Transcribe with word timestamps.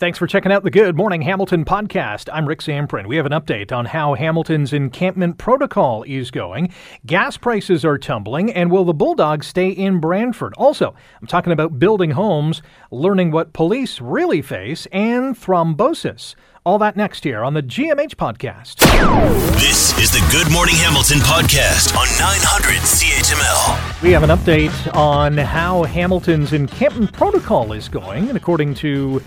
Thanks 0.00 0.16
for 0.16 0.26
checking 0.26 0.50
out 0.50 0.62
the 0.62 0.70
Good 0.70 0.96
Morning 0.96 1.20
Hamilton 1.20 1.62
podcast. 1.66 2.30
I'm 2.32 2.48
Rick 2.48 2.60
Samprin. 2.60 3.06
We 3.06 3.16
have 3.16 3.26
an 3.26 3.32
update 3.32 3.70
on 3.70 3.84
how 3.84 4.14
Hamilton's 4.14 4.72
encampment 4.72 5.36
protocol 5.36 6.04
is 6.04 6.30
going. 6.30 6.72
Gas 7.04 7.36
prices 7.36 7.84
are 7.84 7.98
tumbling, 7.98 8.50
and 8.50 8.70
will 8.70 8.86
the 8.86 8.94
Bulldogs 8.94 9.46
stay 9.46 9.68
in 9.68 10.00
Brantford? 10.00 10.54
Also, 10.56 10.94
I'm 11.20 11.26
talking 11.26 11.52
about 11.52 11.78
building 11.78 12.12
homes, 12.12 12.62
learning 12.90 13.30
what 13.30 13.52
police 13.52 14.00
really 14.00 14.40
face, 14.40 14.86
and 14.90 15.36
thrombosis. 15.36 16.34
All 16.64 16.78
that 16.78 16.96
next 16.96 17.26
year 17.26 17.42
on 17.42 17.52
the 17.52 17.62
GMH 17.62 18.14
podcast. 18.14 18.76
This 19.60 19.98
is 19.98 20.10
the 20.12 20.26
Good 20.32 20.50
Morning 20.50 20.76
Hamilton 20.76 21.18
podcast 21.18 21.94
on 21.94 22.06
900 22.18 22.80
CHML. 22.86 24.02
We 24.02 24.12
have 24.12 24.22
an 24.22 24.30
update 24.30 24.96
on 24.96 25.36
how 25.36 25.82
Hamilton's 25.82 26.54
encampment 26.54 27.12
protocol 27.12 27.74
is 27.74 27.90
going, 27.90 28.30
and 28.30 28.38
according 28.38 28.76
to 28.76 29.20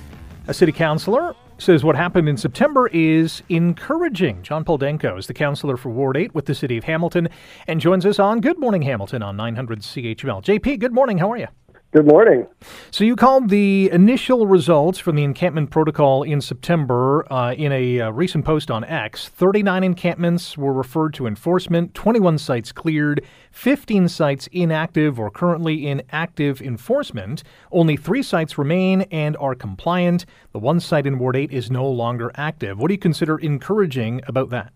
a 0.47 0.53
city 0.53 0.71
councillor 0.71 1.35
says 1.57 1.83
what 1.83 1.95
happened 1.95 2.27
in 2.27 2.35
September 2.35 2.87
is 2.87 3.43
encouraging. 3.49 4.41
John 4.43 4.63
Paul 4.63 4.77
Danko 4.77 5.17
is 5.17 5.27
the 5.27 5.33
councillor 5.33 5.77
for 5.77 5.89
Ward 5.89 6.17
8 6.17 6.35
with 6.35 6.45
the 6.45 6.55
city 6.55 6.77
of 6.77 6.83
Hamilton 6.83 7.29
and 7.67 7.79
joins 7.79 8.05
us 8.05 8.19
on 8.19 8.41
Good 8.41 8.59
Morning 8.59 8.81
Hamilton 8.81 9.23
on 9.23 9.37
900 9.37 9.79
CHML. 9.79 10.43
JP, 10.43 10.79
good 10.79 10.93
morning. 10.93 11.19
How 11.19 11.31
are 11.31 11.37
you? 11.37 11.47
Good 11.93 12.07
morning. 12.07 12.47
So 12.89 13.03
you 13.03 13.15
called 13.15 13.49
the 13.49 13.91
initial 13.91 14.47
results 14.47 14.97
from 14.97 15.15
the 15.15 15.23
encampment 15.23 15.69
protocol 15.69 16.23
in 16.23 16.41
September 16.41 17.31
uh, 17.31 17.53
in 17.53 17.71
a 17.71 18.01
uh, 18.01 18.09
recent 18.09 18.45
post 18.45 18.71
on 18.71 18.83
X. 18.83 19.29
39 19.29 19.83
encampments 19.83 20.57
were 20.57 20.73
referred 20.73 21.13
to 21.13 21.27
enforcement, 21.27 21.93
21 21.93 22.39
sites 22.39 22.71
cleared, 22.71 23.23
15 23.51 24.07
sites 24.07 24.47
inactive 24.51 25.19
or 25.19 25.29
currently 25.29 25.85
in 25.85 26.01
active 26.11 26.63
enforcement. 26.63 27.43
Only 27.71 27.95
three 27.95 28.23
sites 28.23 28.57
remain 28.57 29.01
and 29.11 29.37
are 29.37 29.53
compliant. 29.53 30.25
The 30.51 30.57
one 30.57 30.79
site 30.79 31.05
in 31.05 31.19
Ward 31.19 31.35
8 31.35 31.51
is 31.51 31.69
no 31.69 31.87
longer 31.87 32.31
active. 32.33 32.79
What 32.79 32.87
do 32.87 32.95
you 32.95 32.99
consider 32.99 33.37
encouraging 33.37 34.21
about 34.25 34.49
that? 34.49 34.73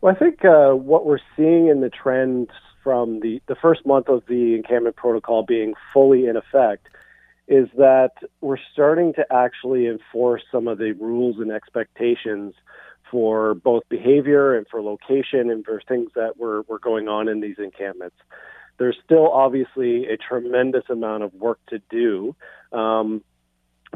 Well, 0.00 0.12
I 0.12 0.18
think 0.18 0.44
uh, 0.44 0.70
what 0.70 1.06
we're 1.06 1.20
seeing 1.36 1.68
in 1.68 1.82
the 1.82 1.90
trend 1.90 2.50
from 2.82 3.20
the, 3.20 3.40
the 3.46 3.54
first 3.54 3.86
month 3.86 4.08
of 4.08 4.22
the 4.26 4.54
encampment 4.54 4.96
protocol 4.96 5.44
being 5.44 5.74
fully 5.92 6.26
in 6.26 6.36
effect 6.36 6.88
is 7.48 7.68
that 7.76 8.12
we're 8.40 8.58
starting 8.72 9.12
to 9.14 9.24
actually 9.32 9.86
enforce 9.86 10.42
some 10.50 10.68
of 10.68 10.78
the 10.78 10.92
rules 10.92 11.36
and 11.38 11.50
expectations 11.50 12.54
for 13.10 13.54
both 13.54 13.82
behavior 13.88 14.56
and 14.56 14.66
for 14.68 14.80
location 14.80 15.50
and 15.50 15.64
for 15.64 15.82
things 15.86 16.10
that 16.14 16.38
were, 16.38 16.62
were 16.62 16.78
going 16.78 17.08
on 17.08 17.28
in 17.28 17.40
these 17.40 17.58
encampments. 17.58 18.16
There's 18.78 18.96
still 19.04 19.30
obviously 19.30 20.06
a 20.06 20.16
tremendous 20.16 20.84
amount 20.88 21.24
of 21.24 21.34
work 21.34 21.58
to 21.68 21.80
do. 21.90 22.34
Um, 22.72 23.22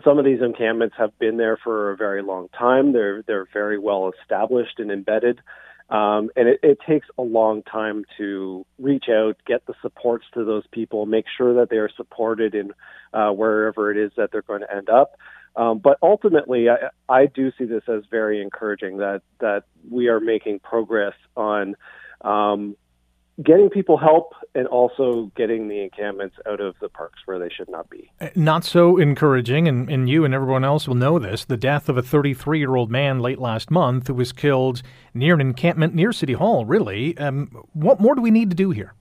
some 0.04 0.18
of 0.18 0.24
these 0.24 0.42
encampments 0.42 0.96
have 0.98 1.18
been 1.18 1.38
there 1.38 1.56
for 1.56 1.92
a 1.92 1.96
very 1.96 2.22
long 2.22 2.48
time. 2.48 2.92
They're 2.92 3.22
they're 3.22 3.48
very 3.52 3.78
well 3.78 4.12
established 4.20 4.78
and 4.78 4.90
embedded. 4.90 5.40
Um, 5.88 6.30
and 6.34 6.48
it, 6.48 6.60
it 6.62 6.78
takes 6.86 7.06
a 7.16 7.22
long 7.22 7.62
time 7.62 8.04
to 8.18 8.66
reach 8.78 9.04
out, 9.08 9.36
get 9.46 9.64
the 9.66 9.74
supports 9.82 10.24
to 10.34 10.44
those 10.44 10.64
people, 10.72 11.06
make 11.06 11.26
sure 11.36 11.54
that 11.54 11.70
they 11.70 11.76
are 11.76 11.90
supported 11.96 12.54
in 12.54 12.72
uh, 13.12 13.30
wherever 13.30 13.90
it 13.92 13.96
is 13.96 14.10
that 14.16 14.30
they're 14.32 14.42
going 14.42 14.62
to 14.62 14.74
end 14.74 14.88
up. 14.88 15.16
Um, 15.54 15.78
but 15.78 15.96
ultimately, 16.02 16.68
I, 16.68 16.88
I 17.08 17.26
do 17.26 17.50
see 17.56 17.64
this 17.64 17.84
as 17.88 18.02
very 18.10 18.42
encouraging 18.42 18.98
that 18.98 19.22
that 19.40 19.64
we 19.90 20.08
are 20.08 20.20
making 20.20 20.58
progress 20.58 21.14
on 21.36 21.76
um, 22.20 22.76
getting 23.42 23.68
people 23.68 23.98
help 23.98 24.32
and 24.54 24.66
also 24.68 25.30
getting 25.36 25.68
the 25.68 25.82
encampments 25.82 26.36
out 26.46 26.60
of 26.60 26.74
the 26.80 26.88
parks 26.88 27.20
where 27.26 27.38
they 27.38 27.50
should 27.50 27.68
not 27.68 27.88
be. 27.90 28.10
Uh, 28.20 28.28
not 28.34 28.64
so 28.64 28.96
encouraging, 28.96 29.68
and, 29.68 29.90
and 29.90 30.08
you 30.08 30.24
and 30.24 30.32
everyone 30.32 30.64
else 30.64 30.88
will 30.88 30.94
know 30.94 31.18
this 31.18 31.44
the 31.44 31.56
death 31.56 31.88
of 31.88 31.98
a 31.98 32.02
33 32.02 32.58
year 32.58 32.74
old 32.74 32.90
man 32.90 33.20
late 33.20 33.38
last 33.38 33.70
month 33.70 34.06
who 34.06 34.14
was 34.14 34.32
killed 34.32 34.82
near 35.12 35.34
an 35.34 35.40
encampment 35.40 35.94
near 35.94 36.12
City 36.12 36.32
Hall, 36.32 36.64
really. 36.64 37.16
Um, 37.18 37.66
what 37.72 38.00
more 38.00 38.14
do 38.14 38.22
we 38.22 38.30
need 38.30 38.50
to 38.50 38.56
do 38.56 38.70
here? 38.70 38.94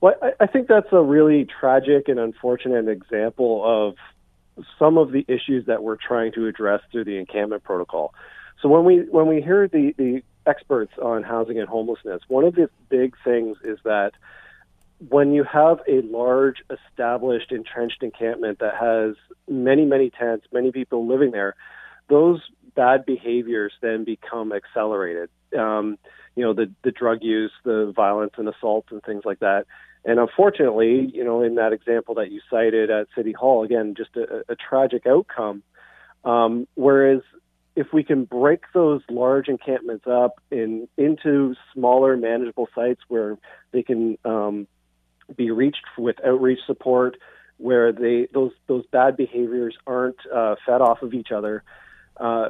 Well, 0.00 0.14
I, 0.20 0.32
I 0.40 0.46
think 0.46 0.66
that's 0.66 0.92
a 0.92 1.02
really 1.02 1.46
tragic 1.60 2.08
and 2.08 2.18
unfortunate 2.18 2.88
example 2.88 3.62
of 3.64 4.64
some 4.78 4.98
of 4.98 5.12
the 5.12 5.24
issues 5.28 5.66
that 5.66 5.82
we're 5.82 5.96
trying 5.96 6.32
to 6.32 6.46
address 6.46 6.80
through 6.90 7.04
the 7.04 7.16
encampment 7.16 7.62
protocol. 7.62 8.12
So 8.60 8.68
when 8.68 8.84
we 8.84 9.00
when 9.10 9.26
we 9.26 9.40
hear 9.40 9.68
the, 9.68 9.94
the 9.96 10.22
experts 10.46 10.92
on 11.00 11.22
housing 11.22 11.58
and 11.58 11.68
homelessness, 11.68 12.22
one 12.28 12.44
of 12.44 12.54
the 12.54 12.68
big 12.88 13.16
things 13.24 13.56
is 13.64 13.78
that 13.84 14.12
when 15.08 15.32
you 15.32 15.44
have 15.44 15.80
a 15.88 16.00
large, 16.02 16.62
established, 16.70 17.50
entrenched 17.50 18.02
encampment 18.02 18.60
that 18.60 18.74
has 18.76 19.16
many, 19.48 19.84
many 19.84 20.10
tents, 20.10 20.46
many 20.52 20.70
people 20.70 21.06
living 21.06 21.32
there, 21.32 21.54
those 22.08 22.40
bad 22.74 23.04
behaviors 23.04 23.72
then 23.80 24.04
become 24.04 24.52
accelerated. 24.52 25.28
Um, 25.58 25.98
you 26.36 26.44
know, 26.44 26.54
the, 26.54 26.70
the 26.82 26.92
drug 26.92 27.18
use, 27.22 27.52
the 27.64 27.92
violence 27.94 28.32
and 28.38 28.48
assault 28.48 28.86
and 28.90 29.02
things 29.02 29.22
like 29.24 29.40
that. 29.40 29.66
And 30.04 30.18
unfortunately, 30.18 31.10
you 31.12 31.24
know, 31.24 31.42
in 31.42 31.56
that 31.56 31.72
example 31.72 32.14
that 32.16 32.30
you 32.30 32.40
cited 32.50 32.90
at 32.90 33.08
City 33.14 33.32
Hall, 33.32 33.64
again, 33.64 33.94
just 33.96 34.16
a, 34.16 34.44
a 34.48 34.56
tragic 34.56 35.06
outcome. 35.06 35.62
Um, 36.24 36.66
whereas 36.74 37.22
if 37.74 37.88
we 37.92 38.04
can 38.04 38.24
break 38.24 38.64
those 38.74 39.00
large 39.08 39.48
encampments 39.48 40.06
up 40.06 40.40
in 40.50 40.88
into 40.96 41.54
smaller, 41.72 42.16
manageable 42.16 42.68
sites 42.74 43.00
where 43.08 43.38
they 43.72 43.82
can 43.82 44.18
um, 44.24 44.66
be 45.36 45.50
reached 45.50 45.84
with 45.96 46.16
outreach 46.24 46.60
support, 46.66 47.16
where 47.56 47.92
they 47.92 48.28
those 48.34 48.52
those 48.66 48.84
bad 48.92 49.16
behaviors 49.16 49.76
aren't 49.86 50.18
uh, 50.32 50.56
fed 50.66 50.80
off 50.80 51.02
of 51.02 51.14
each 51.14 51.32
other, 51.32 51.62
uh, 52.18 52.48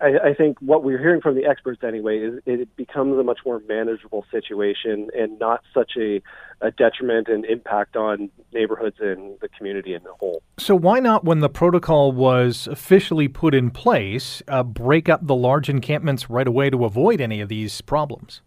I, 0.00 0.18
I, 0.24 0.34
think 0.34 0.58
what 0.60 0.84
we're 0.84 0.98
hearing 0.98 1.20
from 1.20 1.34
the 1.34 1.46
experts 1.46 1.82
anyway 1.82 2.18
is 2.18 2.40
it 2.44 2.76
becomes 2.76 3.18
a 3.18 3.22
much 3.22 3.38
more 3.46 3.62
manageable 3.66 4.26
situation 4.30 5.08
and 5.18 5.38
not 5.38 5.62
such 5.72 5.92
a, 5.96 6.22
a 6.60 6.70
detriment 6.70 7.28
and 7.28 7.46
impact 7.46 7.96
on 7.96 8.30
neighborhoods 8.52 8.96
and 9.00 9.38
the 9.40 9.48
community 9.48 9.94
in 9.94 10.02
the 10.02 10.12
whole. 10.12 10.42
So 10.58 10.74
why 10.74 11.00
not, 11.00 11.24
when 11.24 11.40
the 11.40 11.48
protocol 11.48 12.12
was 12.12 12.68
officially 12.70 13.26
put 13.26 13.54
in 13.54 13.70
place, 13.70 14.42
uh, 14.48 14.62
break 14.62 15.08
up 15.08 15.26
the 15.26 15.34
large 15.34 15.70
encampments 15.70 16.28
right 16.28 16.46
away 16.46 16.68
to 16.68 16.84
avoid 16.84 17.20
any 17.20 17.40
of 17.40 17.48
these 17.48 17.80
problems? 17.80 18.42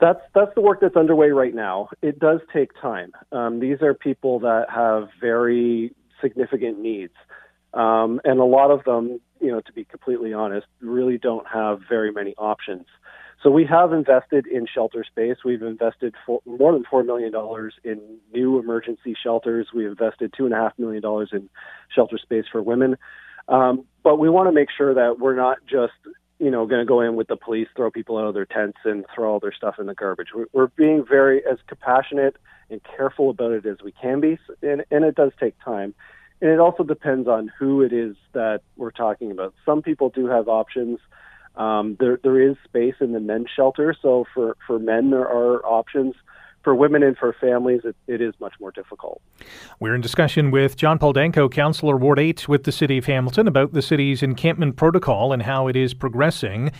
That's 0.00 0.20
that's 0.34 0.52
the 0.56 0.62
work 0.62 0.80
that's 0.80 0.96
underway 0.96 1.28
right 1.30 1.54
now. 1.54 1.90
It 2.00 2.18
does 2.18 2.40
take 2.52 2.70
time. 2.80 3.12
Um, 3.30 3.60
these 3.60 3.82
are 3.82 3.94
people 3.94 4.40
that 4.40 4.66
have 4.68 5.10
very 5.20 5.94
significant 6.20 6.80
needs. 6.80 7.12
Um, 7.74 8.20
and 8.24 8.38
a 8.38 8.44
lot 8.44 8.70
of 8.70 8.84
them, 8.84 9.20
you 9.42 9.50
know, 9.50 9.60
to 9.60 9.72
be 9.72 9.84
completely 9.84 10.32
honest, 10.32 10.66
really 10.80 11.18
don't 11.18 11.46
have 11.48 11.80
very 11.88 12.12
many 12.12 12.34
options. 12.38 12.86
So 13.42 13.50
we 13.50 13.64
have 13.66 13.92
invested 13.92 14.46
in 14.46 14.66
shelter 14.72 15.04
space. 15.04 15.38
We've 15.44 15.62
invested 15.62 16.14
more 16.46 16.72
than 16.72 16.84
four 16.88 17.02
million 17.02 17.32
dollars 17.32 17.74
in 17.82 18.00
new 18.32 18.58
emergency 18.58 19.16
shelters. 19.20 19.68
We 19.74 19.84
invested 19.84 20.32
two 20.36 20.44
and 20.44 20.54
a 20.54 20.56
half 20.56 20.78
million 20.78 21.02
dollars 21.02 21.30
in 21.32 21.50
shelter 21.92 22.18
space 22.18 22.44
for 22.50 22.62
women. 22.62 22.96
Um, 23.48 23.84
but 24.04 24.20
we 24.20 24.30
want 24.30 24.48
to 24.48 24.52
make 24.52 24.68
sure 24.70 24.94
that 24.94 25.18
we're 25.18 25.34
not 25.34 25.58
just, 25.68 25.92
you 26.38 26.50
know, 26.52 26.66
going 26.66 26.80
to 26.80 26.86
go 26.86 27.00
in 27.00 27.16
with 27.16 27.26
the 27.26 27.36
police, 27.36 27.66
throw 27.74 27.90
people 27.90 28.16
out 28.16 28.26
of 28.26 28.34
their 28.34 28.46
tents, 28.46 28.78
and 28.84 29.04
throw 29.12 29.32
all 29.32 29.40
their 29.40 29.52
stuff 29.52 29.74
in 29.80 29.86
the 29.86 29.94
garbage. 29.94 30.28
We're, 30.32 30.46
we're 30.52 30.68
being 30.68 31.04
very 31.04 31.42
as 31.44 31.58
compassionate 31.66 32.36
and 32.70 32.80
careful 32.84 33.30
about 33.30 33.50
it 33.50 33.66
as 33.66 33.78
we 33.84 33.90
can 33.90 34.20
be, 34.20 34.38
and, 34.62 34.84
and 34.92 35.04
it 35.04 35.16
does 35.16 35.32
take 35.40 35.54
time. 35.64 35.94
And 36.42 36.50
it 36.50 36.58
also 36.58 36.82
depends 36.82 37.28
on 37.28 37.52
who 37.56 37.82
it 37.82 37.92
is 37.92 38.16
that 38.32 38.62
we're 38.76 38.90
talking 38.90 39.30
about. 39.30 39.54
Some 39.64 39.80
people 39.80 40.10
do 40.10 40.26
have 40.26 40.48
options. 40.48 40.98
Um, 41.54 41.96
there, 42.00 42.18
there 42.24 42.40
is 42.40 42.56
space 42.64 42.96
in 43.00 43.12
the 43.12 43.20
men's 43.20 43.46
shelter, 43.54 43.94
so 44.02 44.26
for, 44.34 44.56
for 44.66 44.80
men 44.80 45.10
there 45.10 45.26
are 45.26 45.64
options. 45.64 46.14
For 46.64 46.74
women 46.74 47.02
and 47.02 47.16
for 47.16 47.32
families, 47.40 47.80
it, 47.84 47.96
it 48.06 48.20
is 48.20 48.34
much 48.40 48.54
more 48.60 48.70
difficult. 48.70 49.20
We're 49.80 49.96
in 49.96 50.00
discussion 50.00 50.52
with 50.52 50.76
John 50.76 50.98
Paul 50.98 51.12
Danko, 51.12 51.48
Councillor 51.48 51.96
Ward 51.96 52.20
8 52.20 52.48
with 52.48 52.64
the 52.64 52.72
City 52.72 52.98
of 52.98 53.06
Hamilton, 53.06 53.48
about 53.48 53.72
the 53.72 53.82
city's 53.82 54.22
encampment 54.22 54.76
protocol 54.76 55.32
and 55.32 55.42
how 55.42 55.66
it 55.66 55.76
is 55.76 55.92
progressing. 55.92 56.70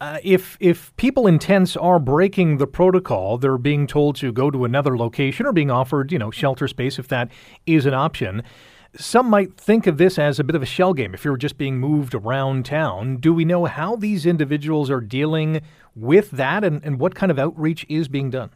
Uh, 0.00 0.18
if 0.22 0.56
if 0.60 0.94
people 0.96 1.26
in 1.26 1.38
tents 1.38 1.76
are 1.76 1.98
breaking 1.98 2.56
the 2.56 2.66
protocol, 2.66 3.38
they're 3.38 3.58
being 3.58 3.86
told 3.86 4.16
to 4.16 4.32
go 4.32 4.50
to 4.50 4.64
another 4.66 4.96
location 4.96 5.46
or 5.46 5.52
being 5.52 5.70
offered, 5.70 6.12
you 6.12 6.18
know, 6.18 6.30
shelter 6.30 6.68
space 6.68 6.98
if 6.98 7.08
that 7.08 7.30
is 7.66 7.86
an 7.86 7.94
option. 7.94 8.42
Some 8.96 9.30
might 9.30 9.54
think 9.54 9.86
of 9.86 9.98
this 9.98 10.18
as 10.18 10.40
a 10.40 10.44
bit 10.44 10.56
of 10.56 10.62
a 10.62 10.66
shell 10.66 10.94
game 10.94 11.14
if 11.14 11.24
you're 11.24 11.36
just 11.36 11.56
being 11.56 11.78
moved 11.78 12.14
around 12.14 12.64
town. 12.64 13.16
Do 13.16 13.32
we 13.32 13.44
know 13.44 13.66
how 13.66 13.94
these 13.94 14.26
individuals 14.26 14.90
are 14.90 15.00
dealing 15.00 15.60
with 15.94 16.32
that 16.32 16.64
and, 16.64 16.84
and 16.84 16.98
what 16.98 17.14
kind 17.14 17.30
of 17.30 17.38
outreach 17.38 17.86
is 17.88 18.08
being 18.08 18.30
done? 18.30 18.50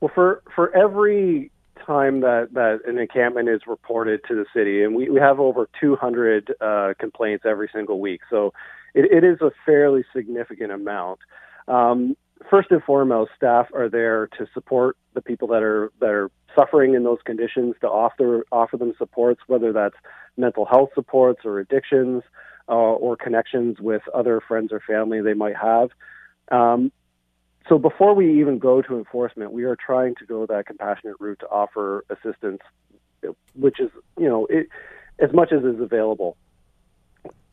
Well, 0.00 0.10
for, 0.14 0.42
for 0.54 0.74
every 0.74 1.50
time 1.86 2.20
that, 2.20 2.48
that 2.52 2.80
an 2.86 2.98
encampment 2.98 3.48
is 3.48 3.60
reported 3.66 4.20
to 4.28 4.34
the 4.34 4.46
city, 4.54 4.82
and 4.82 4.94
we, 4.94 5.10
we 5.10 5.20
have 5.20 5.38
over 5.38 5.68
200 5.80 6.54
uh, 6.60 6.94
complaints 6.98 7.44
every 7.46 7.68
single 7.74 8.00
week, 8.00 8.22
so 8.30 8.52
it, 8.94 9.10
it 9.12 9.24
is 9.24 9.40
a 9.40 9.50
fairly 9.66 10.04
significant 10.14 10.72
amount. 10.72 11.20
Um, 11.68 12.16
first 12.50 12.70
and 12.70 12.82
foremost, 12.82 13.32
staff 13.36 13.66
are 13.74 13.88
there 13.88 14.28
to 14.38 14.46
support 14.54 14.96
the 15.14 15.20
people 15.20 15.48
that 15.48 15.62
are 15.62 15.92
that 16.00 16.10
are 16.10 16.30
suffering 16.56 16.94
in 16.94 17.04
those 17.04 17.18
conditions 17.24 17.74
to 17.80 17.88
offer 17.88 18.44
offer 18.52 18.76
them 18.76 18.94
supports, 18.98 19.40
whether 19.46 19.72
that's 19.72 19.96
mental 20.36 20.64
health 20.64 20.90
supports 20.94 21.40
or 21.44 21.58
addictions 21.58 22.22
uh, 22.68 22.72
or 22.72 23.16
connections 23.16 23.78
with 23.80 24.02
other 24.12 24.40
friends 24.40 24.72
or 24.72 24.80
family 24.80 25.20
they 25.20 25.34
might 25.34 25.56
have. 25.56 25.90
Um, 26.50 26.92
so 27.68 27.78
before 27.78 28.14
we 28.14 28.40
even 28.40 28.58
go 28.58 28.82
to 28.82 28.96
enforcement, 28.96 29.52
we 29.52 29.64
are 29.64 29.76
trying 29.76 30.14
to 30.16 30.26
go 30.26 30.46
that 30.46 30.66
compassionate 30.66 31.16
route 31.18 31.40
to 31.40 31.48
offer 31.48 32.04
assistance, 32.10 32.60
which 33.54 33.80
is 33.80 33.90
you 34.18 34.28
know 34.28 34.46
it, 34.46 34.68
as 35.18 35.32
much 35.32 35.52
as 35.52 35.62
is 35.64 35.80
available. 35.80 36.36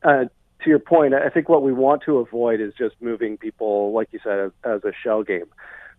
Uh, 0.04 0.26
to 0.64 0.70
your 0.70 0.80
point, 0.80 1.14
I 1.14 1.30
think 1.30 1.50
what 1.50 1.64
we 1.64 1.74
want 1.74 2.04
to 2.04 2.18
avoid 2.18 2.62
is 2.62 2.74
just 2.78 2.96
moving 3.02 3.38
people, 3.38 3.94
like 3.94 4.10
you 4.12 4.20
said, 4.24 4.40
as, 4.40 4.52
as 4.64 4.84
a 4.84 4.92
shell 5.04 5.24
game. 5.24 5.46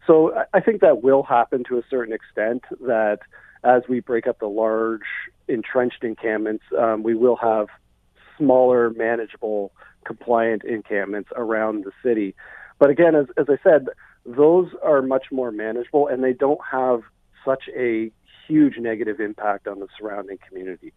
So 0.06 0.32
I 0.52 0.60
think 0.60 0.80
that 0.80 1.02
will 1.02 1.22
happen 1.22 1.64
to 1.68 1.78
a 1.78 1.82
certain 1.88 2.12
extent. 2.12 2.64
That 2.80 3.20
as 3.64 3.82
we 3.88 4.00
break 4.00 4.26
up 4.26 4.40
the 4.40 4.48
large 4.48 5.02
entrenched 5.48 6.02
encampments, 6.02 6.64
um, 6.78 7.02
we 7.02 7.14
will 7.14 7.36
have 7.36 7.68
smaller, 8.36 8.90
manageable, 8.90 9.72
compliant 10.04 10.64
encampments 10.64 11.30
around 11.36 11.84
the 11.84 11.92
city. 12.02 12.34
But 12.78 12.90
again, 12.90 13.14
as, 13.14 13.26
as 13.36 13.46
I 13.48 13.58
said, 13.62 13.86
those 14.26 14.68
are 14.82 15.02
much 15.02 15.26
more 15.30 15.52
manageable 15.52 16.08
and 16.08 16.22
they 16.22 16.32
don't 16.32 16.60
have 16.70 17.02
such 17.44 17.64
a 17.76 18.10
huge 18.46 18.78
negative 18.78 19.20
impact 19.20 19.68
on 19.68 19.78
the 19.78 19.86
surrounding 19.98 20.38
community. 20.48 20.92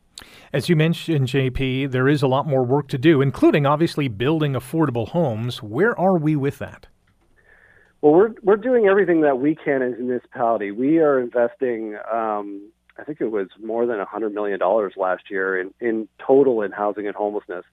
As 0.51 0.69
you 0.69 0.75
mentioned, 0.75 1.27
JP, 1.27 1.91
there 1.91 2.07
is 2.07 2.23
a 2.23 2.27
lot 2.27 2.47
more 2.47 2.63
work 2.63 2.87
to 2.89 2.97
do, 2.97 3.21
including 3.21 3.65
obviously 3.65 4.07
building 4.07 4.53
affordable 4.53 5.09
homes. 5.09 5.61
Where 5.61 5.97
are 5.99 6.17
we 6.17 6.35
with 6.35 6.57
that? 6.59 6.87
Well, 8.05 8.13
we're 8.13 8.35
we're 8.43 8.57
doing 8.57 8.85
everything 8.85 9.21
that 9.21 9.39
we 9.39 9.55
can 9.55 9.81
as 9.81 9.93
a 9.95 9.97
municipality. 9.97 10.69
We 10.69 10.99
are 10.99 11.19
investing. 11.19 11.97
Um, 12.13 12.69
I 12.99 13.03
think 13.03 13.19
it 13.19 13.31
was 13.31 13.47
more 13.59 13.87
than 13.87 13.97
$100 13.97 14.31
million 14.31 14.59
last 14.95 15.23
year 15.31 15.59
in, 15.59 15.73
in 15.81 16.07
total 16.19 16.61
in 16.61 16.71
housing 16.71 17.07
and 17.07 17.15
homelessness. 17.15 17.65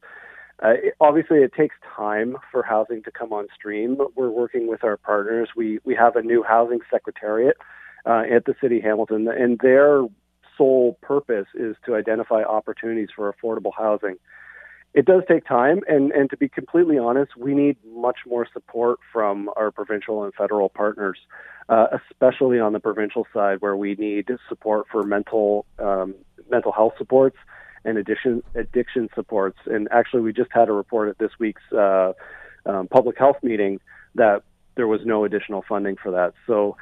Uh, 0.65 0.71
it, 0.71 0.95
obviously, 1.03 1.41
it 1.41 1.53
takes 1.53 1.77
time 1.95 2.39
for 2.51 2.63
housing 2.63 3.03
to 3.03 3.11
come 3.11 3.35
on 3.35 3.47
stream. 3.55 3.95
but 3.95 4.17
We're 4.17 4.31
working 4.31 4.69
with 4.69 4.83
our 4.85 4.97
partners. 4.97 5.51
We 5.55 5.81
we 5.85 5.95
have 5.97 6.17
a 6.17 6.23
new 6.23 6.43
housing 6.43 6.79
secretariat 6.91 7.59
uh, 8.07 8.23
at 8.35 8.47
the 8.47 8.55
city 8.59 8.79
of 8.79 8.85
Hamilton, 8.85 9.29
and 9.29 9.59
their 9.59 10.07
sole 10.57 10.97
purpose 11.03 11.49
is 11.55 11.77
to 11.85 11.95
identify 11.95 12.43
opportunities 12.43 13.11
for 13.15 13.31
affordable 13.31 13.73
housing. 13.77 14.17
It 14.95 15.07
does 15.07 15.23
take 15.27 15.47
time, 15.47 15.81
and, 15.89 16.13
and 16.13 16.29
to 16.31 16.37
be 16.37 16.49
completely 16.49 16.99
honest, 16.99 17.35
we 17.37 17.55
need 17.55 17.79
much 17.97 18.19
more 18.27 18.47
support 18.53 18.99
from 19.11 19.49
our 19.57 19.71
provincial 19.71 20.25
and 20.25 20.35
federal 20.35 20.69
partners, 20.69 21.19
uh, 21.71 21.87
especially 22.11 22.61
on 22.61 22.75
the 22.75 22.81
provincial 22.81 23.27
side, 23.33 23.63
where 23.63 23.77
we 23.77 23.95
need 23.95 24.29
support 24.49 24.87
for 24.93 25.03
mental 25.03 25.65
um, 25.79 26.15
mental 26.51 26.73
health 26.73 26.93
supports 26.99 27.37
and 27.87 27.97
addiction 27.97 28.43
addiction 28.55 29.09
supports. 29.15 29.59
And 29.65 29.89
actually, 29.91 30.21
we 30.23 30.33
just 30.35 30.51
had 30.53 30.69
a 30.69 30.73
report 30.73 31.09
at 31.09 31.19
this 31.19 31.31
week's 31.39 31.63
uh, 31.73 32.13
um, 32.67 32.87
public 32.89 33.19
health 33.19 33.37
meeting 33.43 33.81
that 34.15 34.43
there 34.77 34.87
was 34.87 35.01
no 35.05 35.25
additional 35.25 35.65
funding 35.67 35.97
for 36.03 36.13
that. 36.13 36.35
So, 36.47 36.77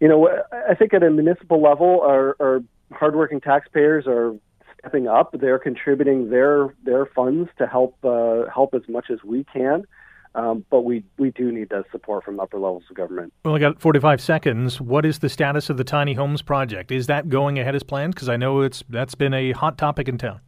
you 0.00 0.08
know, 0.08 0.28
I 0.68 0.74
think 0.74 0.94
at 0.94 1.02
a 1.02 1.10
municipal 1.10 1.62
level, 1.62 2.00
our, 2.02 2.36
our 2.40 2.62
hardworking 2.92 3.40
taxpayers 3.40 4.06
are 4.06 4.34
stepping 4.80 5.08
up. 5.08 5.34
They're 5.38 5.58
contributing 5.58 6.30
their 6.30 6.74
their 6.84 7.06
funds 7.06 7.50
to 7.58 7.66
help 7.66 7.96
uh, 8.04 8.44
help 8.52 8.74
as 8.74 8.82
much 8.88 9.06
as 9.10 9.22
we 9.24 9.44
can. 9.44 9.84
Um, 10.34 10.64
but 10.70 10.82
we, 10.82 11.02
we 11.18 11.32
do 11.32 11.50
need 11.50 11.70
that 11.70 11.86
support 11.90 12.22
from 12.22 12.38
upper 12.38 12.56
levels 12.56 12.84
of 12.88 12.94
government. 12.94 13.32
Well, 13.44 13.56
I 13.56 13.58
got 13.58 13.80
45 13.80 14.20
seconds. 14.20 14.80
What 14.80 15.04
is 15.04 15.18
the 15.18 15.28
status 15.28 15.70
of 15.70 15.76
the 15.76 15.82
tiny 15.82 16.14
homes 16.14 16.40
project? 16.40 16.92
Is 16.92 17.08
that 17.08 17.28
going 17.28 17.58
ahead 17.58 17.74
as 17.74 17.82
planned? 17.82 18.14
Because 18.14 18.28
I 18.28 18.36
know 18.36 18.60
it's 18.60 18.84
that's 18.88 19.16
been 19.16 19.34
a 19.34 19.50
hot 19.52 19.76
topic 19.76 20.08
in 20.08 20.18
town. 20.18 20.40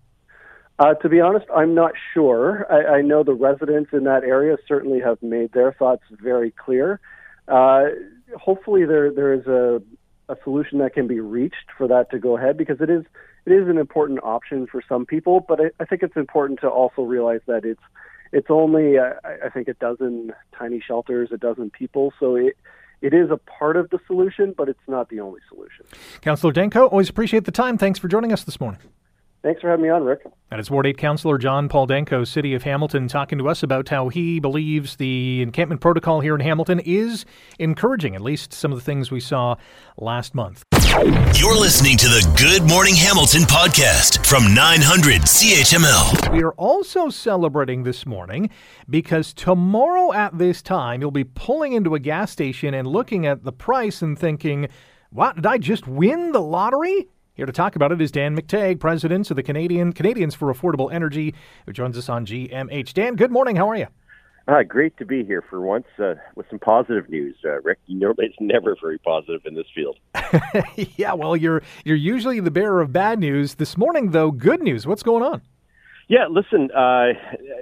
Uh, 0.78 0.94
to 0.94 1.08
be 1.08 1.20
honest, 1.20 1.46
I'm 1.55 1.75
not 1.75 1.93
sure. 2.14 2.67
I, 2.70 2.99
I, 2.99 3.02
know 3.02 3.23
the 3.23 3.35
residents 3.35 3.90
in 3.93 4.05
that 4.05 4.25
area 4.25 4.56
certainly 4.67 5.00
have 5.00 5.20
made 5.23 5.52
their 5.52 5.73
thoughts 5.73 6.02
very 6.11 6.50
clear. 6.50 6.99
Uh, 7.46 7.85
hopefully, 8.37 8.85
there 8.85 9.12
there 9.12 9.35
is 9.35 9.46
a, 9.46 9.82
a 10.32 10.37
solution 10.43 10.79
that 10.79 10.94
can 10.94 11.06
be 11.06 11.20
reached 11.20 11.70
for 11.76 11.87
that 11.88 12.11
to 12.11 12.19
go 12.19 12.37
ahead 12.37 12.56
because 12.56 12.81
it 12.81 12.90
is 12.90 13.05
it 13.44 13.52
is 13.52 13.69
an 13.69 13.79
important 13.79 14.20
option 14.23 14.67
for 14.67 14.82
some 14.88 15.05
people. 15.05 15.44
But 15.46 15.61
I, 15.61 15.70
I 15.81 15.84
think 15.84 16.02
it's 16.02 16.17
important 16.17 16.61
to 16.61 16.69
also 16.69 17.02
realize 17.02 17.40
that 17.46 17.64
it's 17.64 17.82
it's 18.32 18.49
only 18.50 18.99
uh, 18.99 19.12
I 19.44 19.49
think 19.50 19.69
a 19.69 19.75
dozen 19.75 20.32
tiny 20.58 20.81
shelters, 20.81 21.31
a 21.32 21.37
dozen 21.37 21.70
people, 21.70 22.12
so 22.19 22.37
it 22.37 22.56
it 23.00 23.12
is 23.12 23.31
a 23.31 23.37
part 23.37 23.76
of 23.76 23.90
the 23.90 23.99
solution, 24.06 24.55
but 24.56 24.69
it's 24.69 24.88
not 24.88 25.08
the 25.08 25.20
only 25.20 25.40
solution. 25.49 25.84
Councillor 26.20 26.52
Danko, 26.52 26.87
always 26.87 27.08
appreciate 27.08 27.44
the 27.44 27.50
time. 27.50 27.76
Thanks 27.76 27.99
for 27.99 28.08
joining 28.08 28.32
us 28.32 28.44
this 28.44 28.61
morning. 28.61 28.81
Thanks 29.43 29.61
for 29.61 29.69
having 29.69 29.83
me 29.83 29.89
on, 29.89 30.05
Rick. 30.05 30.25
That 30.50 30.61
is 30.61 30.71
Ward 30.71 30.87
8 30.87 30.97
Councillor 30.97 31.37
John 31.37 31.69
Paul 31.69 31.87
Danko, 31.87 32.23
City 32.23 32.55
of 32.55 32.62
Hamilton, 32.62 33.09
talking 33.09 33.39
to 33.39 33.49
us 33.49 33.65
about 33.65 33.89
how 33.89 34.09
he 34.09 34.39
believes 34.39 34.97
the 34.97 35.43
encampment 35.43 35.81
protocol 35.81 36.21
here 36.21 36.37
in 36.37 36.41
Hamilton 36.41 36.79
is 36.81 37.25
encouraging, 37.59 38.15
at 38.15 38.21
least 38.21 38.53
some 38.53 38.71
of 38.71 38.79
the 38.79 38.85
things 38.85 39.11
we 39.11 39.19
saw 39.19 39.56
last 39.97 40.37
month. 40.37 40.62
You're 41.35 41.59
listening 41.59 41.97
to 41.97 42.06
the 42.06 42.35
Good 42.39 42.69
Morning 42.69 42.94
Hamilton 42.94 43.43
podcast 43.43 44.25
from 44.25 44.55
900 44.55 45.23
CHML. 45.23 46.33
We 46.33 46.45
are 46.45 46.53
also 46.53 47.09
celebrating 47.09 47.83
this 47.83 48.06
morning 48.06 48.49
because 48.88 49.33
tomorrow 49.33 50.12
at 50.12 50.38
this 50.38 50.62
time, 50.62 51.00
you'll 51.00 51.11
be 51.11 51.25
pulling 51.25 51.73
into 51.73 51.97
a 51.97 51.99
gas 51.99 52.31
station 52.31 52.75
and 52.75 52.87
looking 52.87 53.27
at 53.27 53.43
the 53.43 53.53
price 53.53 54.03
and 54.03 54.17
thinking, 54.17 54.69
what, 55.11 55.35
did 55.35 55.47
I 55.47 55.59
just 55.59 55.88
win 55.88 56.31
the 56.31 56.41
lottery? 56.41 57.09
Here 57.34 57.46
to 57.46 57.52
talk 57.52 57.76
about 57.76 57.93
it 57.93 58.00
is 58.02 58.12
Dan 58.12 58.37
McTeague, 58.37 58.79
president 58.79 59.31
of 59.31 59.37
the 59.37 59.43
Canadian 59.43 59.94
Canadians 59.94 60.34
for 60.34 60.52
Affordable 60.52 60.93
Energy, 60.93 61.34
who 61.64 61.73
joins 61.73 61.96
us 61.96 62.11
on 62.11 62.26
GMH. 62.26 62.93
Dan, 62.93 63.17
good 63.17 63.31
morning. 63.31 63.56
How 63.56 63.70
are 63.70 63.76
you? 63.76 63.87
Uh, 64.46 64.62
great 64.64 64.94
to 64.99 65.06
be 65.06 65.25
here 65.25 65.43
for 65.49 65.62
once 65.62 65.87
uh, 65.99 66.12
with 66.34 66.44
some 66.50 66.58
positive 66.58 67.08
news, 67.08 67.34
uh, 67.43 67.62
Rick. 67.62 67.79
You 67.87 67.99
know 67.99 68.12
it's 68.19 68.37
never 68.38 68.76
very 68.79 68.99
positive 68.99 69.40
in 69.46 69.55
this 69.55 69.64
field. 69.75 69.99
yeah, 70.99 71.14
well, 71.14 71.34
you're 71.34 71.62
you're 71.87 71.96
usually 71.96 72.38
the 72.40 72.50
bearer 72.50 72.82
of 72.82 72.93
bad 72.93 73.19
news. 73.19 73.55
This 73.55 73.78
morning, 73.78 74.11
though, 74.11 74.31
good 74.31 74.62
news. 74.62 74.87
What's 74.87 75.02
going 75.02 75.23
on? 75.23 75.40
Yeah, 76.08 76.26
listen, 76.28 76.70
uh, 76.73 77.12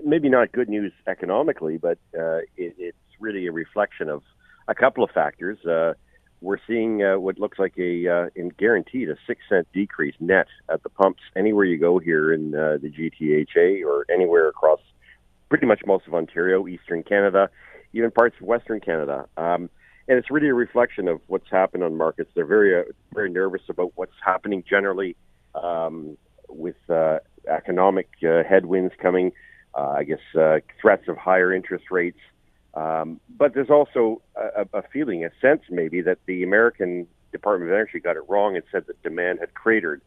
maybe 0.04 0.28
not 0.28 0.50
good 0.50 0.68
news 0.68 0.92
economically, 1.06 1.76
but 1.76 1.98
uh, 2.18 2.38
it, 2.56 2.74
it's 2.76 2.96
really 3.20 3.46
a 3.46 3.52
reflection 3.52 4.08
of 4.08 4.24
a 4.66 4.74
couple 4.74 5.04
of 5.04 5.10
factors. 5.10 5.58
We're 6.42 6.58
seeing 6.66 7.02
uh, 7.02 7.18
what 7.18 7.38
looks 7.38 7.58
like 7.58 7.74
a 7.78 8.08
uh, 8.08 8.26
in 8.34 8.48
guaranteed 8.50 9.10
a 9.10 9.16
six 9.26 9.42
cent 9.48 9.68
decrease 9.74 10.14
net 10.20 10.46
at 10.70 10.82
the 10.82 10.88
pumps 10.88 11.20
anywhere 11.36 11.64
you 11.64 11.78
go 11.78 11.98
here 11.98 12.32
in 12.32 12.54
uh, 12.54 12.78
the 12.80 12.90
GTHA 12.90 13.84
or 13.84 14.06
anywhere 14.12 14.48
across 14.48 14.80
pretty 15.50 15.66
much 15.66 15.80
most 15.86 16.06
of 16.06 16.14
Ontario, 16.14 16.66
Eastern 16.66 17.02
Canada, 17.02 17.50
even 17.92 18.10
parts 18.10 18.36
of 18.40 18.46
Western 18.46 18.80
Canada. 18.80 19.26
Um, 19.36 19.68
and 20.08 20.18
it's 20.18 20.30
really 20.30 20.48
a 20.48 20.54
reflection 20.54 21.08
of 21.08 21.20
what's 21.26 21.50
happened 21.50 21.84
on 21.84 21.96
markets. 21.96 22.30
They're 22.34 22.46
very 22.46 22.78
uh, 22.78 22.84
very 23.14 23.30
nervous 23.30 23.62
about 23.68 23.92
what's 23.96 24.16
happening 24.24 24.64
generally 24.68 25.16
um, 25.54 26.16
with 26.48 26.76
uh, 26.88 27.18
economic 27.48 28.08
uh, 28.22 28.42
headwinds 28.48 28.94
coming. 29.00 29.32
Uh, 29.74 29.94
I 29.98 30.04
guess 30.04 30.18
uh, 30.38 30.58
threats 30.80 31.06
of 31.06 31.16
higher 31.16 31.52
interest 31.52 31.84
rates. 31.90 32.18
Um, 32.74 33.20
but 33.36 33.54
there's 33.54 33.70
also 33.70 34.22
a, 34.36 34.66
a 34.72 34.82
feeling, 34.92 35.24
a 35.24 35.30
sense 35.40 35.62
maybe, 35.70 36.00
that 36.02 36.18
the 36.26 36.42
American 36.42 37.06
Department 37.32 37.70
of 37.70 37.74
Energy 37.74 38.00
got 38.00 38.16
it 38.16 38.22
wrong 38.28 38.56
and 38.56 38.64
said 38.70 38.86
that 38.86 39.02
demand 39.02 39.40
had 39.40 39.54
cratered 39.54 40.02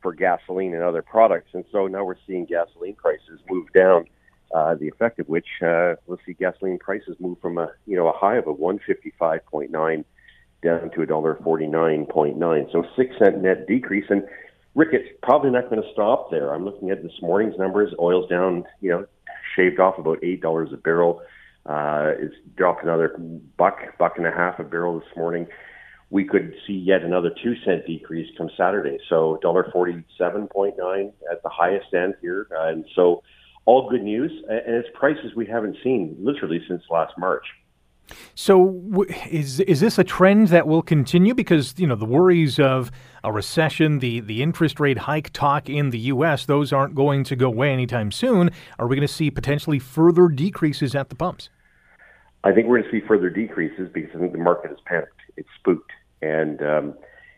for 0.00 0.12
gasoline 0.12 0.74
and 0.74 0.82
other 0.82 1.02
products. 1.02 1.50
And 1.52 1.64
so 1.70 1.86
now 1.86 2.04
we're 2.04 2.16
seeing 2.26 2.44
gasoline 2.44 2.94
prices 2.94 3.40
move 3.48 3.72
down. 3.72 4.06
Uh, 4.54 4.74
the 4.74 4.88
effect 4.88 5.18
of 5.18 5.28
which 5.28 5.46
uh, 5.62 5.94
we'll 6.06 6.18
see 6.26 6.34
gasoline 6.34 6.78
prices 6.78 7.16
move 7.18 7.38
from 7.40 7.56
a 7.56 7.70
you 7.86 7.96
know 7.96 8.06
a 8.08 8.12
high 8.12 8.36
of 8.36 8.46
a 8.46 8.52
155.9 8.52 10.04
down 10.62 10.90
to 10.90 11.02
a 11.02 11.06
dollar 11.06 11.36
49.9. 11.36 12.72
So 12.72 12.84
six 12.94 13.14
cent 13.18 13.40
net 13.40 13.66
decrease. 13.66 14.04
And 14.10 14.24
Rick, 14.74 14.90
it's 14.92 15.08
probably 15.22 15.50
not 15.50 15.70
going 15.70 15.82
to 15.82 15.92
stop 15.92 16.30
there. 16.30 16.52
I'm 16.52 16.66
looking 16.66 16.90
at 16.90 17.02
this 17.02 17.12
morning's 17.22 17.58
numbers. 17.58 17.94
Oil's 17.98 18.28
down, 18.28 18.64
you 18.82 18.90
know, 18.90 19.06
shaved 19.56 19.80
off 19.80 19.98
about 19.98 20.22
eight 20.22 20.42
dollars 20.42 20.70
a 20.72 20.76
barrel 20.76 21.22
uh, 21.66 22.12
is 22.20 22.32
dropped 22.56 22.82
another 22.82 23.16
buck, 23.56 23.78
buck 23.98 24.14
and 24.16 24.26
a 24.26 24.32
half 24.32 24.58
a 24.58 24.64
barrel 24.64 24.98
this 24.98 25.08
morning. 25.16 25.46
We 26.10 26.24
could 26.24 26.54
see 26.66 26.74
yet 26.74 27.02
another 27.02 27.30
two 27.42 27.54
cent 27.64 27.86
decrease 27.86 28.28
come 28.36 28.50
Saturday. 28.56 28.98
So 29.08 29.38
dollar 29.40 29.70
forty 29.72 30.04
seven 30.18 30.48
point 30.48 30.74
nine 30.78 31.12
at 31.30 31.42
the 31.42 31.48
highest 31.48 31.94
end 31.94 32.14
here, 32.20 32.48
uh, 32.54 32.68
and 32.68 32.84
so 32.94 33.22
all 33.64 33.88
good 33.88 34.02
news. 34.02 34.30
And 34.48 34.60
it's 34.66 34.88
prices 34.92 35.34
we 35.34 35.46
haven't 35.46 35.76
seen 35.82 36.16
literally 36.20 36.60
since 36.68 36.82
last 36.90 37.14
March. 37.16 37.46
So 38.34 39.04
is 39.30 39.60
is 39.60 39.80
this 39.80 39.98
a 39.98 40.04
trend 40.04 40.48
that 40.48 40.66
will 40.66 40.82
continue? 40.82 41.34
Because 41.34 41.74
you 41.78 41.86
know 41.86 41.94
the 41.94 42.06
worries 42.06 42.58
of 42.58 42.90
a 43.24 43.32
recession, 43.32 43.98
the 43.98 44.20
the 44.20 44.42
interest 44.42 44.80
rate 44.80 44.98
hike 44.98 45.30
talk 45.32 45.68
in 45.68 45.90
the 45.90 45.98
U.S. 45.98 46.46
Those 46.46 46.72
aren't 46.72 46.94
going 46.94 47.24
to 47.24 47.36
go 47.36 47.48
away 47.48 47.72
anytime 47.72 48.10
soon. 48.10 48.50
Are 48.78 48.86
we 48.86 48.96
going 48.96 49.06
to 49.06 49.12
see 49.12 49.30
potentially 49.30 49.78
further 49.78 50.28
decreases 50.28 50.94
at 50.94 51.08
the 51.08 51.14
pumps? 51.14 51.48
I 52.44 52.52
think 52.52 52.66
we're 52.66 52.80
going 52.80 52.90
to 52.90 53.00
see 53.00 53.06
further 53.06 53.30
decreases 53.30 53.88
because 53.92 54.10
I 54.16 54.18
think 54.18 54.32
the 54.32 54.38
market 54.38 54.72
is 54.72 54.78
panicked. 54.84 55.20
It's 55.36 55.48
spooked, 55.58 55.92
and 56.20 56.60
um, 56.62 56.94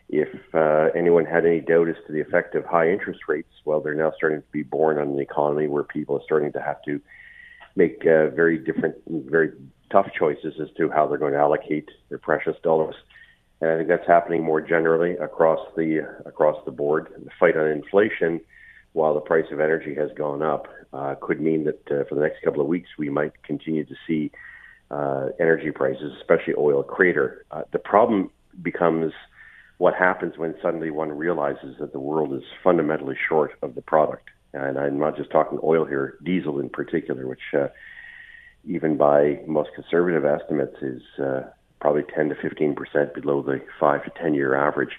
if 0.09 0.29
uh, 0.53 0.89
anyone 0.97 1.25
had 1.25 1.45
any 1.45 1.61
doubt 1.61 1.89
as 1.89 1.95
to 2.07 2.13
the 2.13 2.21
effect 2.21 2.55
of 2.55 2.65
high 2.65 2.89
interest 2.89 3.21
rates, 3.27 3.51
well, 3.65 3.81
they're 3.81 3.93
now 3.93 4.11
starting 4.15 4.41
to 4.41 4.47
be 4.51 4.63
borne 4.63 4.97
on 4.97 5.15
the 5.15 5.21
economy 5.21 5.67
where 5.67 5.83
people 5.83 6.17
are 6.17 6.23
starting 6.23 6.51
to 6.53 6.61
have 6.61 6.81
to 6.83 6.99
make 7.75 8.01
uh, 8.01 8.29
very 8.29 8.57
different, 8.57 8.95
very 9.07 9.51
tough 9.95 10.11
choices 10.19 10.55
as 10.61 10.67
to 10.75 10.89
how 10.89 11.07
they're 11.07 11.17
going 11.17 11.31
to 11.31 11.39
allocate 11.39 11.89
their 12.09 12.17
precious 12.17 12.57
dollars. 12.61 12.95
And 13.61 13.69
I 13.71 13.77
think 13.77 13.87
that's 13.87 14.05
happening 14.05 14.43
more 14.43 14.59
generally 14.59 15.13
across 15.13 15.61
the 15.77 16.05
across 16.25 16.57
the 16.65 16.71
board. 16.71 17.07
The 17.23 17.29
fight 17.39 17.55
on 17.55 17.67
inflation, 17.67 18.41
while 18.91 19.13
the 19.13 19.21
price 19.21 19.45
of 19.53 19.61
energy 19.61 19.95
has 19.95 20.09
gone 20.17 20.41
up, 20.41 20.67
uh, 20.91 21.15
could 21.21 21.39
mean 21.39 21.63
that 21.63 21.81
uh, 21.89 22.03
for 22.09 22.15
the 22.15 22.21
next 22.21 22.43
couple 22.43 22.59
of 22.59 22.67
weeks 22.67 22.89
we 22.97 23.09
might 23.09 23.41
continue 23.43 23.85
to 23.85 23.95
see 24.05 24.31
uh, 24.91 25.29
energy 25.39 25.71
prices, 25.71 26.11
especially 26.19 26.55
oil, 26.57 26.83
crater. 26.83 27.45
Uh, 27.51 27.61
the 27.71 27.79
problem 27.79 28.29
becomes 28.61 29.13
what 29.77 29.93
happens 29.93 30.37
when 30.37 30.55
suddenly 30.61 30.89
one 30.89 31.11
realizes 31.11 31.77
that 31.79 31.93
the 31.93 31.99
world 31.99 32.33
is 32.33 32.43
fundamentally 32.61 33.17
short 33.29 33.51
of 33.61 33.75
the 33.75 33.81
product. 33.81 34.27
And 34.53 34.77
I'm 34.77 34.99
not 34.99 35.15
just 35.15 35.31
talking 35.31 35.57
oil 35.63 35.85
here, 35.85 36.17
diesel 36.21 36.59
in 36.59 36.69
particular, 36.69 37.27
which 37.27 37.47
uh, 37.53 37.67
even 38.67 38.97
by 38.97 39.39
most 39.47 39.69
conservative 39.75 40.25
estimates 40.25 40.75
is 40.81 41.01
uh, 41.19 41.41
probably 41.79 42.03
10 42.15 42.29
to 42.29 42.35
15 42.35 42.75
percent 42.75 43.13
below 43.13 43.41
the 43.41 43.61
five 43.79 44.03
to 44.03 44.11
10 44.21 44.33
year 44.33 44.55
average. 44.55 44.93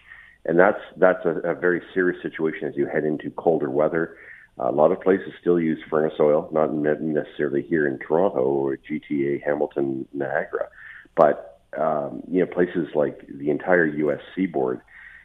And 0.44 0.58
that's 0.58 0.80
that's 0.96 1.25
a, 1.25 1.50
a 1.50 1.54
very 1.54 1.82
serious 1.92 2.23
situation 2.23 2.68
as 2.68 2.76
you 2.76 2.87
head 2.87 3.04
into 3.04 3.30
colder 3.30 3.70
weather. 3.70 4.16
A 4.58 4.73
lot 4.73 4.90
of 4.90 5.00
places 5.02 5.32
still 5.40 5.61
use 5.61 5.78
furnace 5.90 6.14
oil, 6.18 6.49
not 6.50 6.73
necessarily 6.73 7.61
here 7.61 7.87
in 7.87 7.99
Toronto 7.99 8.40
or 8.40 8.78
GTA, 8.78 9.44
Hamilton, 9.44 10.08
Niagara, 10.14 10.68
but 11.14 11.61
um, 11.76 12.23
you 12.30 12.40
know, 12.40 12.46
places 12.46 12.88
like 12.94 13.26
the 13.28 13.50
entire 13.50 13.87
U.S. 13.87 14.20
seaboard, 14.35 14.80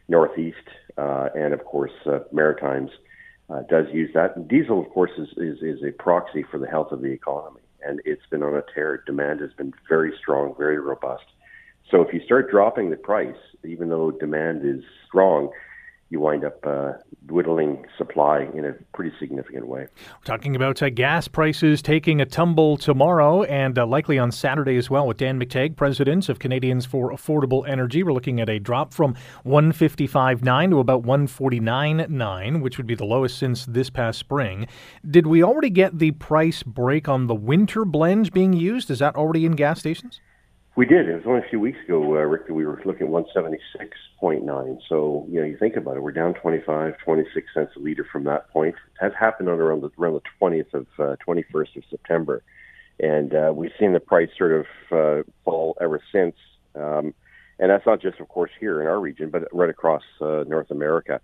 Northeast, 0.09 0.57
uh, 0.97 1.29
and 1.33 1.53
of 1.53 1.63
course 1.63 1.93
uh, 2.05 2.19
Maritimes 2.33 2.91
uh, 3.49 3.61
does 3.69 3.85
use 3.93 4.09
that. 4.13 4.47
diesel, 4.47 4.81
of 4.81 4.89
course, 4.89 5.11
is, 5.17 5.29
is 5.37 5.61
is 5.61 5.83
a 5.83 5.91
proxy 5.91 6.43
for 6.49 6.57
the 6.57 6.67
health 6.67 6.91
of 6.91 7.01
the 7.01 7.11
economy, 7.11 7.60
and 7.85 8.01
it's 8.05 8.25
been 8.29 8.43
on 8.43 8.55
a 8.55 8.63
tear. 8.73 9.03
Demand 9.05 9.39
has 9.41 9.51
been 9.53 9.73
very 9.89 10.13
strong, 10.19 10.53
very 10.57 10.79
robust. 10.79 11.25
So 11.89 12.01
if 12.01 12.13
you 12.13 12.21
start 12.23 12.49
dropping 12.49 12.89
the 12.89 12.95
price, 12.95 13.35
even 13.63 13.89
though 13.89 14.11
demand 14.11 14.65
is 14.65 14.83
strong, 15.07 15.49
you 16.11 16.19
wind 16.19 16.43
up 16.43 16.63
uh, 16.65 16.91
dwindling 17.25 17.85
supply 17.97 18.47
in 18.53 18.65
a 18.65 18.73
pretty 18.93 19.15
significant 19.17 19.65
way. 19.65 19.81
We're 19.81 20.25
talking 20.25 20.57
about 20.57 20.81
uh, 20.81 20.89
gas 20.89 21.29
prices 21.29 21.81
taking 21.81 22.19
a 22.19 22.25
tumble 22.25 22.75
tomorrow 22.75 23.43
and 23.43 23.79
uh, 23.79 23.85
likely 23.85 24.19
on 24.19 24.31
Saturday 24.31 24.75
as 24.75 24.89
well 24.89 25.07
with 25.07 25.17
Dan 25.17 25.39
McTeague, 25.39 25.77
president 25.77 26.27
of 26.27 26.39
Canadians 26.39 26.85
for 26.85 27.11
Affordable 27.11 27.67
Energy. 27.67 28.03
We're 28.03 28.11
looking 28.11 28.41
at 28.41 28.49
a 28.49 28.59
drop 28.59 28.93
from 28.93 29.15
155.9 29.45 30.69
to 30.71 30.79
about 30.79 31.03
149.9, 31.03 32.61
which 32.61 32.77
would 32.77 32.87
be 32.87 32.95
the 32.95 33.05
lowest 33.05 33.37
since 33.37 33.65
this 33.65 33.89
past 33.89 34.19
spring. 34.19 34.67
Did 35.09 35.27
we 35.27 35.41
already 35.41 35.69
get 35.69 35.97
the 35.97 36.11
price 36.11 36.61
break 36.61 37.07
on 37.07 37.27
the 37.27 37.35
winter 37.35 37.85
blend 37.85 38.33
being 38.33 38.51
used? 38.51 38.91
Is 38.91 38.99
that 38.99 39.15
already 39.15 39.45
in 39.45 39.53
gas 39.53 39.79
stations? 39.79 40.19
We 40.75 40.85
did. 40.85 41.09
It 41.09 41.15
was 41.15 41.23
only 41.25 41.41
a 41.45 41.49
few 41.49 41.59
weeks 41.59 41.79
ago, 41.83 42.01
uh, 42.01 42.21
Rick, 42.21 42.47
that 42.47 42.53
we 42.53 42.65
were 42.65 42.81
looking 42.85 43.07
at 43.07 43.13
176.9. 43.13 44.79
So, 44.87 45.27
you 45.29 45.41
know, 45.41 45.45
you 45.45 45.57
think 45.57 45.75
about 45.75 45.97
it, 45.97 46.03
we're 46.03 46.13
down 46.13 46.33
25, 46.35 46.97
26 47.03 47.47
cents 47.53 47.71
a 47.75 47.79
liter 47.79 48.07
from 48.09 48.23
that 48.23 48.49
point. 48.51 48.75
It 48.75 49.03
has 49.03 49.11
happened 49.19 49.49
on 49.49 49.59
around 49.59 49.81
the, 49.81 49.89
around 49.99 50.13
the 50.13 50.21
20th 50.41 50.73
of, 50.73 50.87
uh, 50.97 51.15
21st 51.27 51.75
of 51.75 51.83
September. 51.89 52.41
And 53.01 53.33
uh, 53.33 53.51
we've 53.53 53.73
seen 53.77 53.91
the 53.91 53.99
price 53.99 54.29
sort 54.37 54.53
of 54.53 54.65
uh, 54.91 55.23
fall 55.43 55.77
ever 55.81 56.01
since. 56.09 56.35
Um, 56.73 57.13
and 57.59 57.69
that's 57.69 57.85
not 57.85 58.01
just, 58.01 58.21
of 58.21 58.29
course, 58.29 58.51
here 58.57 58.79
in 58.79 58.87
our 58.87 58.99
region, 58.99 59.29
but 59.29 59.43
right 59.51 59.69
across 59.69 60.03
uh, 60.21 60.45
North 60.47 60.71
America. 60.71 61.19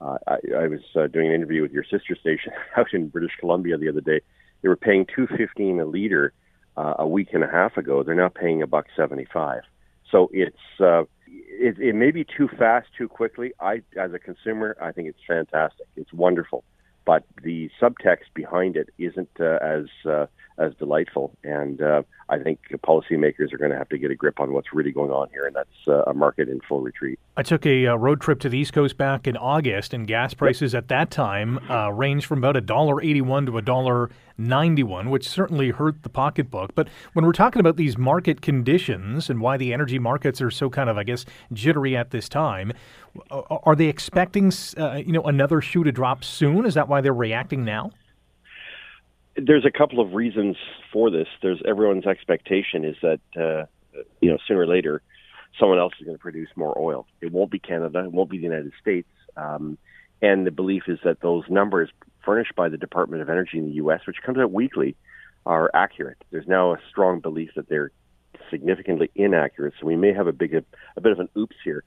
Uh, 0.00 0.16
I, 0.26 0.38
I 0.56 0.66
was 0.68 0.80
uh, 0.98 1.06
doing 1.06 1.28
an 1.28 1.34
interview 1.34 1.60
with 1.60 1.72
your 1.72 1.84
sister 1.84 2.16
station 2.18 2.52
out 2.76 2.86
in 2.94 3.08
British 3.08 3.32
Columbia 3.40 3.76
the 3.76 3.90
other 3.90 4.00
day. 4.00 4.22
They 4.62 4.70
were 4.70 4.76
paying 4.76 5.04
215 5.14 5.80
a 5.80 5.84
liter 5.84 6.32
uh, 6.76 6.94
a 6.98 7.06
week 7.06 7.28
and 7.32 7.42
a 7.42 7.48
half 7.48 7.76
ago. 7.76 8.02
They're 8.02 8.14
now 8.14 8.28
paying 8.28 8.62
a 8.62 8.66
buck 8.66 8.86
seventy-five. 8.96 9.62
So 10.10 10.30
it's 10.32 10.56
uh, 10.80 11.02
it, 11.26 11.78
it 11.78 11.94
may 11.94 12.10
be 12.10 12.24
too 12.24 12.48
fast, 12.48 12.88
too 12.96 13.08
quickly. 13.08 13.52
I, 13.60 13.82
as 13.96 14.12
a 14.12 14.18
consumer, 14.18 14.76
I 14.80 14.92
think 14.92 15.08
it's 15.08 15.18
fantastic. 15.26 15.86
It's 15.96 16.12
wonderful, 16.12 16.64
but 17.04 17.24
the 17.42 17.70
subtext 17.80 18.32
behind 18.34 18.76
it 18.76 18.88
isn't 18.98 19.30
uh, 19.40 19.58
as 19.62 19.86
uh, 20.04 20.26
as 20.58 20.74
delightful. 20.76 21.36
And 21.44 21.82
uh, 21.82 22.02
I 22.28 22.38
think 22.38 22.60
policymakers 22.86 23.52
are 23.52 23.58
going 23.58 23.70
to 23.72 23.76
have 23.76 23.90
to 23.90 23.98
get 23.98 24.10
a 24.10 24.14
grip 24.14 24.40
on 24.40 24.52
what's 24.52 24.72
really 24.72 24.92
going 24.92 25.10
on 25.10 25.28
here, 25.30 25.44
and 25.44 25.54
that's 25.54 25.88
uh, 25.88 26.10
a 26.10 26.14
market 26.14 26.48
in 26.48 26.60
full 26.60 26.80
retreat. 26.80 27.18
I 27.36 27.42
took 27.42 27.66
a 27.66 27.88
uh, 27.88 27.96
road 27.96 28.20
trip 28.20 28.40
to 28.40 28.48
the 28.48 28.58
East 28.58 28.72
Coast 28.72 28.96
back 28.96 29.26
in 29.26 29.36
August, 29.36 29.92
and 29.92 30.06
gas 30.06 30.34
prices 30.34 30.72
yep. 30.72 30.84
at 30.84 30.88
that 30.88 31.10
time 31.10 31.58
uh, 31.70 31.90
ranged 31.90 32.26
from 32.26 32.38
about 32.38 32.56
a 32.56 32.60
dollar 32.62 33.02
eighty-one 33.02 33.46
to 33.46 33.58
a 33.58 33.62
dollar 33.62 34.10
ninety-one, 34.38 35.10
which 35.10 35.28
certainly 35.28 35.70
hurt 35.70 36.02
the 36.02 36.08
pocketbook. 36.08 36.74
But 36.74 36.88
when 37.12 37.24
we're 37.24 37.32
talking 37.32 37.60
about 37.60 37.76
these 37.76 37.96
market 37.96 38.40
conditions 38.40 39.30
and 39.30 39.40
why 39.40 39.56
the 39.56 39.72
energy 39.72 39.98
markets 39.98 40.40
are 40.40 40.50
so 40.50 40.70
kind 40.70 40.90
of, 40.90 40.98
I 40.98 41.04
guess, 41.04 41.24
jittery 41.52 41.96
at 41.96 42.10
this 42.10 42.28
time, 42.28 42.72
are 43.30 43.74
they 43.74 43.86
expecting, 43.86 44.52
uh, 44.76 45.02
you 45.04 45.12
know, 45.12 45.22
another 45.22 45.60
shoe 45.60 45.84
to 45.84 45.92
drop 45.92 46.24
soon? 46.24 46.66
Is 46.66 46.74
that 46.74 46.88
why 46.88 47.00
they're 47.00 47.14
reacting 47.14 47.64
now? 47.64 47.90
there's 49.36 49.64
a 49.64 49.70
couple 49.70 50.00
of 50.00 50.14
reasons 50.14 50.56
for 50.92 51.10
this. 51.10 51.28
There's 51.42 51.60
everyone's 51.66 52.06
expectation 52.06 52.84
is 52.84 52.96
that 53.02 53.20
uh, 53.36 54.00
you 54.20 54.30
know 54.30 54.38
sooner 54.46 54.60
or 54.60 54.66
later 54.66 55.02
someone 55.58 55.78
else 55.78 55.94
is 55.98 56.04
going 56.04 56.16
to 56.16 56.22
produce 56.22 56.48
more 56.56 56.76
oil. 56.78 57.06
It 57.20 57.32
won't 57.32 57.50
be 57.50 57.58
Canada. 57.58 58.04
It 58.04 58.12
won't 58.12 58.30
be 58.30 58.38
the 58.38 58.44
United 58.44 58.72
States. 58.80 59.08
Um, 59.36 59.78
and 60.22 60.46
the 60.46 60.50
belief 60.50 60.84
is 60.88 60.98
that 61.04 61.20
those 61.20 61.44
numbers 61.48 61.90
furnished 62.26 62.54
by 62.54 62.68
the 62.68 62.76
Department 62.76 63.22
of 63.22 63.30
Energy 63.30 63.56
in 63.56 63.64
the 63.64 63.76
U.S., 63.76 64.00
which 64.06 64.16
comes 64.22 64.36
out 64.38 64.52
weekly, 64.52 64.96
are 65.46 65.70
accurate. 65.72 66.18
There's 66.30 66.48
now 66.48 66.74
a 66.74 66.78
strong 66.90 67.20
belief 67.20 67.50
that 67.56 67.68
they're 67.68 67.92
significantly 68.50 69.10
inaccurate. 69.14 69.74
So 69.80 69.86
we 69.86 69.96
may 69.96 70.12
have 70.12 70.26
a 70.26 70.32
big 70.32 70.52
a, 70.54 70.64
a 70.96 71.00
bit 71.00 71.12
of 71.12 71.20
an 71.20 71.28
oops 71.36 71.56
here. 71.64 71.84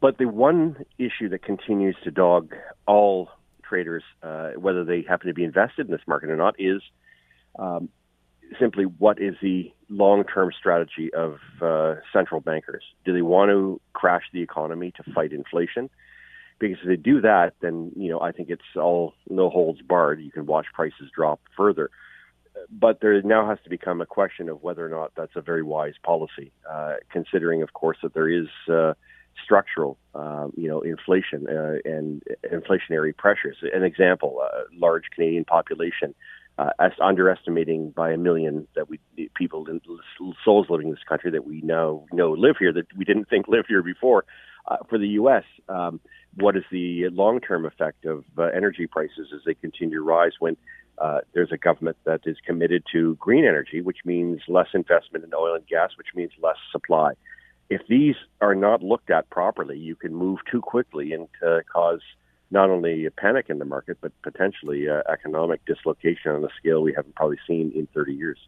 But 0.00 0.16
the 0.18 0.26
one 0.26 0.84
issue 0.98 1.28
that 1.30 1.42
continues 1.42 1.96
to 2.04 2.10
dog 2.10 2.54
all 2.86 3.30
traders, 3.62 4.04
uh, 4.22 4.50
whether 4.52 4.84
they 4.84 5.02
happen 5.02 5.26
to 5.26 5.34
be 5.34 5.44
invested 5.44 5.86
in 5.86 5.92
this 5.92 6.02
market 6.06 6.30
or 6.30 6.36
not, 6.36 6.54
is 6.58 6.82
um, 7.58 7.88
simply 8.60 8.84
what 8.84 9.20
is 9.20 9.34
the 9.42 9.72
long-term 9.88 10.50
strategy 10.56 11.12
of 11.12 11.38
uh, 11.60 11.96
central 12.12 12.40
bankers? 12.40 12.84
Do 13.04 13.12
they 13.12 13.22
want 13.22 13.50
to 13.50 13.80
crash 13.92 14.24
the 14.32 14.42
economy 14.42 14.92
to 14.96 15.12
fight 15.12 15.32
inflation? 15.32 15.90
Because 16.58 16.78
if 16.82 16.88
they 16.88 16.96
do 16.96 17.20
that, 17.20 17.54
then 17.60 17.92
you 17.96 18.10
know 18.10 18.20
I 18.20 18.32
think 18.32 18.50
it's 18.50 18.62
all 18.76 19.14
no 19.28 19.50
holds 19.50 19.82
barred. 19.82 20.20
You 20.20 20.30
can 20.30 20.46
watch 20.46 20.66
prices 20.72 21.10
drop 21.14 21.40
further. 21.56 21.90
But 22.70 23.00
there 23.00 23.20
now 23.22 23.48
has 23.48 23.58
to 23.64 23.70
become 23.70 24.00
a 24.00 24.06
question 24.06 24.48
of 24.48 24.62
whether 24.62 24.86
or 24.86 24.88
not 24.88 25.12
that's 25.16 25.34
a 25.34 25.40
very 25.40 25.62
wise 25.62 25.94
policy, 26.04 26.52
uh, 26.70 26.94
considering, 27.10 27.62
of 27.62 27.72
course, 27.72 27.98
that 28.02 28.14
there 28.14 28.28
is 28.28 28.46
uh, 28.72 28.94
structural, 29.42 29.98
uh, 30.14 30.48
you 30.56 30.68
know, 30.68 30.80
inflation 30.80 31.46
uh, 31.48 31.78
and 31.84 32.22
inflationary 32.52 33.16
pressures. 33.16 33.56
An 33.74 33.82
example: 33.82 34.40
a 34.40 34.64
large 34.78 35.04
Canadian 35.14 35.44
population, 35.44 36.14
uh, 36.58 36.70
underestimating 37.00 37.90
by 37.90 38.12
a 38.12 38.16
million 38.16 38.66
that 38.76 38.88
we 38.88 39.00
people 39.34 39.66
souls 40.44 40.66
living 40.68 40.88
in 40.88 40.94
this 40.94 41.02
country 41.08 41.30
that 41.30 41.44
we 41.44 41.60
now 41.62 42.04
know 42.12 42.32
live 42.32 42.56
here 42.58 42.72
that 42.72 42.86
we 42.96 43.04
didn't 43.04 43.28
think 43.28 43.48
lived 43.48 43.66
here 43.68 43.82
before. 43.82 44.24
Uh, 44.66 44.76
for 44.88 44.98
the 44.98 45.08
U.S., 45.08 45.44
um, 45.68 46.00
what 46.36 46.56
is 46.56 46.64
the 46.72 47.08
long-term 47.10 47.66
effect 47.66 48.04
of 48.06 48.24
uh, 48.38 48.44
energy 48.44 48.86
prices 48.86 49.28
as 49.34 49.40
they 49.44 49.54
continue 49.54 49.96
to 49.96 50.02
rise 50.02 50.32
when 50.38 50.56
uh, 50.98 51.20
there's 51.34 51.52
a 51.52 51.56
government 51.56 51.96
that 52.04 52.20
is 52.24 52.36
committed 52.46 52.82
to 52.92 53.14
green 53.16 53.44
energy, 53.44 53.80
which 53.80 53.98
means 54.04 54.40
less 54.48 54.68
investment 54.74 55.24
in 55.24 55.32
oil 55.34 55.54
and 55.54 55.66
gas, 55.66 55.90
which 55.98 56.08
means 56.14 56.30
less 56.40 56.56
supply 56.72 57.12
if 57.70 57.82
these 57.88 58.14
are 58.40 58.54
not 58.54 58.82
looked 58.82 59.10
at 59.10 59.28
properly, 59.30 59.78
you 59.78 59.96
can 59.96 60.14
move 60.14 60.38
too 60.50 60.60
quickly 60.60 61.12
and 61.12 61.28
uh, 61.46 61.60
cause 61.72 62.00
not 62.50 62.70
only 62.70 63.06
a 63.06 63.10
panic 63.10 63.46
in 63.48 63.58
the 63.58 63.64
market, 63.64 63.98
but 64.00 64.12
potentially 64.22 64.88
uh, 64.88 65.02
economic 65.10 65.64
dislocation 65.64 66.30
on 66.30 66.44
a 66.44 66.48
scale 66.58 66.82
we 66.82 66.92
haven't 66.94 67.14
probably 67.14 67.38
seen 67.46 67.72
in 67.74 67.88
30 67.94 68.12
years. 68.12 68.38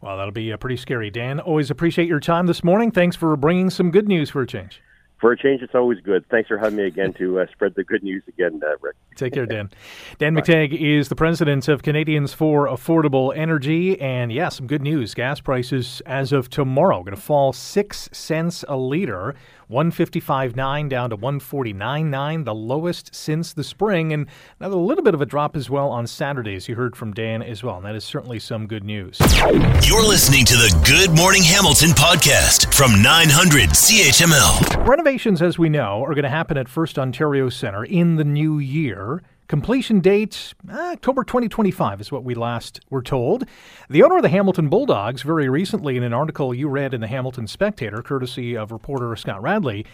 Well, 0.00 0.16
that'll 0.16 0.32
be 0.32 0.52
uh, 0.52 0.56
pretty 0.56 0.76
scary. 0.76 1.10
Dan, 1.10 1.40
always 1.40 1.70
appreciate 1.70 2.08
your 2.08 2.20
time 2.20 2.46
this 2.46 2.62
morning. 2.62 2.90
Thanks 2.90 3.16
for 3.16 3.34
bringing 3.36 3.70
some 3.70 3.90
good 3.90 4.08
news 4.08 4.30
for 4.30 4.42
a 4.42 4.46
change 4.46 4.82
for 5.18 5.32
a 5.32 5.36
change, 5.36 5.62
it's 5.62 5.74
always 5.74 6.00
good. 6.00 6.24
Thanks 6.28 6.48
for 6.48 6.58
having 6.58 6.76
me 6.76 6.84
again 6.84 7.14
to 7.14 7.40
uh, 7.40 7.46
spread 7.50 7.74
the 7.74 7.84
good 7.84 8.02
news 8.02 8.22
again, 8.28 8.60
uh, 8.64 8.76
Rick. 8.80 8.96
Take 9.14 9.32
care, 9.32 9.46
Dan. 9.46 9.70
Dan 10.18 10.34
McTeague 10.34 10.78
is 10.78 11.08
the 11.08 11.16
president 11.16 11.68
of 11.68 11.82
Canadians 11.82 12.34
for 12.34 12.68
Affordable 12.68 13.34
Energy. 13.34 13.98
And 14.00 14.30
yeah, 14.30 14.50
some 14.50 14.66
good 14.66 14.82
news. 14.82 15.14
Gas 15.14 15.40
prices 15.40 16.02
as 16.04 16.32
of 16.32 16.50
tomorrow 16.50 17.02
going 17.02 17.14
to 17.14 17.20
fall 17.20 17.54
six 17.54 18.10
cents 18.12 18.62
a 18.68 18.76
liter, 18.76 19.34
155.9 19.70 20.88
down 20.88 21.10
to 21.10 21.16
149.9, 21.16 22.44
the 22.44 22.54
lowest 22.54 23.14
since 23.14 23.52
the 23.52 23.64
spring. 23.64 24.12
And 24.12 24.26
another 24.60 24.76
little 24.76 25.02
bit 25.02 25.14
of 25.14 25.20
a 25.20 25.26
drop 25.26 25.56
as 25.56 25.68
well 25.68 25.88
on 25.90 26.06
Saturdays. 26.06 26.68
You 26.68 26.76
heard 26.76 26.94
from 26.94 27.12
Dan 27.12 27.42
as 27.42 27.62
well, 27.62 27.76
and 27.76 27.84
that 27.84 27.96
is 27.96 28.04
certainly 28.04 28.38
some 28.38 28.66
good 28.66 28.84
news. 28.84 29.18
You're 29.82 30.06
listening 30.06 30.44
to 30.44 30.54
the 30.54 30.82
Good 30.86 31.16
Morning 31.16 31.42
Hamilton 31.42 31.90
podcast 31.90 32.72
from 32.72 33.02
900 33.02 33.70
CHML. 33.70 34.86
Renovations, 34.86 35.42
as 35.42 35.58
we 35.58 35.68
know, 35.68 36.04
are 36.04 36.14
going 36.14 36.22
to 36.22 36.28
happen 36.28 36.56
at 36.56 36.66
FirstOntario 36.66 37.52
Centre 37.52 37.84
in 37.84 38.16
the 38.16 38.24
new 38.24 38.58
year. 38.58 39.22
Completion 39.48 40.00
date 40.00 40.54
uh, 40.68 40.92
October 40.92 41.22
2025 41.22 42.00
is 42.00 42.10
what 42.10 42.24
we 42.24 42.34
last 42.34 42.80
were 42.90 43.02
told. 43.02 43.44
The 43.88 44.02
owner 44.02 44.16
of 44.16 44.22
the 44.22 44.28
Hamilton 44.28 44.68
Bulldogs, 44.68 45.22
very 45.22 45.48
recently 45.48 45.96
in 45.96 46.02
an 46.02 46.12
article 46.12 46.52
you 46.52 46.68
read 46.68 46.92
in 46.92 47.00
the 47.00 47.06
Hamilton 47.06 47.46
Spectator, 47.46 48.02
courtesy 48.02 48.56
of 48.56 48.72
reporter 48.72 49.14
Scott 49.14 49.40
Radley, 49.40 49.86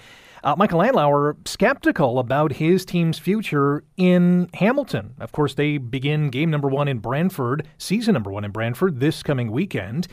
uh, 0.42 0.54
Michael 0.56 0.80
Andlauer 0.80 1.36
skeptical 1.46 2.18
about 2.18 2.52
his 2.52 2.86
team's 2.86 3.18
future 3.18 3.84
in 3.98 4.48
Hamilton. 4.54 5.14
Of 5.20 5.32
course, 5.32 5.54
they 5.54 5.76
begin 5.76 6.30
game 6.30 6.50
number 6.50 6.68
one 6.68 6.88
in 6.88 6.98
Brantford, 6.98 7.68
season 7.76 8.14
number 8.14 8.32
one 8.32 8.44
in 8.44 8.52
Brantford 8.52 9.00
this 9.00 9.22
coming 9.22 9.52
weekend. 9.52 10.08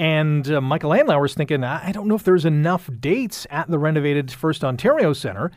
And 0.00 0.50
uh, 0.50 0.60
Michael 0.60 0.92
is 1.24 1.34
thinking, 1.34 1.62
I 1.62 1.92
don't 1.92 2.08
know 2.08 2.16
if 2.16 2.24
there's 2.24 2.44
enough 2.44 2.90
dates 2.98 3.46
at 3.50 3.70
the 3.70 3.78
renovated 3.78 4.28
FirstOntario 4.28 5.14
Centre 5.14 5.52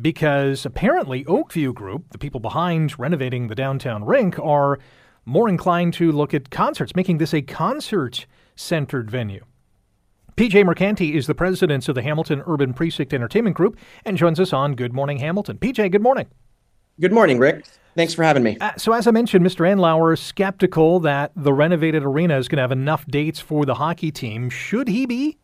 because 0.00 0.66
apparently 0.66 1.24
Oakview 1.24 1.74
Group, 1.74 2.10
the 2.10 2.18
people 2.18 2.40
behind 2.40 2.98
renovating 2.98 3.48
the 3.48 3.54
downtown 3.54 4.04
rink, 4.04 4.38
are 4.38 4.78
more 5.24 5.48
inclined 5.48 5.94
to 5.94 6.12
look 6.12 6.34
at 6.34 6.50
concerts, 6.50 6.94
making 6.94 7.18
this 7.18 7.32
a 7.32 7.42
concert 7.42 8.26
centered 8.56 9.10
venue. 9.10 9.44
PJ 10.36 10.64
Mercanti 10.64 11.14
is 11.14 11.26
the 11.28 11.34
president 11.34 11.88
of 11.88 11.94
the 11.94 12.02
Hamilton 12.02 12.42
Urban 12.46 12.74
Precinct 12.74 13.14
Entertainment 13.14 13.56
Group 13.56 13.78
and 14.04 14.16
joins 14.16 14.40
us 14.40 14.52
on 14.52 14.74
Good 14.74 14.92
Morning 14.92 15.18
Hamilton. 15.18 15.58
PJ, 15.58 15.92
good 15.92 16.02
morning. 16.02 16.26
Good 17.00 17.12
morning, 17.12 17.38
Rick. 17.38 17.64
Thanks 17.96 18.14
for 18.14 18.24
having 18.24 18.42
me. 18.42 18.56
Uh, 18.60 18.72
so, 18.76 18.92
as 18.92 19.06
I 19.06 19.12
mentioned, 19.12 19.46
Mr. 19.46 19.60
Andlauer 19.60 20.14
is 20.14 20.20
skeptical 20.20 20.98
that 21.00 21.30
the 21.36 21.52
renovated 21.52 22.02
arena 22.02 22.36
is 22.36 22.48
going 22.48 22.56
to 22.56 22.62
have 22.62 22.72
enough 22.72 23.06
dates 23.06 23.38
for 23.38 23.64
the 23.64 23.74
hockey 23.74 24.10
team. 24.10 24.50
Should 24.50 24.88
he 24.88 25.06
be? 25.06 25.38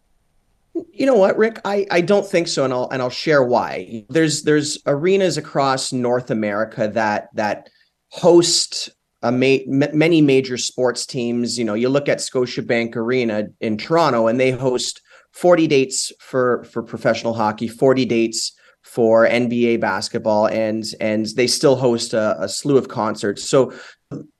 You 0.74 1.06
know 1.06 1.14
what, 1.14 1.36
Rick? 1.36 1.60
I, 1.64 1.86
I 1.90 2.00
don't 2.00 2.26
think 2.26 2.48
so, 2.48 2.64
and 2.64 2.72
I'll 2.72 2.88
and 2.90 3.02
I'll 3.02 3.10
share 3.10 3.42
why. 3.42 4.04
There's 4.08 4.42
there's 4.42 4.78
arenas 4.86 5.36
across 5.36 5.92
North 5.92 6.30
America 6.30 6.88
that 6.94 7.28
that 7.34 7.68
host 8.08 8.90
a 9.22 9.32
ma- 9.32 9.58
many 9.66 10.20
major 10.20 10.56
sports 10.56 11.06
teams. 11.06 11.58
You 11.58 11.64
know, 11.64 11.74
you 11.74 11.88
look 11.88 12.08
at 12.08 12.18
Scotiabank 12.18 12.96
Arena 12.96 13.48
in 13.60 13.76
Toronto, 13.76 14.26
and 14.26 14.38
they 14.38 14.50
host 14.50 15.00
40 15.32 15.66
dates 15.66 16.12
for 16.20 16.64
for 16.64 16.82
professional 16.82 17.34
hockey, 17.34 17.68
40 17.68 18.04
dates 18.04 18.52
for 18.82 19.26
NBA 19.26 19.80
basketball, 19.80 20.46
and 20.46 20.84
and 21.00 21.26
they 21.36 21.46
still 21.46 21.76
host 21.76 22.14
a, 22.14 22.40
a 22.42 22.48
slew 22.48 22.76
of 22.76 22.88
concerts. 22.88 23.48
So 23.48 23.72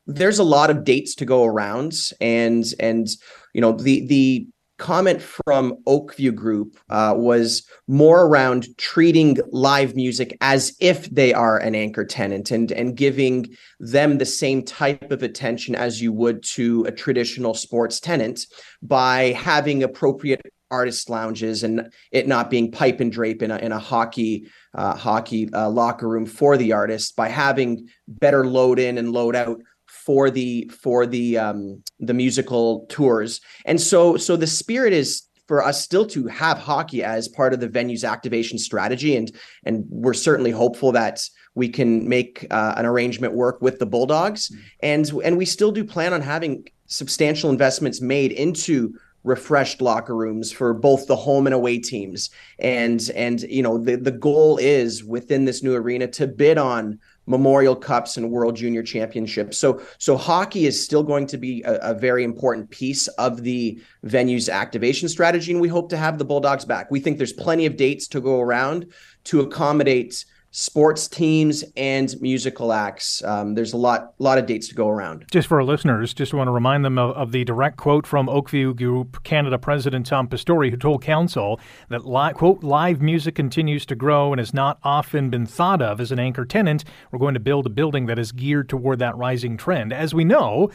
there's 0.07 0.39
a 0.39 0.45
lot 0.45 0.71
of 0.71 0.85
dates 0.85 1.15
to 1.17 1.25
go 1.25 1.45
around, 1.45 1.95
and 2.21 2.65
and 2.81 3.09
you 3.55 3.61
know 3.61 3.73
the 3.73 4.07
the 4.07 4.47
comment 4.81 5.21
from 5.21 5.77
Oakview 5.87 6.35
Group 6.35 6.79
uh, 6.89 7.15
was 7.17 7.69
more 7.87 8.27
around 8.27 8.67
treating 8.79 9.37
live 9.51 9.95
music 9.95 10.37
as 10.41 10.75
if 10.81 11.09
they 11.11 11.35
are 11.35 11.59
an 11.59 11.75
anchor 11.75 12.05
tenant 12.05 12.51
and 12.51 12.73
and 12.73 12.97
giving 12.97 13.47
them 13.79 14.19
the 14.19 14.27
same 14.27 14.65
type 14.65 15.13
of 15.13 15.23
attention 15.23 15.75
as 15.75 16.01
you 16.01 16.13
would 16.13 16.43
to 16.43 16.85
a 16.89 16.93
traditional 16.93 17.55
sports 17.55 18.01
tenant 18.01 18.47
by 18.83 19.33
having 19.33 19.83
appropriate 19.83 20.41
artist 20.71 21.11
lounges 21.11 21.63
and 21.63 21.93
it 22.11 22.27
not 22.27 22.49
being 22.49 22.73
pipe 22.73 23.01
and 23.01 23.13
drape 23.13 23.43
in 23.43 23.51
a, 23.51 23.59
in 23.59 23.73
a 23.73 23.79
hockey 23.79 24.49
uh, 24.75 24.95
hockey 24.95 25.53
uh, 25.53 25.69
locker 25.69 26.09
room 26.09 26.25
for 26.25 26.57
the 26.57 26.73
artist 26.73 27.17
by 27.17 27.29
having 27.29 27.87
better 28.09 28.47
load 28.47 28.79
in 28.79 28.97
and 28.97 29.13
load 29.13 29.37
out 29.37 29.61
for 30.05 30.31
the 30.31 30.71
for 30.83 31.07
the 31.07 31.39
um, 31.39 31.83
the 31.99 32.15
musical 32.15 32.87
tours. 32.89 33.41
And 33.65 33.81
so 33.81 34.17
so 34.17 34.37
the 34.37 34.47
spirit 34.47 34.93
is 34.93 35.23
for 35.47 35.65
us 35.65 35.83
still 35.83 36.07
to 36.07 36.27
have 36.29 36.59
hockey 36.59 37.03
as 37.03 37.27
part 37.29 37.53
of 37.53 37.61
the 37.61 37.69
venue's 37.69 38.05
activation 38.05 38.59
strategy. 38.59 39.17
And 39.17 39.31
and 39.65 39.85
we're 39.89 40.15
certainly 40.15 40.51
hopeful 40.51 40.93
that 40.93 41.21
we 41.55 41.69
can 41.69 42.09
make 42.09 42.47
uh, 42.51 42.75
an 42.77 42.87
arrangement 42.87 43.35
work 43.35 43.61
with 43.61 43.79
the 43.79 43.87
bulldogs. 43.87 44.55
And 44.81 45.11
and 45.25 45.37
we 45.37 45.45
still 45.45 45.73
do 45.73 45.85
plan 45.85 46.13
on 46.13 46.23
having 46.23 46.67
substantial 46.87 47.51
investments 47.51 48.01
made 48.01 48.33
into 48.33 48.95
refreshed 49.23 49.83
locker 49.83 50.17
rooms 50.17 50.51
for 50.51 50.73
both 50.73 51.07
the 51.07 51.17
home 51.17 51.47
and 51.47 51.55
away 51.55 51.79
teams. 51.79 52.31
And 52.59 53.11
and 53.15 53.43
you 53.43 53.63
know 53.63 53.77
the 53.77 53.97
the 53.97 54.13
goal 54.13 54.57
is 54.57 55.05
within 55.05 55.45
this 55.45 55.63
new 55.63 55.75
arena 55.75 56.07
to 56.09 56.27
bid 56.27 56.59
on 56.59 56.99
Memorial 57.27 57.77
Cups 57.77 58.17
and 58.17 58.31
World 58.31 58.57
Junior 58.57 58.83
Championships. 58.83 59.59
So, 59.59 59.83
so 59.99 60.17
hockey 60.17 60.67
is 60.67 60.83
still 60.83 61.03
going 61.03 61.27
to 61.29 61.39
be 61.39 61.63
a, 61.63 61.75
a, 61.91 61.95
very 61.95 62.25
important 62.25 62.71
piece 62.71 63.07
of 63.09 63.43
the 63.43 63.81
venue's 64.03 64.49
activation 64.49 65.09
strategy, 65.09 65.53
and 65.53 65.61
we 65.61 65.69
hope 65.69 65.91
to 65.91 65.97
have 65.97 66.19
the 66.19 66.25
Bulldogs 66.25 66.65
back. 66.65 66.91
We 66.91 66.99
think 66.99 67.19
there's 67.19 67.33
plenty 67.33 67.67
of 67.67 67.77
dates 67.77 68.09
to 68.09 68.21
go 68.21 68.41
around 68.41 68.87
to 69.25 69.41
accommodate 69.41 70.25
sports 70.53 71.07
teams 71.07 71.65
and 71.77 72.15
musical 72.21 72.73
acts. 72.73 73.23
Um, 73.23 73.55
there's 73.55 73.73
a 73.73 73.77
lot, 73.77 74.15
lot 74.19 74.37
of 74.37 74.47
dates 74.47 74.69
to 74.69 74.75
go 74.75 74.89
around. 74.89 75.27
Just 75.31 75.47
for 75.47 75.59
our 75.59 75.65
listeners, 75.65 76.13
just 76.13 76.35
want 76.35 76.49
to 76.49 76.53
remind 76.53 76.85
them 76.85 76.99
of, 76.99 77.17
of, 77.17 77.31
the 77.31 77.45
direct 77.45 77.77
quote 77.77 78.07
from 78.07 78.27
Oakview 78.27 78.77
Group 78.77 79.23
Canada 79.23 79.59
President 79.59 80.07
Tom 80.07 80.27
Pastore, 80.27 80.71
who 80.71 80.77
told 80.77 81.03
Council 81.03 81.61
that 81.89 82.05
li- 82.05 82.33
quote 82.33 82.65
live 82.65 83.01
music 83.01 83.37
continues 83.37 83.87
to 83.87 83.95
grow 83.95 84.33
and 84.33 84.41
has 84.41 84.53
not 84.53 84.79
often 84.83 85.31
been 85.31 85.47
thought 85.47 85.81
of 85.81 86.01
as 86.01 86.11
an 86.11 86.19
anchor 86.19 86.45
tenant. 86.45 86.85
We're 87.13 87.21
going 87.21 87.35
to 87.35 87.41
build 87.41 87.67
a 87.67 87.71
building 87.71 88.07
that 88.07 88.19
is 88.19 88.33
geared 88.33 88.69
toward 88.69 88.99
that 88.99 89.17
rising 89.17 89.57
trend. 89.57 89.93
As 89.93 90.15
we 90.15 90.25
know. 90.25 90.71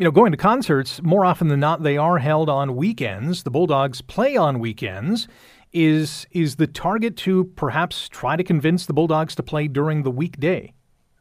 You 0.00 0.04
know, 0.04 0.12
going 0.12 0.30
to 0.30 0.38
concerts, 0.38 1.02
more 1.02 1.24
often 1.24 1.48
than 1.48 1.58
not, 1.58 1.82
they 1.82 1.96
are 1.96 2.18
held 2.18 2.48
on 2.48 2.76
weekends. 2.76 3.42
The 3.42 3.50
Bulldogs 3.50 4.00
play 4.00 4.36
on 4.36 4.60
weekends 4.60 5.26
is 5.72 6.26
is 6.30 6.56
the 6.56 6.66
target 6.66 7.16
to 7.18 7.44
perhaps 7.56 8.08
try 8.08 8.36
to 8.36 8.44
convince 8.44 8.86
the 8.86 8.92
Bulldogs 8.92 9.34
to 9.36 9.42
play 9.42 9.68
during 9.68 10.02
the 10.02 10.10
weekday? 10.10 10.72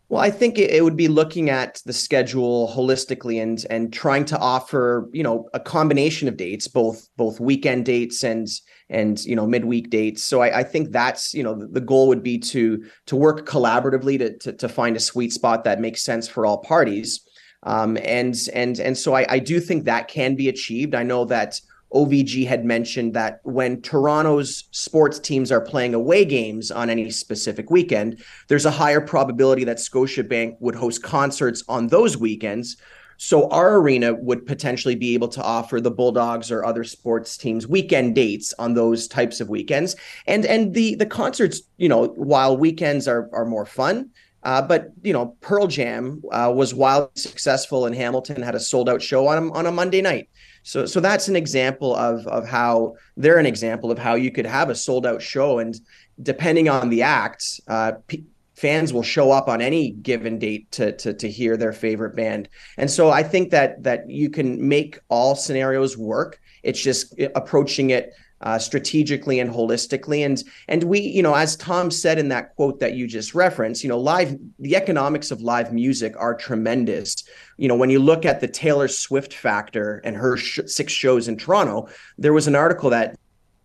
Well, 0.10 0.21
I 0.21 0.31
think 0.31 0.57
it, 0.57 0.81
would 0.81 0.95
be 0.95 1.10
looking 1.10 1.49
at 1.49 1.81
the 1.86 1.91
schedule 1.91 2.71
holistically 2.73 3.41
and 3.41 3.65
and 3.69 3.91
trying 3.91 4.23
to 4.25 4.38
offer, 4.38 5.10
you 5.12 5.21
know, 5.21 5.49
a 5.53 5.60
combination 5.60 6.29
of 6.29 6.38
dates, 6.38 6.65
both 6.65 7.10
both 7.17 7.41
weekend 7.41 7.86
dates 7.86 8.23
and 8.23 8.47
and 8.89 9.23
you 9.25 9.36
know 9.36 9.45
midweek 9.45 9.89
dates. 9.89 10.23
So 10.23 10.41
I, 10.41 10.60
I 10.60 10.63
think 10.63 10.93
that's 10.93 11.33
you 11.33 11.43
know 11.43 11.55
the, 11.55 11.81
goal 11.81 12.07
would 12.07 12.23
be 12.23 12.38
to 12.39 12.86
to 13.07 13.15
work 13.17 13.45
collaboratively 13.45 14.17
to, 14.19 14.38
to 14.38 14.53
to 14.53 14.69
find 14.69 14.95
a 14.95 15.01
sweet 15.01 15.33
spot 15.33 15.65
that 15.65 15.81
makes 15.81 16.03
sense 16.03 16.29
for 16.29 16.45
all 16.45 16.60
parties. 16.60 17.19
Um, 17.63 17.97
and 18.01 18.33
and 18.53 18.79
and 18.79 18.97
so 18.97 19.13
I, 19.13 19.25
I 19.27 19.39
do 19.39 19.60
think 19.60 19.83
that 19.86 20.07
can 20.07 20.36
be 20.36 20.47
achieved. 20.47 20.95
I 20.95 21.03
know 21.03 21.25
that 21.25 21.60
OVG 21.93 22.45
had 22.45 22.65
mentioned 22.65 23.13
that 23.13 23.39
when 23.43 23.82
Toronto's 23.82 24.65
sports 24.71 25.19
teams 25.19 25.52
are 25.52 25.62
playing 25.62 25.93
away 25.93 26.26
games 26.26 26.69
on 26.71 26.89
any 26.89 27.10
specific 27.12 27.69
weekend, 27.69 28.21
there's 28.47 28.65
a 28.65 28.71
higher 28.71 29.02
probability 29.02 29.63
that 29.63 29.78
Scotiabank 29.78 30.58
would 30.60 30.76
host 30.76 31.02
concerts 31.04 31.63
on 31.69 31.88
those 31.88 32.17
weekends. 32.17 32.78
So 33.17 33.50
our 33.50 33.78
arena 33.78 34.13
would 34.13 34.45
potentially 34.45 34.95
be 34.95 35.13
able 35.15 35.30
to 35.30 35.41
offer 35.41 35.82
the 35.82 35.89
Bulldogs 35.89 36.52
or 36.52 36.63
other 36.63 36.84
sports 36.84 37.36
teams 37.36 37.67
weekend 37.67 38.13
dates 38.15 38.54
on 38.60 38.76
those 38.76 39.08
types 39.08 39.41
of 39.41 39.50
weekends. 39.50 39.95
And 40.28 40.45
and 40.45 40.73
the 40.73 40.95
the 40.95 41.06
concerts, 41.06 41.62
you 41.78 41.89
know, 41.89 42.08
while 42.10 42.56
weekends 42.56 43.08
are 43.08 43.30
are 43.34 43.45
more 43.45 43.65
fun, 43.65 44.12
uh, 44.43 44.62
but 44.62 44.91
you 45.04 45.13
know, 45.13 45.36
Pearl 45.41 45.67
Jam 45.67 46.21
uh, 46.32 46.52
was 46.56 46.73
wildly 46.73 47.12
successful 47.15 47.86
in 47.86 47.93
Hamilton, 47.93 48.41
had 48.41 48.56
a 48.56 48.60
sold 48.60 48.89
out 48.89 49.02
show 49.02 49.28
on 49.28 49.52
on 49.52 49.65
a 49.65 49.71
Monday 49.71 50.02
night. 50.02 50.30
So 50.63 50.86
so 50.86 51.00
that's 51.00 51.28
an 51.28 51.36
example 51.36 51.95
of 51.95 52.26
of 52.28 52.47
how 52.47 52.95
they're 53.15 53.39
an 53.39 53.45
example 53.45 53.91
of 53.91 53.97
how 53.97 54.15
you 54.15 54.32
could 54.32 54.45
have 54.45 54.69
a 54.69 54.76
sold 54.76 55.06
out 55.06 55.21
show, 55.21 55.60
and 55.60 55.76
depending 56.21 56.69
on 56.69 56.89
the 56.89 57.04
act, 57.04 57.60
uh, 57.67 57.93
p- 58.08 58.26
fans 58.56 58.91
will 58.91 59.04
show 59.04 59.32
up 59.32 59.47
on 59.47 59.62
any 59.62 59.91
given 59.91 60.39
date 60.39 60.71
to, 60.71 60.91
to 60.93 61.13
to 61.13 61.30
hear 61.30 61.58
their 61.58 61.73
favorite 61.73 62.15
band. 62.15 62.50
And 62.78 62.89
so 62.89 63.10
I 63.10 63.23
think 63.23 63.52
that 63.52 63.84
that 63.84 64.10
you 64.10 64.30
can 64.30 64.67
make 64.67 65.00
all 65.10 65.36
scenarios 65.36 65.97
work. 65.97 66.39
It's 66.63 66.82
just 66.82 67.13
approaching 67.36 67.91
it 67.91 68.13
uh, 68.41 68.60
strategically 68.60 69.39
and 69.39 69.50
holistically. 69.50 70.26
And 70.26 70.43
and 70.67 70.84
we, 70.84 71.00
you 71.00 71.23
know, 71.23 71.34
as 71.34 71.56
Tom 71.56 71.91
said 71.91 72.19
in 72.19 72.30
that 72.30 72.56
quote 72.56 72.80
that 72.80 72.93
you 72.93 73.08
just 73.08 73.34
referenced, 73.34 73.84
you 73.84 73.89
know, 73.89 74.00
live 74.00 74.38
the 74.60 74.76
economics 74.76 75.32
of 75.32 75.41
live 75.41 75.73
music 75.73 76.13
are 76.17 76.36
tremendous. 76.36 77.23
You 77.58 77.67
know, 77.67 77.76
when 77.76 77.89
you 77.89 78.00
look 78.00 78.26
at 78.26 78.39
the 78.39 78.47
Taylor 78.47 78.88
Swift 78.88 79.34
factor 79.34 80.02
and 80.04 80.15
her 80.15 80.38
sh- 80.38 80.60
six 80.65 80.93
shows 80.93 81.28
in 81.28 81.38
Toronto, 81.38 81.89
there 82.17 82.34
was 82.34 82.47
an 82.47 82.56
article 82.56 82.89
that 82.91 83.17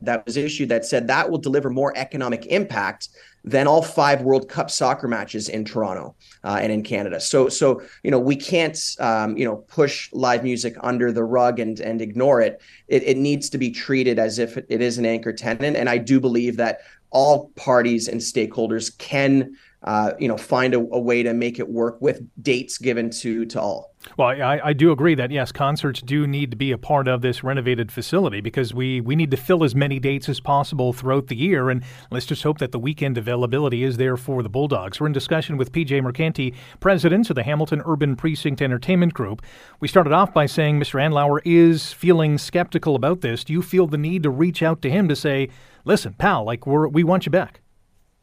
that 0.04 0.24
was 0.26 0.36
issued 0.36 0.68
that 0.68 0.84
said 0.84 1.06
that 1.08 1.30
will 1.30 1.38
deliver 1.38 1.70
more 1.70 1.92
economic 1.96 2.46
impact 2.46 3.08
than 3.44 3.66
all 3.66 3.82
five 3.82 4.22
World 4.22 4.48
Cup 4.48 4.70
soccer 4.70 5.08
matches 5.08 5.48
in 5.48 5.64
Toronto 5.64 6.14
uh, 6.44 6.58
and 6.62 6.70
in 6.70 6.82
Canada. 6.82 7.20
So, 7.20 7.48
so 7.48 7.82
you 8.02 8.10
know, 8.10 8.18
we 8.18 8.36
can't 8.36 8.78
um, 9.00 9.36
you 9.36 9.44
know 9.44 9.56
push 9.56 10.10
live 10.12 10.44
music 10.44 10.74
under 10.80 11.12
the 11.12 11.24
rug 11.24 11.58
and 11.58 11.80
and 11.80 12.00
ignore 12.00 12.40
it. 12.40 12.60
It, 12.88 13.02
it 13.02 13.16
needs 13.16 13.50
to 13.50 13.58
be 13.58 13.70
treated 13.70 14.18
as 14.18 14.38
if 14.38 14.56
it 14.56 14.80
is 14.80 14.98
an 14.98 15.06
anchor 15.06 15.32
tenant, 15.32 15.76
and 15.76 15.88
I 15.88 15.98
do 15.98 16.20
believe 16.20 16.56
that 16.56 16.80
all 17.10 17.50
parties 17.56 18.08
and 18.08 18.20
stakeholders 18.20 18.96
can 18.98 19.56
uh, 19.82 20.12
you 20.18 20.28
know 20.28 20.36
find 20.36 20.74
a, 20.74 20.78
a, 20.78 21.00
way 21.00 21.22
to 21.22 21.34
make 21.34 21.58
it 21.58 21.68
work 21.68 22.00
with 22.00 22.22
dates 22.42 22.78
given 22.78 23.10
to 23.10 23.44
to 23.46 23.60
all. 23.60 23.91
Well, 24.16 24.28
I, 24.28 24.60
I 24.62 24.72
do 24.72 24.92
agree 24.92 25.14
that 25.14 25.30
yes, 25.30 25.52
concerts 25.52 26.02
do 26.02 26.26
need 26.26 26.50
to 26.50 26.56
be 26.56 26.72
a 26.72 26.78
part 26.78 27.08
of 27.08 27.22
this 27.22 27.42
renovated 27.42 27.90
facility 27.90 28.40
because 28.40 28.74
we 28.74 29.00
we 29.00 29.16
need 29.16 29.30
to 29.30 29.36
fill 29.36 29.64
as 29.64 29.74
many 29.74 29.98
dates 29.98 30.28
as 30.28 30.40
possible 30.40 30.92
throughout 30.92 31.28
the 31.28 31.36
year, 31.36 31.70
and 31.70 31.82
let's 32.10 32.26
just 32.26 32.42
hope 32.42 32.58
that 32.58 32.72
the 32.72 32.78
weekend 32.78 33.16
availability 33.16 33.84
is 33.84 33.96
there 33.96 34.16
for 34.16 34.42
the 34.42 34.48
Bulldogs. 34.48 35.00
We're 35.00 35.06
in 35.06 35.12
discussion 35.12 35.56
with 35.56 35.72
PJ 35.72 36.02
Mercanti, 36.02 36.54
president 36.80 37.30
of 37.30 37.36
the 37.36 37.42
Hamilton 37.42 37.82
Urban 37.86 38.16
Precinct 38.16 38.60
Entertainment 38.60 39.14
Group. 39.14 39.42
We 39.80 39.88
started 39.88 40.12
off 40.12 40.34
by 40.34 40.46
saying 40.46 40.78
Mr. 40.78 41.00
Andlauer 41.00 41.40
is 41.44 41.92
feeling 41.92 42.38
skeptical 42.38 42.96
about 42.96 43.20
this. 43.20 43.44
Do 43.44 43.52
you 43.52 43.62
feel 43.62 43.86
the 43.86 43.98
need 43.98 44.24
to 44.24 44.30
reach 44.30 44.62
out 44.62 44.82
to 44.82 44.90
him 44.90 45.08
to 45.08 45.16
say, 45.16 45.48
"Listen, 45.84 46.14
pal, 46.18 46.44
like 46.44 46.66
we're, 46.66 46.88
we 46.88 47.04
want 47.04 47.24
you 47.24 47.30
back"? 47.30 47.60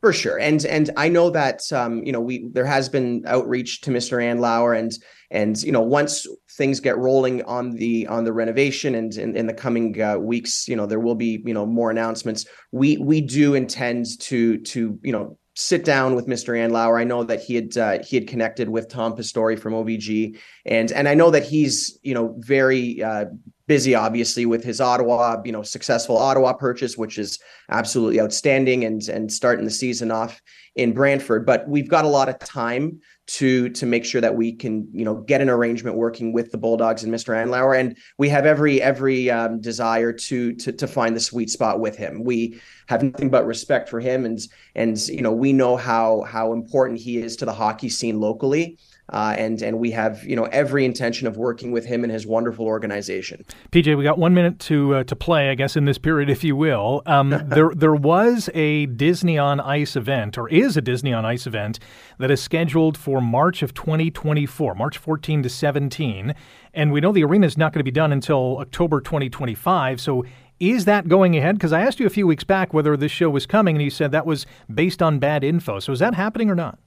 For 0.02 0.14
sure, 0.14 0.40
and 0.40 0.66
and 0.66 0.90
I 0.96 1.10
know 1.10 1.30
that 1.32 1.62
um, 1.74 2.04
you 2.04 2.14
know 2.14 2.22
we 2.22 2.48
there 2.54 2.66
has 2.66 2.88
been 2.88 3.24
outreach 3.28 3.82
to 3.82 3.92
Mr. 3.92 4.24
Andlauer, 4.24 4.78
and 4.78 4.94
and 5.30 5.62
you 5.62 5.74
know 5.74 5.82
once 5.82 6.26
things 6.52 6.80
get 6.80 6.98
rolling 6.98 7.44
on 7.44 7.72
the 7.72 8.08
on 8.08 8.24
the 8.24 8.32
renovation, 8.32 8.96
and 8.96 9.14
in, 9.18 9.46
the 9.46 9.54
coming 9.54 10.02
uh, 10.02 10.18
weeks, 10.18 10.70
you 10.70 10.76
know 10.78 10.86
there 10.86 11.02
will 11.02 11.16
be 11.16 11.44
you 11.46 11.54
know 11.54 11.66
more 11.66 11.92
announcements. 11.92 12.46
We 12.72 12.98
we 12.98 13.20
do 13.20 13.56
intend 13.56 14.06
to 14.22 14.60
to 14.60 14.98
you 15.04 15.12
know 15.12 15.38
sit 15.56 15.84
down 15.84 16.16
with 16.16 16.28
Mr. 16.28 16.58
Andlauer. 16.58 16.98
I 16.98 17.04
know 17.04 17.26
that 17.26 17.42
he 17.42 17.56
had 17.56 17.78
uh, 17.78 18.00
he 18.02 18.16
had 18.16 18.28
connected 18.28 18.70
with 18.70 18.88
Tom 18.88 19.18
Pastore 19.18 19.58
from 19.58 19.74
OVG, 19.74 20.40
and 20.66 20.94
and 20.94 21.10
I 21.10 21.14
know 21.14 21.30
that 21.30 21.44
he's 21.44 22.00
you 22.04 22.14
know 22.14 22.36
very 22.38 23.04
uh, 23.04 23.26
busy, 23.70 23.94
obviously, 23.94 24.48
with 24.48 24.64
his 24.64 24.82
Ottawa, 24.82 25.42
you 25.46 25.52
know, 25.52 25.62
successful 25.62 26.18
Ottawa 26.18 26.54
purchase, 26.54 26.98
which 26.98 27.20
is 27.20 27.40
absolutely 27.70 28.20
outstanding, 28.20 28.84
and 28.84 29.08
and 29.08 29.32
starting 29.32 29.64
the 29.64 29.72
season 29.72 30.12
off 30.12 30.42
in 30.76 30.92
Brantford. 30.92 31.46
But 31.46 31.70
we've 31.70 31.88
got 31.88 32.04
a 32.04 32.10
lot 32.10 32.28
of 32.28 32.40
time 32.40 33.00
to 33.28 33.70
to 33.70 33.86
make 33.86 34.04
sure 34.04 34.22
that 34.22 34.36
we 34.36 34.54
can, 34.54 34.90
you 34.92 35.06
know, 35.06 35.16
get 35.22 35.40
an 35.40 35.50
arrangement 35.50 35.96
working 35.96 36.34
with 36.34 36.52
the 36.52 36.58
Bulldogs 36.58 37.04
and 37.04 37.14
Mr. 37.14 37.34
Andlauer, 37.34 37.80
and 37.80 37.96
we 38.18 38.28
have 38.30 38.48
every 38.48 38.82
every 38.82 39.30
um, 39.30 39.62
desire 39.62 40.12
to 40.12 40.54
to 40.56 40.72
to 40.72 40.88
find 40.88 41.16
the 41.16 41.22
sweet 41.22 41.52
spot 41.52 41.80
with 41.80 41.96
him. 41.96 42.24
We 42.24 42.60
have 42.88 43.04
nothing 43.04 43.30
but 43.30 43.46
respect 43.46 43.88
for 43.88 44.00
him, 44.00 44.26
and 44.26 44.40
and 44.76 44.98
you 45.08 45.22
know, 45.22 45.32
we 45.32 45.54
know 45.54 45.78
how 45.78 46.24
how 46.24 46.54
important 46.54 47.00
he 47.00 47.20
is 47.20 47.36
to 47.38 47.46
the 47.46 47.54
hockey 47.54 47.90
scene 47.90 48.20
locally 48.20 48.80
uh, 49.12 49.36
and 49.38 49.62
and 49.62 49.80
we 49.80 49.92
have 49.92 50.24
you 50.24 50.36
know 50.36 50.46
every 50.46 50.86
intention 50.86 51.28
of 51.28 51.38
working 51.38 51.72
with 51.72 51.86
him 51.86 52.04
and 52.04 52.12
his 52.12 52.28
wonderful 52.28 52.66
organization. 52.66 53.46
PJ, 53.72 53.98
we 53.98 54.04
got 54.04 54.18
one 54.18 54.34
minute 54.34 54.60
to 54.60 54.96
uh, 54.96 55.04
to 55.06 55.16
play, 55.16 55.50
I 55.50 55.56
guess, 55.56 55.76
in 55.76 55.86
this 55.86 55.98
period, 55.98 56.30
if 56.30 56.44
you 56.44 56.56
will. 56.56 57.02
Um, 57.06 57.30
there 57.48 57.72
there 57.76 57.96
was 57.96 58.50
a 58.54 58.86
Disney 58.88 59.38
on 59.38 59.60
Ice 59.60 59.96
event, 59.96 60.38
or 60.38 60.48
is 60.50 60.78
a 60.78 60.82
Disney 60.82 61.14
on 61.14 61.26
Ice 61.26 61.48
event 61.48 61.80
that 62.20 62.30
is 62.30 62.42
scheduled 62.42 62.98
for 62.98 63.22
March 63.22 63.64
of 63.64 63.74
2024, 63.74 64.76
March 64.76 64.98
14 64.98 65.44
to 65.44 65.50
17, 65.50 66.36
and 66.74 66.92
we 66.92 67.02
know 67.02 67.12
the 67.12 67.24
arena 67.24 67.48
is 67.48 67.58
not 67.58 67.74
going 67.74 67.80
to 67.80 67.84
be 67.84 67.92
done 67.92 68.12
until 68.12 68.58
October 68.60 69.02
2025. 69.02 70.00
So 70.00 70.24
is 70.60 70.86
that 70.86 71.08
going 71.08 71.38
ahead? 71.38 71.56
Because 71.56 71.72
I 71.72 71.82
asked 71.82 72.00
you 72.00 72.06
a 72.06 72.12
few 72.12 72.28
weeks 72.28 72.44
back 72.44 72.74
whether 72.74 72.96
this 72.98 73.12
show 73.12 73.30
was 73.30 73.46
coming, 73.46 73.76
and 73.76 73.84
you 73.84 73.90
said 73.90 74.12
that 74.12 74.26
was 74.26 74.46
based 74.74 75.02
on 75.02 75.18
bad 75.18 75.44
info. 75.44 75.80
So 75.80 75.94
is 75.94 76.00
that 76.00 76.14
happening 76.14 76.50
or 76.50 76.56
not? 76.56 76.78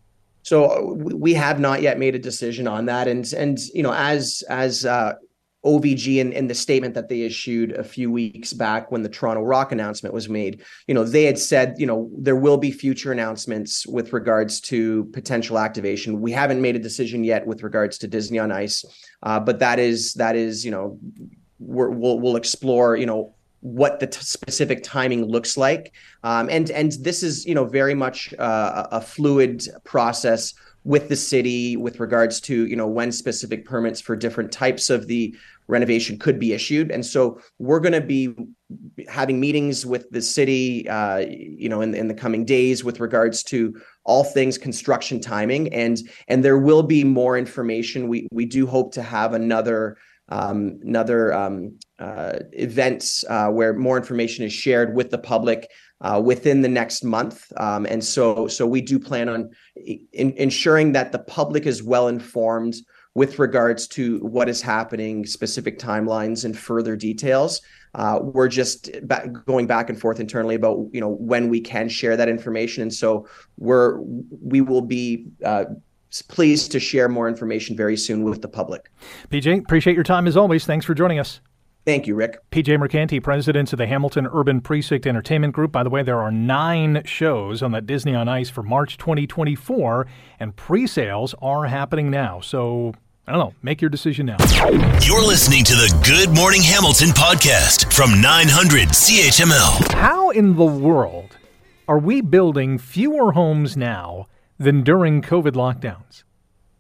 So 0.43 0.65
uh, 0.65 0.81
we 1.15 1.35
have 1.35 1.61
not 1.61 1.83
yet 1.83 1.99
made 1.99 2.15
a 2.15 2.19
decision 2.19 2.67
on 2.67 2.87
that, 2.87 3.09
and 3.09 3.31
and 3.33 3.59
you 3.75 3.83
know 3.83 3.93
as 3.93 4.43
as 4.49 4.85
uh, 4.85 5.15
OVG 5.65 6.21
and 6.21 6.51
the 6.51 6.55
statement 6.55 6.95
that 6.95 7.09
they 7.09 7.23
issued 7.23 7.73
a 7.73 7.85
few 7.85 8.11
weeks 8.11 8.53
back 8.53 8.91
when 8.91 9.03
the 9.03 9.09
Toronto 9.09 9.43
Rock 9.43 9.71
announcement 9.71 10.15
was 10.15 10.29
made, 10.29 10.63
you 10.89 10.95
know 10.95 11.05
they 11.05 11.25
had 11.25 11.39
said 11.39 11.77
you 11.79 11.87
know 11.87 12.11
there 12.19 12.37
will 12.37 12.57
be 12.57 12.73
future 12.73 13.13
announcements 13.13 13.87
with 13.87 14.13
regards 14.13 14.61
to 14.63 15.05
potential 15.13 15.59
activation. 15.59 16.21
We 16.21 16.33
haven't 16.33 16.61
made 16.61 16.77
a 16.77 16.81
decision 16.81 17.23
yet 17.23 17.47
with 17.47 17.63
regards 17.63 17.99
to 17.99 18.09
Disney 18.09 18.39
on 18.39 18.51
Ice, 18.51 18.85
uh, 19.23 19.39
but 19.39 19.61
that 19.61 19.79
is 19.79 20.15
that 20.15 20.35
is 20.35 20.65
you 20.65 20.73
know 20.73 20.99
we 21.59 21.87
will 21.87 22.19
we'll 22.19 22.37
explore 22.37 22.97
you 22.97 23.07
know 23.07 23.35
what 23.63 24.01
the 24.01 24.09
t- 24.09 24.21
specific 24.21 24.83
timing 24.83 25.25
looks 25.25 25.57
like. 25.57 25.95
Um, 26.25 26.49
and 26.51 26.71
and 26.71 26.93
this 27.01 27.23
is 27.23 27.47
you 27.47 27.55
know 27.55 27.65
very 27.65 27.95
much 27.95 28.35
uh, 28.39 28.89
a 28.91 29.01
fluid 29.01 29.67
process 29.85 30.53
with 30.85 31.09
the 31.09 31.17
city 31.17 31.77
with 31.77 32.01
regards 32.01 32.41
to 32.41 32.67
you 32.67 32.75
know 32.77 32.89
when 32.89 33.13
specific 33.13 33.65
permits 33.65 34.01
for 34.01 34.17
different 34.17 34.51
types 34.51 34.91
of 34.91 35.07
the 35.07 35.35
renovation 35.69 36.19
could 36.19 36.41
be 36.41 36.53
issued. 36.53 36.91
And 36.91 37.07
so 37.07 37.41
we're 37.61 37.79
going 37.79 37.93
to 37.93 38.01
be 38.01 38.35
having 39.09 39.39
meetings 39.39 39.87
with 39.87 40.11
the 40.11 40.21
city 40.21 40.89
uh, 40.89 41.19
you 41.19 41.69
know 41.69 41.83
in, 41.83 41.95
in 41.95 42.09
the 42.09 42.15
coming 42.15 42.45
days 42.45 42.83
with 42.83 42.99
regards 42.99 43.45
to 43.45 43.81
all 44.03 44.25
things 44.25 44.59
construction 44.59 45.21
timing. 45.21 45.73
And 45.73 46.03
and 46.27 46.45
there 46.45 46.59
will 46.59 46.83
be 46.83 47.05
more 47.05 47.39
information. 47.39 48.09
We 48.09 48.27
we 48.33 48.45
do 48.45 48.67
hope 48.67 48.93
to 48.95 49.03
have 49.03 49.35
another 49.35 49.97
um, 50.29 50.81
another 50.83 51.33
um, 51.33 51.79
uh, 51.99 52.39
events 52.53 53.25
uh, 53.29 53.49
where 53.49 53.75
more 53.75 53.97
information 53.97 54.45
is 54.45 54.53
shared 54.53 54.95
with 54.95 55.11
the 55.11 55.19
public 55.19 55.71
uh, 56.01 56.21
within 56.25 56.63
the 56.63 56.69
next 56.69 57.05
month. 57.05 57.53
Um, 57.57 57.87
and 57.87 58.03
so, 58.05 58.49
so 58.49 58.67
we 58.67 58.81
do 58.81 58.99
plan 58.99 59.29
on 59.29 59.51
in, 59.77 60.33
ensuring 60.33 60.93
that 60.93 61.13
the 61.13 61.19
public 61.21 61.67
is 61.67 61.83
well 61.83 62.09
informed 62.09 62.75
with 63.15 63.39
regards 63.39 63.87
to 63.87 64.19
what 64.21 64.49
is 64.49 64.63
happening, 64.63 65.27
specific 65.27 65.79
timelines, 65.79 66.45
and 66.45 66.59
further 66.59 66.97
details. 66.97 67.61
Uh, 67.95 68.21
we're 68.23 68.49
just 68.49 68.91
going 69.45 69.67
back 69.67 69.91
and 69.91 70.01
forth 70.01 70.19
internally 70.19 70.55
about 70.55 70.89
you 70.93 71.01
know 71.01 71.11
when 71.11 71.51
we 71.51 71.61
can 71.61 71.89
share 71.89 72.17
that 72.17 72.29
information, 72.29 72.83
and 72.83 72.95
so 72.95 73.29
we're 73.59 74.01
we 74.01 74.63
will 74.63 74.81
be 74.81 75.27
uh, 75.45 75.65
pleased 76.21 76.73
to 76.73 76.81
share 76.81 77.09
more 77.09 77.29
information 77.29 77.77
very 77.77 77.97
soon 77.97 78.25
with 78.25 78.43
the 78.43 78.49
public. 78.49 78.91
PJ, 79.31 79.61
appreciate 79.61 79.95
your 79.95 80.05
time 80.05 80.27
as 80.27 80.37
always. 80.37 80.67
Thanks 80.67 80.85
for 80.85 80.95
joining 80.95 81.19
us. 81.19 81.41
Thank 81.85 82.07
you, 82.07 82.15
Rick. 82.15 82.39
PJ 82.51 82.79
Mercanti, 82.79 83.21
president 83.21 83.73
of 83.73 83.79
the 83.79 83.87
Hamilton 83.87 84.29
Urban 84.33 84.61
Precinct 84.61 85.05
Entertainment 85.05 85.53
Group. 85.53 85.73
By 85.73 85.83
the 85.83 85.91
way, 85.91 86.03
there 86.03 86.21
are 86.21 86.31
nine 86.31 87.03
shows 87.05 87.61
on 87.61 87.73
that 87.73 87.87
Disney 87.87 88.15
on 88.15 88.29
Ice 88.29 88.51
for 88.51 88.63
March 88.63 88.99
2024, 88.99 90.07
and 90.39 90.55
pre 90.55 90.87
sales 90.87 91.35
are 91.43 91.67
happening 91.67 92.09
now. 92.09 92.41
So 92.41 92.93
I 93.27 93.33
don't 93.33 93.41
know. 93.41 93.55
Make 93.63 93.81
your 93.81 93.89
decision 93.89 94.27
now. 94.27 94.37
You're 95.01 95.27
listening 95.27 95.65
to 95.65 95.75
the 95.75 95.97
Good 96.05 96.37
Morning 96.37 96.63
Hamilton 96.63 97.09
podcast 97.09 97.93
from 97.93 98.21
900 98.21 98.89
CHML. 98.89 99.93
How 99.95 100.31
in 100.31 100.57
the 100.57 100.65
world 100.65 101.37
are 101.89 101.99
we 101.99 102.21
building 102.21 102.79
fewer 102.79 103.33
homes 103.33 103.77
now 103.77 104.27
than 104.63 104.83
during 104.83 105.23
COVID 105.23 105.53
lockdowns? 105.53 106.23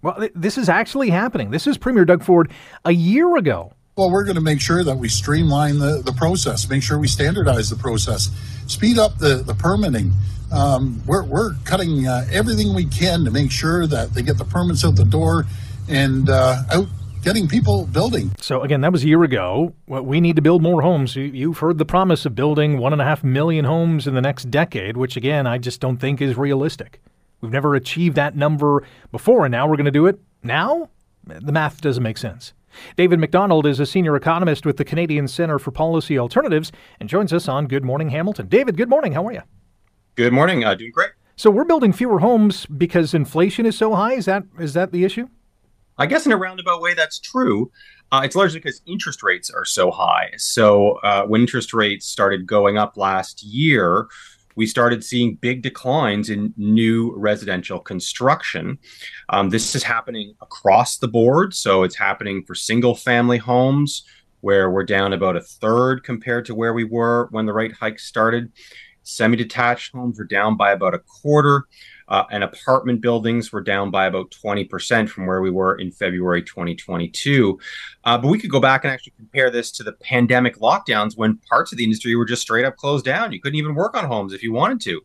Well, 0.02 0.28
this 0.34 0.58
is 0.58 0.68
actually 0.68 1.10
happening. 1.10 1.50
This 1.50 1.66
is 1.66 1.78
Premier 1.78 2.04
Doug 2.04 2.24
Ford 2.24 2.50
a 2.84 2.92
year 2.92 3.36
ago 3.36 3.72
well, 3.96 4.10
we're 4.10 4.24
going 4.24 4.36
to 4.36 4.42
make 4.42 4.60
sure 4.60 4.82
that 4.84 4.96
we 4.96 5.08
streamline 5.08 5.78
the, 5.78 6.00
the 6.02 6.12
process, 6.12 6.68
make 6.68 6.82
sure 6.82 6.98
we 6.98 7.08
standardize 7.08 7.68
the 7.68 7.76
process, 7.76 8.30
speed 8.66 8.98
up 8.98 9.18
the, 9.18 9.36
the 9.36 9.54
permitting. 9.54 10.12
Um, 10.50 11.02
we're, 11.06 11.24
we're 11.24 11.54
cutting 11.64 12.06
uh, 12.06 12.26
everything 12.30 12.74
we 12.74 12.86
can 12.86 13.24
to 13.24 13.30
make 13.30 13.50
sure 13.50 13.86
that 13.86 14.14
they 14.14 14.22
get 14.22 14.38
the 14.38 14.44
permits 14.44 14.84
out 14.84 14.96
the 14.96 15.04
door 15.04 15.44
and 15.88 16.30
uh, 16.30 16.62
out 16.70 16.86
getting 17.22 17.46
people 17.46 17.86
building. 17.86 18.32
So 18.38 18.62
again, 18.62 18.80
that 18.80 18.92
was 18.92 19.04
a 19.04 19.08
year 19.08 19.22
ago. 19.22 19.74
We 19.86 20.20
need 20.20 20.36
to 20.36 20.42
build 20.42 20.62
more 20.62 20.80
homes. 20.80 21.14
You've 21.14 21.58
heard 21.58 21.76
the 21.76 21.84
promise 21.84 22.24
of 22.24 22.34
building 22.34 22.78
one 22.78 22.92
and 22.94 23.02
a 23.02 23.04
half 23.04 23.22
million 23.22 23.66
homes 23.66 24.06
in 24.06 24.14
the 24.14 24.22
next 24.22 24.50
decade, 24.50 24.96
which 24.96 25.16
again, 25.18 25.46
I 25.46 25.58
just 25.58 25.80
don't 25.80 25.98
think 25.98 26.22
is 26.22 26.36
realistic. 26.36 27.00
We've 27.42 27.52
never 27.52 27.74
achieved 27.74 28.16
that 28.16 28.36
number 28.36 28.84
before, 29.10 29.44
and 29.44 29.52
now 29.52 29.68
we're 29.68 29.76
going 29.76 29.84
to 29.84 29.90
do 29.90 30.06
it 30.06 30.18
now? 30.42 30.88
The 31.24 31.52
math 31.52 31.80
doesn't 31.80 32.02
make 32.02 32.16
sense. 32.16 32.54
David 32.96 33.18
Macdonald 33.18 33.66
is 33.66 33.80
a 33.80 33.86
senior 33.86 34.16
economist 34.16 34.64
with 34.64 34.76
the 34.76 34.84
Canadian 34.84 35.28
Centre 35.28 35.58
for 35.58 35.72
Policy 35.72 36.18
Alternatives 36.18 36.72
and 37.00 37.08
joins 37.08 37.32
us 37.32 37.48
on 37.48 37.66
Good 37.66 37.84
Morning 37.84 38.08
Hamilton. 38.10 38.46
David, 38.48 38.76
good 38.76 38.88
morning. 38.88 39.12
How 39.12 39.26
are 39.26 39.32
you? 39.32 39.42
Good 40.14 40.32
morning. 40.32 40.64
Uh, 40.64 40.74
doing 40.74 40.92
great. 40.92 41.10
So 41.36 41.50
we're 41.50 41.64
building 41.64 41.92
fewer 41.92 42.20
homes 42.20 42.64
because 42.66 43.12
inflation 43.12 43.66
is 43.66 43.76
so 43.76 43.94
high. 43.94 44.14
Is 44.14 44.26
that 44.26 44.44
is 44.60 44.74
that 44.74 44.92
the 44.92 45.04
issue? 45.04 45.28
I 45.98 46.06
guess 46.06 46.24
in 46.24 46.32
a 46.32 46.36
roundabout 46.36 46.80
way, 46.80 46.94
that's 46.94 47.18
true. 47.18 47.70
Uh, 48.10 48.22
it's 48.24 48.36
largely 48.36 48.60
because 48.60 48.82
interest 48.86 49.22
rates 49.22 49.50
are 49.50 49.64
so 49.64 49.90
high. 49.90 50.32
So 50.36 50.92
uh, 51.02 51.24
when 51.24 51.42
interest 51.42 51.72
rates 51.72 52.06
started 52.06 52.46
going 52.46 52.76
up 52.78 52.96
last 52.96 53.42
year, 53.42 54.06
we 54.56 54.66
started 54.66 55.04
seeing 55.04 55.36
big 55.36 55.62
declines 55.62 56.30
in 56.30 56.52
new 56.56 57.14
residential 57.16 57.78
construction. 57.78 58.78
Um, 59.28 59.50
this 59.50 59.74
is 59.74 59.82
happening 59.82 60.34
across 60.40 60.98
the 60.98 61.08
board. 61.08 61.54
So 61.54 61.82
it's 61.82 61.96
happening 61.96 62.44
for 62.44 62.54
single 62.54 62.94
family 62.94 63.38
homes, 63.38 64.04
where 64.40 64.70
we're 64.70 64.84
down 64.84 65.12
about 65.12 65.36
a 65.36 65.40
third 65.40 66.04
compared 66.04 66.44
to 66.46 66.54
where 66.54 66.74
we 66.74 66.84
were 66.84 67.28
when 67.30 67.46
the 67.46 67.52
rate 67.52 67.72
hike 67.72 67.98
started. 67.98 68.52
Semi 69.04 69.36
detached 69.36 69.92
homes 69.94 70.20
are 70.20 70.24
down 70.24 70.56
by 70.56 70.72
about 70.72 70.94
a 70.94 70.98
quarter, 70.98 71.64
uh, 72.08 72.24
and 72.30 72.44
apartment 72.44 73.00
buildings 73.00 73.52
were 73.52 73.60
down 73.60 73.90
by 73.90 74.06
about 74.06 74.30
20% 74.30 75.08
from 75.08 75.26
where 75.26 75.40
we 75.40 75.50
were 75.50 75.76
in 75.76 75.90
February 75.90 76.42
2022. 76.42 77.58
Uh, 78.04 78.18
but 78.18 78.28
we 78.28 78.38
could 78.38 78.50
go 78.50 78.60
back 78.60 78.84
and 78.84 78.92
actually 78.92 79.14
compare 79.16 79.50
this 79.50 79.70
to 79.72 79.82
the 79.82 79.92
pandemic 79.92 80.58
lockdowns 80.58 81.16
when 81.16 81.38
parts 81.48 81.72
of 81.72 81.78
the 81.78 81.84
industry 81.84 82.14
were 82.16 82.24
just 82.24 82.42
straight 82.42 82.64
up 82.64 82.76
closed 82.76 83.04
down. 83.04 83.32
You 83.32 83.40
couldn't 83.40 83.58
even 83.58 83.74
work 83.74 83.96
on 83.96 84.04
homes 84.04 84.32
if 84.32 84.42
you 84.42 84.52
wanted 84.52 84.80
to. 84.82 85.00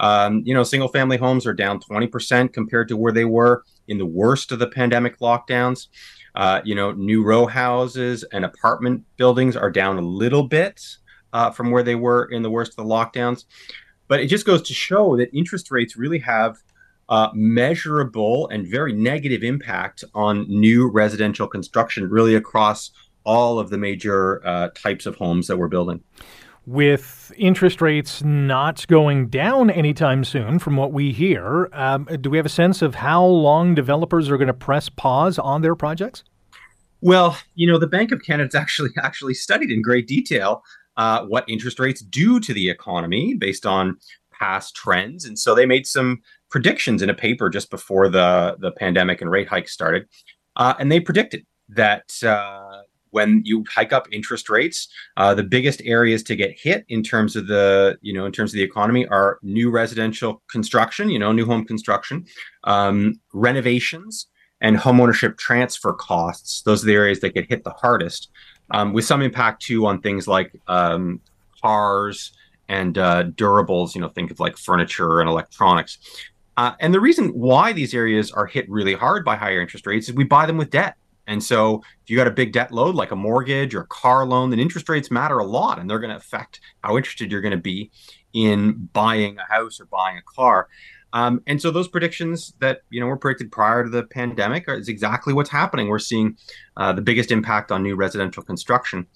Um, 0.00 0.42
you 0.44 0.54
know, 0.54 0.62
single 0.62 0.88
family 0.88 1.16
homes 1.16 1.46
are 1.46 1.52
down 1.52 1.80
20% 1.80 2.52
compared 2.52 2.88
to 2.88 2.96
where 2.96 3.12
they 3.12 3.24
were 3.24 3.64
in 3.88 3.98
the 3.98 4.06
worst 4.06 4.52
of 4.52 4.58
the 4.58 4.68
pandemic 4.68 5.18
lockdowns. 5.18 5.88
Uh, 6.34 6.60
you 6.64 6.74
know, 6.74 6.92
new 6.92 7.24
row 7.24 7.46
houses 7.46 8.24
and 8.32 8.44
apartment 8.44 9.02
buildings 9.16 9.56
are 9.56 9.70
down 9.70 9.98
a 9.98 10.02
little 10.02 10.44
bit 10.44 10.80
uh, 11.32 11.50
from 11.50 11.70
where 11.70 11.82
they 11.82 11.94
were 11.94 12.26
in 12.26 12.42
the 12.42 12.50
worst 12.50 12.72
of 12.72 12.76
the 12.76 12.84
lockdowns. 12.84 13.44
But 14.08 14.20
it 14.20 14.26
just 14.26 14.46
goes 14.46 14.62
to 14.62 14.74
show 14.74 15.16
that 15.16 15.32
interest 15.34 15.70
rates 15.70 15.96
really 15.96 16.18
have 16.18 16.56
uh, 17.08 17.28
measurable 17.32 18.48
and 18.48 18.66
very 18.66 18.92
negative 18.92 19.42
impact 19.42 20.04
on 20.14 20.46
new 20.48 20.90
residential 20.90 21.46
construction, 21.46 22.08
really 22.08 22.34
across 22.34 22.90
all 23.24 23.58
of 23.58 23.70
the 23.70 23.78
major 23.78 24.46
uh, 24.46 24.68
types 24.74 25.06
of 25.06 25.14
homes 25.16 25.46
that 25.46 25.56
we're 25.58 25.68
building 25.68 26.02
with 26.68 27.32
interest 27.38 27.80
rates 27.80 28.22
not 28.22 28.86
going 28.88 29.28
down 29.28 29.70
anytime 29.70 30.22
soon, 30.22 30.58
from 30.58 30.76
what 30.76 30.92
we 30.92 31.12
hear, 31.12 31.70
um, 31.72 32.06
do 32.20 32.28
we 32.28 32.36
have 32.36 32.44
a 32.44 32.50
sense 32.50 32.82
of 32.82 32.96
how 32.96 33.24
long 33.24 33.74
developers 33.74 34.28
are 34.28 34.36
going 34.36 34.48
to 34.48 34.54
press 34.54 34.90
pause 34.90 35.38
on 35.38 35.62
their 35.62 35.74
projects? 35.74 36.24
Well, 37.00 37.38
you 37.54 37.66
know, 37.66 37.78
the 37.78 37.86
Bank 37.86 38.12
of 38.12 38.22
Canada's 38.22 38.54
actually 38.54 38.90
actually 38.98 39.32
studied 39.32 39.70
in 39.70 39.80
great 39.80 40.06
detail 40.06 40.62
uh, 40.98 41.24
what 41.24 41.48
interest 41.48 41.78
rates 41.78 42.02
do 42.02 42.38
to 42.40 42.52
the 42.52 42.68
economy 42.68 43.34
based 43.34 43.64
on 43.64 43.96
past 44.30 44.76
trends, 44.76 45.24
and 45.24 45.38
so 45.38 45.54
they 45.54 45.64
made 45.66 45.86
some 45.86 46.20
predictions 46.50 47.02
in 47.02 47.08
a 47.08 47.14
paper 47.14 47.48
just 47.48 47.70
before 47.70 48.08
the 48.08 48.56
the 48.58 48.72
pandemic 48.72 49.22
and 49.22 49.30
rate 49.30 49.48
hike 49.48 49.68
started, 49.68 50.06
uh, 50.56 50.74
and 50.78 50.92
they 50.92 51.00
predicted 51.00 51.46
that 51.70 52.12
uh, 52.22 52.82
when 53.10 53.42
you 53.44 53.64
hike 53.70 53.92
up 53.92 54.06
interest 54.12 54.50
rates, 54.50 54.88
uh, 55.16 55.34
the 55.34 55.42
biggest 55.42 55.80
areas 55.84 56.22
to 56.24 56.36
get 56.36 56.58
hit 56.58 56.84
in 56.88 57.02
terms 57.02 57.36
of 57.36 57.46
the 57.46 57.96
you 58.02 58.12
know 58.12 58.26
in 58.26 58.32
terms 58.32 58.50
of 58.50 58.54
the 58.54 58.62
economy 58.62 59.06
are 59.06 59.38
new 59.42 59.70
residential 59.70 60.42
construction, 60.50 61.10
you 61.10 61.18
know, 61.18 61.32
new 61.32 61.46
home 61.46 61.64
construction, 61.64 62.26
um, 62.64 63.20
renovations, 63.32 64.26
and 64.60 64.76
homeownership 64.76 65.38
transfer 65.38 65.92
costs. 65.92 66.62
Those 66.62 66.82
are 66.82 66.86
the 66.86 66.94
areas 66.94 67.20
that 67.20 67.34
get 67.34 67.48
hit 67.48 67.64
the 67.64 67.70
hardest, 67.70 68.30
um, 68.70 68.92
with 68.92 69.04
some 69.04 69.22
impact 69.22 69.62
too 69.62 69.86
on 69.86 70.00
things 70.00 70.26
like 70.28 70.52
um, 70.68 71.20
cars 71.62 72.32
and 72.68 72.98
uh, 72.98 73.24
durables. 73.24 73.94
You 73.94 74.00
know, 74.00 74.08
think 74.08 74.30
of 74.30 74.40
like 74.40 74.56
furniture 74.56 75.20
and 75.20 75.28
electronics. 75.28 75.98
Uh, 76.56 76.72
and 76.80 76.92
the 76.92 77.00
reason 77.00 77.28
why 77.28 77.72
these 77.72 77.94
areas 77.94 78.32
are 78.32 78.46
hit 78.46 78.68
really 78.68 78.94
hard 78.94 79.24
by 79.24 79.36
higher 79.36 79.60
interest 79.60 79.86
rates 79.86 80.08
is 80.08 80.14
we 80.14 80.24
buy 80.24 80.44
them 80.44 80.56
with 80.56 80.70
debt. 80.70 80.96
And 81.28 81.44
so 81.44 81.82
if 82.02 82.10
you 82.10 82.16
got 82.16 82.26
a 82.26 82.32
big 82.32 82.52
debt 82.52 82.72
load 82.72 82.94
like 82.94 83.12
a 83.12 83.16
mortgage 83.16 83.74
or 83.74 83.82
a 83.82 83.86
car 83.86 84.26
loan, 84.26 84.50
then 84.50 84.58
interest 84.58 84.88
rates 84.88 85.10
matter 85.10 85.38
a 85.38 85.46
lot 85.46 85.78
and 85.78 85.88
they're 85.88 86.00
going 86.00 86.10
to 86.10 86.16
affect 86.16 86.60
how 86.82 86.96
interested 86.96 87.30
you're 87.30 87.42
going 87.42 87.52
to 87.52 87.58
be 87.58 87.90
in 88.32 88.88
buying 88.92 89.38
a 89.38 89.44
house 89.44 89.78
or 89.78 89.84
buying 89.84 90.16
a 90.16 90.22
car. 90.22 90.68
Um, 91.12 91.42
and 91.46 91.60
so 91.60 91.70
those 91.70 91.88
predictions 91.88 92.52
that 92.60 92.82
you 92.90 93.00
know 93.00 93.06
were 93.06 93.16
predicted 93.16 93.50
prior 93.50 93.84
to 93.84 93.90
the 93.90 94.04
pandemic 94.04 94.68
are, 94.68 94.76
is 94.76 94.88
exactly 94.88 95.32
what's 95.32 95.50
happening. 95.50 95.88
We're 95.88 95.98
seeing 95.98 96.36
uh, 96.76 96.92
the 96.92 97.02
biggest 97.02 97.30
impact 97.30 97.72
on 97.72 97.82
new 97.82 97.96
residential 97.96 98.42
construction. 98.42 99.06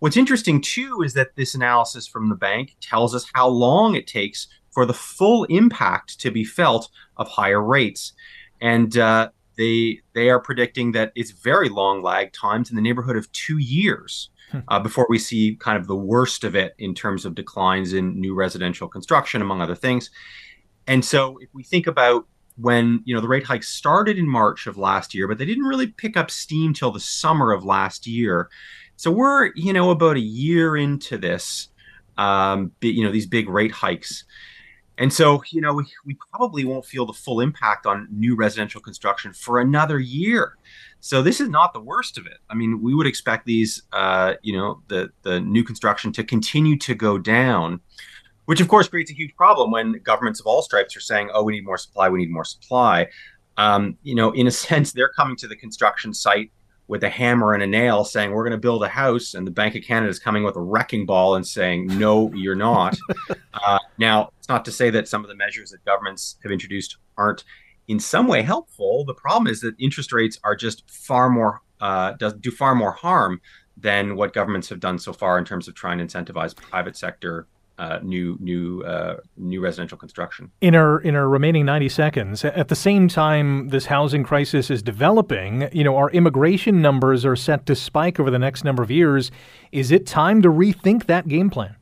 What's 0.00 0.16
interesting 0.16 0.60
too 0.60 1.02
is 1.02 1.14
that 1.14 1.34
this 1.36 1.54
analysis 1.54 2.06
from 2.06 2.28
the 2.28 2.36
bank 2.36 2.76
tells 2.80 3.14
us 3.14 3.26
how 3.32 3.48
long 3.48 3.94
it 3.94 4.06
takes 4.06 4.46
for 4.70 4.86
the 4.86 4.94
full 4.94 5.44
impact 5.44 6.20
to 6.20 6.30
be 6.30 6.44
felt 6.44 6.88
of 7.16 7.28
higher 7.28 7.62
rates. 7.62 8.12
And 8.60 8.96
uh, 8.96 9.30
they 9.56 10.00
they 10.14 10.30
are 10.30 10.40
predicting 10.40 10.92
that 10.92 11.12
it's 11.14 11.32
very 11.32 11.68
long 11.68 12.02
lag 12.02 12.32
times 12.32 12.70
in 12.70 12.76
the 12.76 12.82
neighborhood 12.82 13.16
of 13.16 13.30
two 13.32 13.58
years 13.58 14.30
hmm. 14.52 14.60
uh, 14.68 14.78
before 14.78 15.06
we 15.08 15.18
see 15.18 15.56
kind 15.56 15.76
of 15.76 15.86
the 15.88 15.96
worst 15.96 16.44
of 16.44 16.54
it 16.54 16.74
in 16.78 16.94
terms 16.94 17.24
of 17.24 17.34
declines 17.34 17.92
in 17.92 18.20
new 18.20 18.34
residential 18.34 18.88
construction, 18.88 19.42
among 19.42 19.60
other 19.60 19.74
things. 19.74 20.10
And 20.88 21.04
so, 21.04 21.38
if 21.38 21.50
we 21.52 21.62
think 21.62 21.86
about 21.86 22.26
when 22.56 23.02
you 23.04 23.14
know 23.14 23.20
the 23.20 23.28
rate 23.28 23.44
hike 23.44 23.62
started 23.62 24.18
in 24.18 24.28
March 24.28 24.66
of 24.66 24.76
last 24.76 25.14
year, 25.14 25.28
but 25.28 25.38
they 25.38 25.44
didn't 25.44 25.64
really 25.64 25.86
pick 25.86 26.16
up 26.16 26.30
steam 26.30 26.74
till 26.74 26.90
the 26.90 26.98
summer 26.98 27.52
of 27.52 27.64
last 27.64 28.06
year. 28.06 28.48
So 28.96 29.12
we're 29.12 29.52
you 29.54 29.72
know 29.72 29.90
about 29.90 30.16
a 30.16 30.20
year 30.20 30.76
into 30.76 31.18
this, 31.18 31.68
um, 32.16 32.72
you 32.80 33.04
know 33.04 33.12
these 33.12 33.26
big 33.26 33.48
rate 33.48 33.70
hikes. 33.70 34.24
And 35.00 35.12
so, 35.12 35.44
you 35.52 35.60
know, 35.60 35.74
we, 35.74 35.84
we 36.04 36.16
probably 36.32 36.64
won't 36.64 36.84
feel 36.84 37.06
the 37.06 37.12
full 37.12 37.40
impact 37.40 37.86
on 37.86 38.08
new 38.10 38.34
residential 38.34 38.80
construction 38.80 39.32
for 39.32 39.60
another 39.60 40.00
year. 40.00 40.56
So 40.98 41.22
this 41.22 41.40
is 41.40 41.48
not 41.48 41.72
the 41.72 41.80
worst 41.80 42.18
of 42.18 42.26
it. 42.26 42.38
I 42.50 42.54
mean, 42.54 42.82
we 42.82 42.94
would 42.94 43.06
expect 43.06 43.46
these, 43.46 43.82
uh, 43.92 44.34
you 44.42 44.56
know, 44.56 44.82
the 44.88 45.10
the 45.22 45.40
new 45.40 45.62
construction 45.62 46.12
to 46.14 46.24
continue 46.24 46.76
to 46.78 46.94
go 46.94 47.16
down, 47.16 47.80
which 48.48 48.62
of 48.62 48.68
course 48.68 48.88
creates 48.88 49.10
a 49.10 49.14
huge 49.14 49.36
problem 49.36 49.70
when 49.70 50.00
governments 50.04 50.40
of 50.40 50.46
all 50.46 50.62
stripes 50.62 50.96
are 50.96 51.00
saying, 51.00 51.28
"Oh, 51.34 51.44
we 51.44 51.52
need 51.52 51.66
more 51.66 51.76
supply. 51.76 52.08
We 52.08 52.18
need 52.18 52.30
more 52.30 52.46
supply." 52.46 53.08
Um, 53.58 53.98
you 54.02 54.14
know, 54.14 54.30
in 54.30 54.46
a 54.46 54.50
sense, 54.66 54.92
they're 54.92 55.10
coming 55.10 55.36
to 55.36 55.46
the 55.46 55.54
construction 55.54 56.14
site 56.14 56.50
with 56.86 57.04
a 57.04 57.10
hammer 57.10 57.52
and 57.52 57.62
a 57.62 57.66
nail 57.66 58.04
saying 58.04 58.30
we're 58.30 58.44
going 58.44 58.52
to 58.52 58.56
build 58.56 58.82
a 58.82 58.88
house 58.88 59.34
and 59.34 59.46
the 59.46 59.50
bank 59.50 59.74
of 59.74 59.82
canada 59.82 60.08
is 60.08 60.18
coming 60.18 60.42
with 60.42 60.56
a 60.56 60.60
wrecking 60.60 61.04
ball 61.04 61.34
and 61.34 61.46
saying 61.46 61.86
no 61.98 62.32
you're 62.32 62.54
not 62.54 62.96
uh, 63.52 63.78
now 63.98 64.30
it's 64.38 64.48
not 64.48 64.64
to 64.64 64.72
say 64.72 64.88
that 64.88 65.06
some 65.06 65.22
of 65.22 65.28
the 65.28 65.36
measures 65.36 65.68
that 65.68 65.84
governments 65.84 66.38
have 66.42 66.50
introduced 66.50 66.96
aren't 67.18 67.44
in 67.88 68.00
some 68.00 68.26
way 68.26 68.40
helpful 68.40 69.04
the 69.04 69.12
problem 69.12 69.46
is 69.46 69.60
that 69.60 69.74
interest 69.78 70.14
rates 70.14 70.40
are 70.44 70.56
just 70.56 70.90
far 70.90 71.28
more 71.28 71.60
uh, 71.82 72.12
does 72.12 72.32
do 72.32 72.50
far 72.50 72.74
more 72.74 72.92
harm 72.92 73.38
than 73.76 74.16
what 74.16 74.32
governments 74.32 74.70
have 74.70 74.80
done 74.80 74.98
so 74.98 75.12
far 75.12 75.38
in 75.38 75.44
terms 75.44 75.68
of 75.68 75.74
trying 75.74 75.98
to 75.98 76.04
incentivize 76.04 76.56
private 76.56 76.96
sector 76.96 77.46
uh, 77.78 78.00
new 78.02 78.36
new 78.40 78.82
uh, 78.82 79.16
new 79.36 79.60
residential 79.60 79.96
construction. 79.96 80.50
In 80.60 80.74
our 80.74 81.00
in 81.00 81.14
our 81.14 81.28
remaining 81.28 81.64
ninety 81.64 81.88
seconds, 81.88 82.44
at 82.44 82.68
the 82.68 82.76
same 82.76 83.08
time 83.08 83.68
this 83.68 83.86
housing 83.86 84.24
crisis 84.24 84.70
is 84.70 84.82
developing, 84.82 85.68
you 85.72 85.84
know, 85.84 85.96
our 85.96 86.10
immigration 86.10 86.82
numbers 86.82 87.24
are 87.24 87.36
set 87.36 87.66
to 87.66 87.74
spike 87.74 88.18
over 88.18 88.30
the 88.30 88.38
next 88.38 88.64
number 88.64 88.82
of 88.82 88.90
years. 88.90 89.30
Is 89.72 89.90
it 89.90 90.06
time 90.06 90.42
to 90.42 90.48
rethink 90.48 91.06
that 91.06 91.28
game 91.28 91.50
plan? 91.50 91.76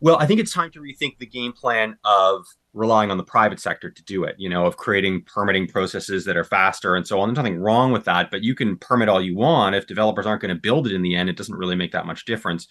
Well, 0.00 0.18
I 0.18 0.26
think 0.26 0.38
it's 0.38 0.52
time 0.52 0.70
to 0.72 0.80
rethink 0.80 1.18
the 1.18 1.26
game 1.26 1.52
plan 1.52 1.96
of 2.04 2.44
relying 2.74 3.10
on 3.10 3.16
the 3.16 3.24
private 3.24 3.58
sector 3.58 3.88
to 3.88 4.04
do 4.04 4.24
it, 4.24 4.34
you 4.36 4.50
know, 4.50 4.66
of 4.66 4.76
creating 4.76 5.22
permitting 5.22 5.66
processes 5.66 6.24
that 6.26 6.36
are 6.36 6.44
faster 6.44 6.94
and 6.94 7.06
so 7.06 7.20
on. 7.20 7.28
There's 7.28 7.36
nothing 7.36 7.58
wrong 7.58 7.92
with 7.92 8.04
that, 8.04 8.30
but 8.30 8.42
you 8.42 8.54
can 8.54 8.76
permit 8.76 9.08
all 9.08 9.22
you 9.22 9.36
want. 9.36 9.76
If 9.76 9.86
developers 9.86 10.26
aren't 10.26 10.42
going 10.42 10.54
to 10.54 10.60
build 10.60 10.86
it 10.86 10.92
in 10.92 11.00
the 11.00 11.14
end, 11.14 11.30
it 11.30 11.36
doesn't 11.36 11.56
really 11.56 11.76
make 11.76 11.92
that 11.92 12.04
much 12.04 12.26
difference. 12.26 12.66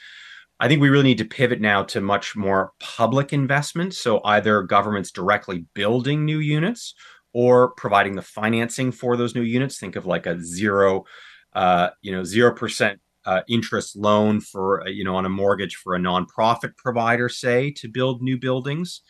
I 0.60 0.68
think 0.68 0.82
we 0.82 0.90
really 0.90 1.04
need 1.04 1.18
to 1.18 1.26
pivot 1.26 1.60
now 1.60 1.84
to 1.84 2.02
much 2.02 2.36
more 2.36 2.72
public 2.80 3.34
investment. 3.34 3.94
So 3.94 4.22
either 4.24 4.62
governments 4.62 5.12
directly 5.12 5.66
building 5.74 6.26
new 6.26 6.40
units 6.40 6.94
or 7.34 7.72
providing 7.72 8.16
the 8.16 8.22
financing 8.22 8.92
for 8.92 9.18
those 9.18 9.36
new 9.36 9.42
units. 9.42 9.80
Think 9.80 9.96
of 9.96 10.06
like 10.06 10.26
a 10.26 10.40
zero, 10.40 11.06
uh, 11.54 11.90
you 12.02 12.12
know, 12.12 12.24
zero 12.24 12.54
percent 12.54 13.00
uh, 13.26 13.42
interest 13.48 13.96
loan 13.96 14.42
for 14.42 14.84
uh, 14.84 14.90
you 14.90 15.04
know 15.04 15.16
on 15.16 15.26
a 15.26 15.30
mortgage 15.30 15.76
for 15.76 15.96
a 15.96 16.00
nonprofit 16.00 16.76
provider, 16.78 17.30
say, 17.30 17.72
to 17.72 17.88
build 17.88 18.22
new 18.22 18.38
buildings. 18.38 19.02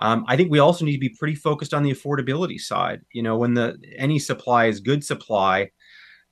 Um, 0.00 0.24
I 0.28 0.36
think 0.36 0.50
we 0.50 0.60
also 0.60 0.84
need 0.84 0.92
to 0.92 0.98
be 0.98 1.08
pretty 1.18 1.34
focused 1.34 1.74
on 1.74 1.82
the 1.82 1.92
affordability 1.92 2.60
side. 2.60 3.02
You 3.12 3.22
know, 3.22 3.36
when 3.36 3.54
the 3.54 3.78
any 3.96 4.18
supply 4.18 4.66
is 4.66 4.80
good 4.80 5.04
supply. 5.04 5.70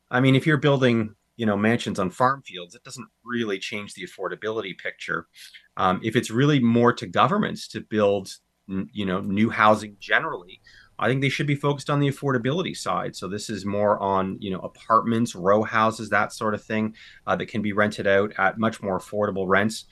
I 0.09 0.21
mean, 0.21 0.37
if 0.37 0.47
you're 0.47 0.57
building 0.57 1.17
you 1.37 1.47
know 1.47 1.57
mansions 1.57 1.99
on 1.99 2.11
farm 2.11 2.43
fields 2.43 2.75
it 2.75 2.85
doesn't 2.85 3.09
really 3.25 3.59
change 3.59 3.95
the 3.95 4.07
affordability 4.07 4.77
picture. 4.77 5.27
Um, 5.77 6.01
if 6.03 6.17
it's 6.17 6.31
really 6.31 6.61
more 6.61 6.93
to 6.95 7.07
governments 7.07 7.69
to 7.69 7.81
build 7.81 8.31
you 8.93 9.07
know 9.07 9.21
new 9.21 9.49
housing 9.49 9.97
generally 10.01 10.61
i 10.99 11.09
think 11.09 11.21
they 11.21 11.29
should 11.29 11.47
be 11.47 11.55
focused 11.55 11.89
on 11.89 12.01
the 12.01 12.11
affordability 12.11 12.77
side. 12.77 13.15
So 13.15 13.29
this 13.29 13.49
is 13.49 13.65
more 13.65 13.99
on 14.03 14.39
you 14.41 14.51
know 14.51 14.59
apartments 14.61 15.35
row 15.35 15.63
houses 15.63 16.11
that 16.11 16.33
sort 16.33 16.55
of 16.55 16.65
thing 16.65 16.95
uh, 17.27 17.37
that 17.37 17.47
can 17.47 17.63
be 17.63 17.73
rented 17.73 18.07
out 18.07 18.33
at 18.39 18.59
much 18.59 18.83
more 18.83 18.99
affordable 18.99 19.47
rents 19.47 19.85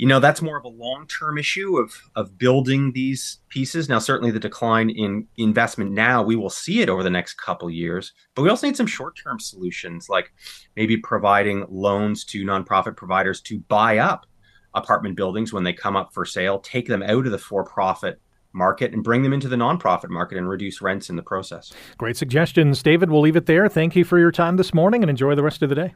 you 0.00 0.06
know 0.06 0.18
that's 0.18 0.40
more 0.40 0.56
of 0.56 0.64
a 0.64 0.68
long-term 0.68 1.36
issue 1.36 1.76
of 1.76 1.92
of 2.16 2.38
building 2.38 2.92
these 2.92 3.40
pieces. 3.50 3.86
Now 3.86 3.98
certainly 3.98 4.30
the 4.30 4.40
decline 4.40 4.88
in 4.88 5.28
investment 5.36 5.92
now 5.92 6.22
we 6.22 6.36
will 6.36 6.48
see 6.48 6.80
it 6.80 6.88
over 6.88 7.02
the 7.02 7.10
next 7.10 7.34
couple 7.34 7.68
years 7.68 8.14
but 8.34 8.40
we 8.40 8.48
also 8.48 8.66
need 8.66 8.78
some 8.78 8.86
short-term 8.86 9.38
solutions 9.38 10.08
like 10.08 10.32
maybe 10.74 10.96
providing 10.96 11.66
loans 11.68 12.24
to 12.24 12.46
nonprofit 12.46 12.96
providers 12.96 13.42
to 13.42 13.58
buy 13.68 13.98
up 13.98 14.24
apartment 14.72 15.16
buildings 15.16 15.52
when 15.52 15.64
they 15.64 15.72
come 15.74 15.96
up 15.96 16.14
for 16.14 16.24
sale 16.24 16.58
take 16.60 16.88
them 16.88 17.02
out 17.02 17.26
of 17.26 17.32
the 17.32 17.38
for-profit 17.38 18.18
market 18.54 18.94
and 18.94 19.04
bring 19.04 19.22
them 19.22 19.34
into 19.34 19.48
the 19.48 19.56
nonprofit 19.56 20.08
market 20.08 20.38
and 20.38 20.48
reduce 20.48 20.80
rents 20.80 21.10
in 21.10 21.16
the 21.16 21.22
process. 21.22 21.72
Great 21.98 22.16
suggestions. 22.16 22.82
David 22.82 23.10
we'll 23.10 23.20
leave 23.20 23.36
it 23.36 23.46
there. 23.46 23.68
Thank 23.68 23.94
you 23.94 24.04
for 24.04 24.18
your 24.18 24.32
time 24.32 24.56
this 24.56 24.72
morning 24.72 25.02
and 25.02 25.10
enjoy 25.10 25.34
the 25.34 25.42
rest 25.42 25.62
of 25.62 25.68
the 25.68 25.74
day 25.74 25.94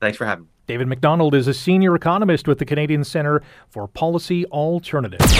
Thanks 0.00 0.16
for 0.16 0.24
having 0.24 0.44
me. 0.44 0.50
David 0.66 0.86
Macdonald 0.86 1.34
is 1.34 1.48
a 1.48 1.52
senior 1.52 1.96
economist 1.96 2.46
with 2.46 2.58
the 2.58 2.64
Canadian 2.64 3.02
Centre 3.02 3.42
for 3.68 3.88
Policy 3.88 4.46
Alternatives. 4.46 5.36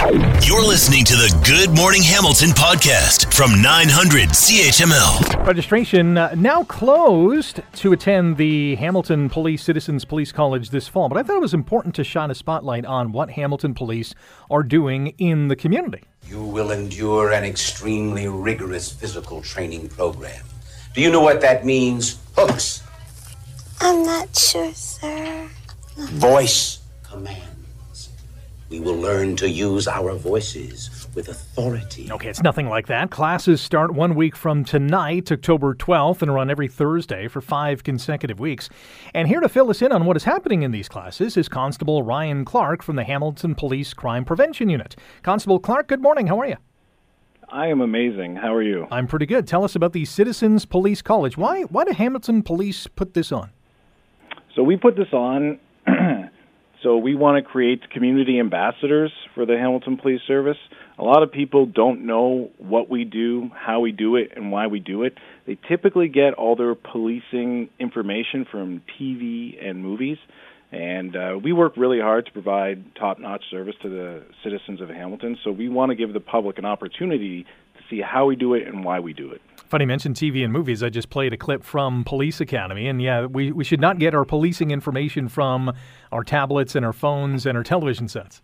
You're 0.47 0.67
listening 0.67 1.05
to 1.05 1.15
the 1.15 1.41
Good 1.47 1.75
Morning 1.75 2.03
Hamilton 2.03 2.51
podcast 2.51 3.33
from 3.33 3.63
900 3.63 4.31
CHML. 4.31 5.47
Registration 5.47 6.19
uh, 6.19 6.35
now 6.37 6.65
closed 6.65 7.61
to 7.75 7.93
attend 7.93 8.39
the 8.39 8.75
Hamilton 8.75 9.31
Police 9.31 9.63
Citizens 9.63 10.05
Police 10.05 10.33
College 10.33 10.71
this 10.71 10.89
fall, 10.89 11.09
but 11.09 11.17
I 11.17 11.23
thought 11.23 11.37
it 11.37 11.43
was 11.43 11.55
important 11.55 11.95
to 11.95 12.03
shine 12.03 12.33
a 12.33 12.35
spotlight 12.35 12.85
on 12.85 13.13
what 13.13 13.31
Hamilton 13.31 13.73
Police 13.73 14.15
are 14.51 14.65
doing 14.65 15.15
in 15.19 15.47
the 15.47 15.55
community. 15.55 16.03
You 16.27 16.43
will 16.43 16.73
endure 16.73 17.31
an 17.31 17.45
extremely 17.45 18.27
rigorous 18.27 18.93
physical 18.93 19.43
training 19.43 19.89
program. 19.91 20.45
Do 20.93 21.01
you 21.01 21.13
know 21.13 21.21
what 21.21 21.41
that 21.41 21.65
means? 21.65 22.19
Hooks. 22.37 22.83
I'm 23.83 24.03
not 24.05 24.37
sure, 24.37 24.73
sir. 24.75 25.49
Voice 25.97 26.81
commands. 27.03 28.11
We 28.69 28.79
will 28.79 28.97
learn 28.97 29.37
to 29.37 29.49
use 29.49 29.89
our 29.89 30.15
voices 30.15 31.09
with 31.15 31.29
authority. 31.29 32.09
Okay, 32.13 32.29
it's 32.29 32.43
nothing 32.43 32.69
like 32.69 32.87
that. 32.87 33.11
Classes 33.11 33.61
start 33.61 33.93
one 33.93 34.15
week 34.15 34.37
from 34.37 34.65
tonight, 34.65 35.33
October 35.33 35.75
12th, 35.75 36.23
and 36.23 36.33
run 36.33 36.51
every 36.51 36.69
Thursday 36.69 37.27
for 37.27 37.41
five 37.41 37.83
consecutive 37.83 38.39
weeks. 38.39 38.69
And 39.15 39.27
here 39.27 39.41
to 39.41 39.49
fill 39.49 39.71
us 39.71 39.83
in 39.83 39.93
on 39.93 40.05
what 40.05 40.17
is 40.17 40.25
happening 40.25 40.63
in 40.63 40.71
these 40.71 40.89
classes 40.89 41.37
is 41.37 41.49
Constable 41.49 42.03
Ryan 42.03 42.45
Clark 42.45 42.83
from 42.83 42.97
the 42.97 43.05
Hamilton 43.05 43.55
Police 43.55 43.95
Crime 43.95 44.25
Prevention 44.25 44.69
Unit. 44.69 44.95
Constable 45.23 45.59
Clark, 45.59 45.89
good 45.89 46.03
morning. 46.03 46.27
How 46.27 46.39
are 46.39 46.47
you? 46.47 46.57
I 47.49 47.67
am 47.67 47.81
amazing. 47.81 48.37
How 48.37 48.55
are 48.55 48.63
you? 48.63 48.87
I'm 48.91 49.09
pretty 49.09 49.27
good. 49.27 49.49
Tell 49.49 49.65
us 49.65 49.75
about 49.75 49.93
the 49.93 50.05
Citizens 50.05 50.65
Police 50.65 51.03
College. 51.03 51.37
Why 51.37 51.63
why 51.63 51.85
did 51.85 51.97
Hamilton 51.97 52.43
Police 52.43 52.87
put 52.87 53.15
this 53.15 53.33
on? 53.33 53.51
So 54.61 54.65
we 54.65 54.77
put 54.77 54.95
this 54.95 55.11
on. 55.15 55.59
so 56.83 56.99
we 56.99 57.15
want 57.15 57.43
to 57.43 57.51
create 57.51 57.89
community 57.89 58.39
ambassadors 58.39 59.11
for 59.35 59.47
the 59.47 59.57
Hamilton 59.57 59.97
Police 59.97 60.21
Service. 60.27 60.59
A 60.99 61.03
lot 61.03 61.23
of 61.23 61.33
people 61.33 61.65
don't 61.65 62.05
know 62.05 62.51
what 62.59 62.91
we 62.91 63.05
do, 63.05 63.51
how 63.57 63.81
we 63.81 63.91
do 63.91 64.17
it, 64.17 64.33
and 64.37 64.53
why 64.53 64.67
we 64.67 64.79
do 64.79 65.05
it. 65.05 65.15
They 65.47 65.57
typically 65.67 66.09
get 66.09 66.35
all 66.35 66.57
their 66.57 66.75
policing 66.75 67.71
information 67.79 68.45
from 68.53 68.83
TV 69.01 69.57
and 69.67 69.83
movies. 69.83 70.19
And 70.73 71.17
uh, 71.17 71.39
we 71.43 71.55
work 71.55 71.79
really 71.79 71.99
hard 71.99 72.27
to 72.27 72.33
provide 72.33 72.85
top 72.97 73.19
notch 73.19 73.45
service 73.51 73.77
to 73.81 73.89
the 73.89 74.25
citizens 74.45 74.83
of 74.83 74.91
Hamilton. 74.91 75.39
So 75.43 75.53
we 75.53 75.71
want 75.71 75.89
to 75.89 75.97
give 75.97 76.13
the 76.13 76.21
public 76.21 76.59
an 76.59 76.67
opportunity 76.67 77.45
to 77.45 77.81
see 77.89 78.03
how 78.03 78.27
we 78.27 78.37
do 78.37 78.53
it 78.53 78.67
and 78.67 78.85
why 78.85 79.01
we 79.01 79.15
do 79.15 79.33
it. 79.33 79.41
Funny 79.71 79.87
mention 79.87 80.15
TV 80.15 80.43
and 80.43 80.53
movies. 80.53 80.83
I 80.83 80.89
just 80.89 81.11
played 81.11 81.33
a 81.33 81.37
clip 81.37 81.63
from 81.63 82.03
Police 82.03 82.41
Academy, 82.41 82.89
and 82.89 83.01
yeah, 83.01 83.27
we, 83.27 83.53
we 83.53 83.63
should 83.63 83.81
not 83.81 84.01
get 84.01 84.17
our 84.17 84.25
policing 84.25 84.73
information 84.73 85.29
from 85.29 85.73
our 86.11 86.25
tablets 86.25 86.75
and 86.75 86.85
our 86.85 86.93
phones 86.93 87.47
and 87.47 87.57
our 87.57 87.63
television 87.63 88.09
sets. 88.09 88.43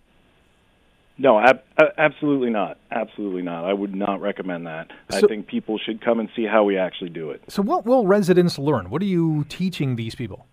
No, 1.19 1.41
ab- 1.41 1.65
absolutely 1.99 2.51
not. 2.51 2.79
Absolutely 2.93 3.43
not. 3.43 3.65
I 3.65 3.73
would 3.73 3.93
not 3.93 4.21
recommend 4.21 4.69
that. 4.69 4.93
So, 5.11 5.19
I 5.19 5.21
think 5.23 5.49
people 5.49 5.79
should 5.79 6.01
come 6.01 6.21
and 6.21 6.29
see 6.37 6.45
how 6.45 6.63
we 6.63 6.79
actually 6.79 7.11
do 7.11 7.31
it. 7.31 7.43
So, 7.49 7.61
what 7.61 7.85
will 7.85 8.07
residents 8.07 8.57
learn? 8.57 8.89
What 8.89 9.03
are 9.03 9.07
you 9.07 9.47
teaching 9.49 9.97
these 9.97 10.15
people? 10.15 10.47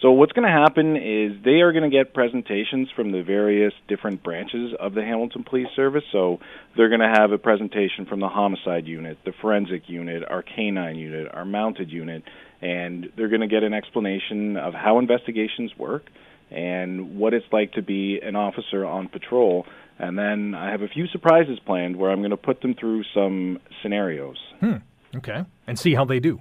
So 0.00 0.12
what's 0.12 0.30
going 0.30 0.46
to 0.46 0.52
happen 0.52 0.96
is 0.96 1.42
they 1.44 1.60
are 1.60 1.72
going 1.72 1.90
to 1.90 1.96
get 1.96 2.14
presentations 2.14 2.88
from 2.94 3.10
the 3.10 3.22
various 3.22 3.72
different 3.88 4.22
branches 4.22 4.72
of 4.78 4.94
the 4.94 5.02
Hamilton 5.02 5.42
Police 5.42 5.66
Service. 5.74 6.04
So 6.12 6.38
they're 6.76 6.88
going 6.88 7.00
to 7.00 7.12
have 7.12 7.32
a 7.32 7.38
presentation 7.38 8.06
from 8.06 8.20
the 8.20 8.28
homicide 8.28 8.86
unit, 8.86 9.18
the 9.24 9.32
forensic 9.40 9.88
unit, 9.88 10.22
our 10.28 10.42
canine 10.42 10.96
unit, 10.96 11.26
our 11.32 11.44
mounted 11.44 11.90
unit, 11.90 12.22
and 12.62 13.10
they're 13.16 13.28
going 13.28 13.40
to 13.40 13.48
get 13.48 13.64
an 13.64 13.74
explanation 13.74 14.56
of 14.56 14.72
how 14.72 15.00
investigations 15.00 15.72
work 15.76 16.04
and 16.50 17.18
what 17.18 17.34
it's 17.34 17.46
like 17.50 17.72
to 17.72 17.82
be 17.82 18.20
an 18.22 18.36
officer 18.36 18.86
on 18.86 19.08
patrol. 19.08 19.66
And 19.98 20.16
then 20.16 20.54
I 20.54 20.70
have 20.70 20.82
a 20.82 20.88
few 20.88 21.08
surprises 21.08 21.58
planned 21.66 21.96
where 21.96 22.12
I'm 22.12 22.20
going 22.20 22.30
to 22.30 22.36
put 22.36 22.60
them 22.60 22.74
through 22.74 23.02
some 23.12 23.58
scenarios. 23.82 24.36
Hmm. 24.60 24.76
Okay. 25.16 25.44
And 25.66 25.76
see 25.76 25.94
how 25.94 26.04
they 26.04 26.20
do. 26.20 26.40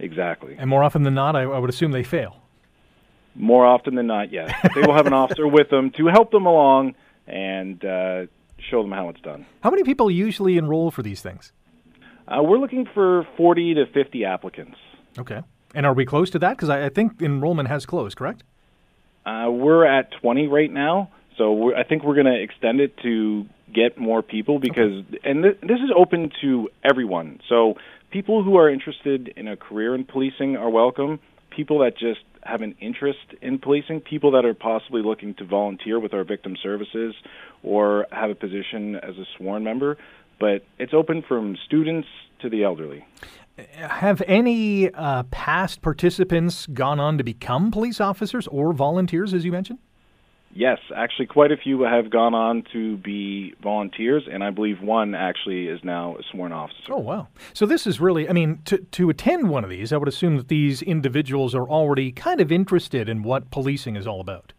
Exactly. 0.00 0.56
And 0.58 0.68
more 0.68 0.82
often 0.82 1.04
than 1.04 1.14
not, 1.14 1.36
I, 1.36 1.42
I 1.42 1.58
would 1.60 1.70
assume 1.70 1.92
they 1.92 2.02
fail. 2.02 2.42
More 3.36 3.66
often 3.66 3.94
than 3.94 4.06
not, 4.06 4.32
yes. 4.32 4.52
They 4.74 4.80
will 4.80 4.94
have 4.94 5.06
an 5.06 5.12
officer 5.24 5.46
with 5.46 5.70
them 5.70 5.90
to 5.92 6.06
help 6.06 6.30
them 6.30 6.46
along 6.46 6.94
and 7.26 7.84
uh, 7.84 8.26
show 8.70 8.82
them 8.82 8.92
how 8.92 9.08
it's 9.10 9.20
done. 9.20 9.46
How 9.62 9.70
many 9.70 9.84
people 9.84 10.10
usually 10.10 10.56
enroll 10.56 10.90
for 10.90 11.02
these 11.02 11.20
things? 11.20 11.52
Uh, 12.26 12.42
we're 12.42 12.58
looking 12.58 12.86
for 12.92 13.26
40 13.36 13.74
to 13.74 13.86
50 13.86 14.24
applicants. 14.24 14.76
Okay. 15.18 15.42
And 15.74 15.86
are 15.86 15.92
we 15.92 16.06
close 16.06 16.30
to 16.30 16.38
that? 16.40 16.56
Because 16.56 16.68
I, 16.68 16.86
I, 16.86 16.88
think 16.88 17.20
enrollment 17.20 17.68
has 17.68 17.86
closed, 17.86 18.16
correct? 18.16 18.42
Uh, 19.24 19.50
we're 19.50 19.84
at 19.84 20.12
20 20.20 20.46
right 20.48 20.72
now. 20.72 21.10
So 21.36 21.74
I 21.74 21.82
think 21.82 22.02
we're 22.02 22.14
going 22.14 22.26
to 22.26 22.40
extend 22.40 22.80
it 22.80 22.96
to 23.02 23.46
get 23.72 23.98
more 23.98 24.22
people 24.22 24.58
because, 24.58 25.04
okay. 25.08 25.18
and 25.24 25.42
th- 25.42 25.58
this 25.60 25.80
is 25.80 25.90
open 25.94 26.32
to 26.40 26.70
everyone. 26.82 27.40
So 27.48 27.74
people 28.10 28.42
who 28.42 28.56
are 28.56 28.70
interested 28.70 29.28
in 29.36 29.48
a 29.48 29.56
career 29.56 29.94
in 29.94 30.04
policing 30.04 30.56
are 30.56 30.70
welcome. 30.70 31.20
People 31.50 31.80
that 31.80 31.98
just 31.98 32.20
have 32.46 32.62
an 32.62 32.74
interest 32.80 33.34
in 33.42 33.58
policing, 33.58 34.00
people 34.00 34.30
that 34.32 34.44
are 34.44 34.54
possibly 34.54 35.02
looking 35.02 35.34
to 35.34 35.44
volunteer 35.44 35.98
with 36.00 36.14
our 36.14 36.24
victim 36.24 36.56
services 36.62 37.14
or 37.62 38.06
have 38.12 38.30
a 38.30 38.34
position 38.34 38.96
as 38.96 39.16
a 39.18 39.24
sworn 39.36 39.64
member. 39.64 39.98
But 40.38 40.64
it's 40.78 40.94
open 40.94 41.22
from 41.22 41.56
students 41.64 42.08
to 42.40 42.50
the 42.50 42.64
elderly. 42.64 43.04
Have 43.76 44.22
any 44.26 44.92
uh, 44.92 45.22
past 45.24 45.80
participants 45.80 46.66
gone 46.66 47.00
on 47.00 47.16
to 47.16 47.24
become 47.24 47.70
police 47.70 48.00
officers 48.00 48.46
or 48.48 48.72
volunteers, 48.74 49.32
as 49.32 49.44
you 49.44 49.52
mentioned? 49.52 49.78
Yes, 50.56 50.78
actually, 50.96 51.26
quite 51.26 51.52
a 51.52 51.56
few 51.58 51.82
have 51.82 52.08
gone 52.08 52.32
on 52.32 52.64
to 52.72 52.96
be 52.96 53.52
volunteers, 53.62 54.22
and 54.26 54.42
I 54.42 54.48
believe 54.48 54.80
one 54.80 55.14
actually 55.14 55.66
is 55.66 55.80
now 55.84 56.16
a 56.16 56.22
sworn 56.30 56.50
officer. 56.50 56.78
Oh, 56.88 56.96
wow. 56.96 57.28
So, 57.52 57.66
this 57.66 57.86
is 57.86 58.00
really, 58.00 58.26
I 58.26 58.32
mean, 58.32 58.62
to, 58.64 58.78
to 58.78 59.10
attend 59.10 59.50
one 59.50 59.64
of 59.64 59.70
these, 59.70 59.92
I 59.92 59.98
would 59.98 60.08
assume 60.08 60.38
that 60.38 60.48
these 60.48 60.80
individuals 60.80 61.54
are 61.54 61.68
already 61.68 62.10
kind 62.10 62.40
of 62.40 62.50
interested 62.50 63.06
in 63.06 63.22
what 63.22 63.50
policing 63.50 63.96
is 63.96 64.06
all 64.06 64.22
about. 64.22 64.54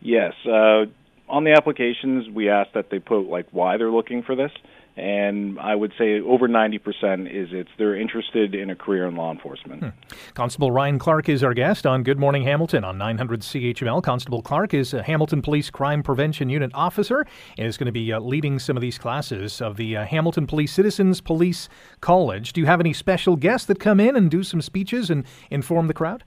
Yes. 0.00 0.32
Uh, 0.44 0.86
on 1.28 1.44
the 1.44 1.52
applications, 1.52 2.28
we 2.28 2.48
ask 2.48 2.72
that 2.72 2.90
they 2.90 2.98
put, 2.98 3.28
like, 3.28 3.46
why 3.52 3.76
they're 3.76 3.92
looking 3.92 4.24
for 4.24 4.34
this 4.34 4.50
and 4.98 5.58
I 5.60 5.74
would 5.74 5.92
say 5.96 6.20
over 6.20 6.48
90% 6.48 7.30
is 7.30 7.48
it's 7.52 7.70
they're 7.78 7.96
interested 7.96 8.54
in 8.54 8.68
a 8.70 8.74
career 8.74 9.06
in 9.06 9.14
law 9.14 9.30
enforcement. 9.30 9.82
Hmm. 9.82 9.88
Constable 10.34 10.72
Ryan 10.72 10.98
Clark 10.98 11.28
is 11.28 11.44
our 11.44 11.54
guest 11.54 11.86
on 11.86 12.02
Good 12.02 12.18
Morning 12.18 12.42
Hamilton 12.42 12.82
on 12.82 12.98
900 12.98 13.40
CHML. 13.40 14.02
Constable 14.02 14.42
Clark 14.42 14.74
is 14.74 14.92
a 14.94 15.02
Hamilton 15.02 15.40
Police 15.40 15.70
Crime 15.70 16.02
Prevention 16.02 16.48
Unit 16.48 16.72
officer 16.74 17.24
and 17.56 17.66
is 17.68 17.76
going 17.76 17.86
to 17.86 17.92
be 17.92 18.12
uh, 18.12 18.18
leading 18.18 18.58
some 18.58 18.76
of 18.76 18.80
these 18.80 18.98
classes 18.98 19.60
of 19.60 19.76
the 19.76 19.96
uh, 19.96 20.04
Hamilton 20.04 20.46
Police 20.46 20.72
Citizens 20.72 21.20
Police 21.20 21.68
College. 22.00 22.52
Do 22.52 22.60
you 22.60 22.66
have 22.66 22.80
any 22.80 22.92
special 22.92 23.36
guests 23.36 23.66
that 23.68 23.78
come 23.78 24.00
in 24.00 24.16
and 24.16 24.30
do 24.30 24.42
some 24.42 24.60
speeches 24.60 25.10
and 25.10 25.24
inform 25.50 25.86
the 25.86 25.94
crowd? 25.94 26.24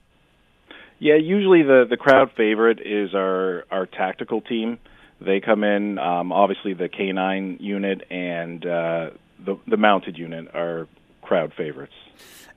Yeah, 0.98 1.16
usually 1.16 1.62
the 1.62 1.84
the 1.90 1.96
crowd 1.96 2.30
favorite 2.36 2.78
is 2.80 3.12
our 3.12 3.64
our 3.70 3.86
tactical 3.86 4.40
team. 4.40 4.78
They 5.24 5.40
come 5.40 5.64
in. 5.64 5.98
Um, 5.98 6.32
obviously, 6.32 6.74
the 6.74 6.88
K9 6.88 7.60
unit 7.60 8.02
and 8.10 8.64
uh, 8.64 9.10
the 9.44 9.58
the 9.66 9.76
mounted 9.76 10.18
unit 10.18 10.48
are 10.54 10.88
crowd 11.22 11.52
favorites. 11.56 11.94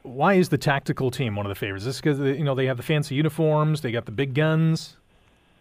Why 0.04 0.34
is 0.36 0.50
the 0.50 0.58
tactical 0.58 1.10
team 1.12 1.36
one 1.36 1.46
of 1.46 1.50
the 1.50 1.56
favorites? 1.56 1.86
Is 1.86 1.96
this 1.96 2.02
because 2.02 2.20
you 2.38 2.44
know 2.44 2.56
they 2.56 2.68
have 2.68 2.78
the 2.78 2.84
fancy 2.84 3.16
uniforms, 3.16 3.82
they 3.82 3.92
got 3.92 4.06
the 4.06 4.12
big 4.12 4.34
guns. 4.34 4.98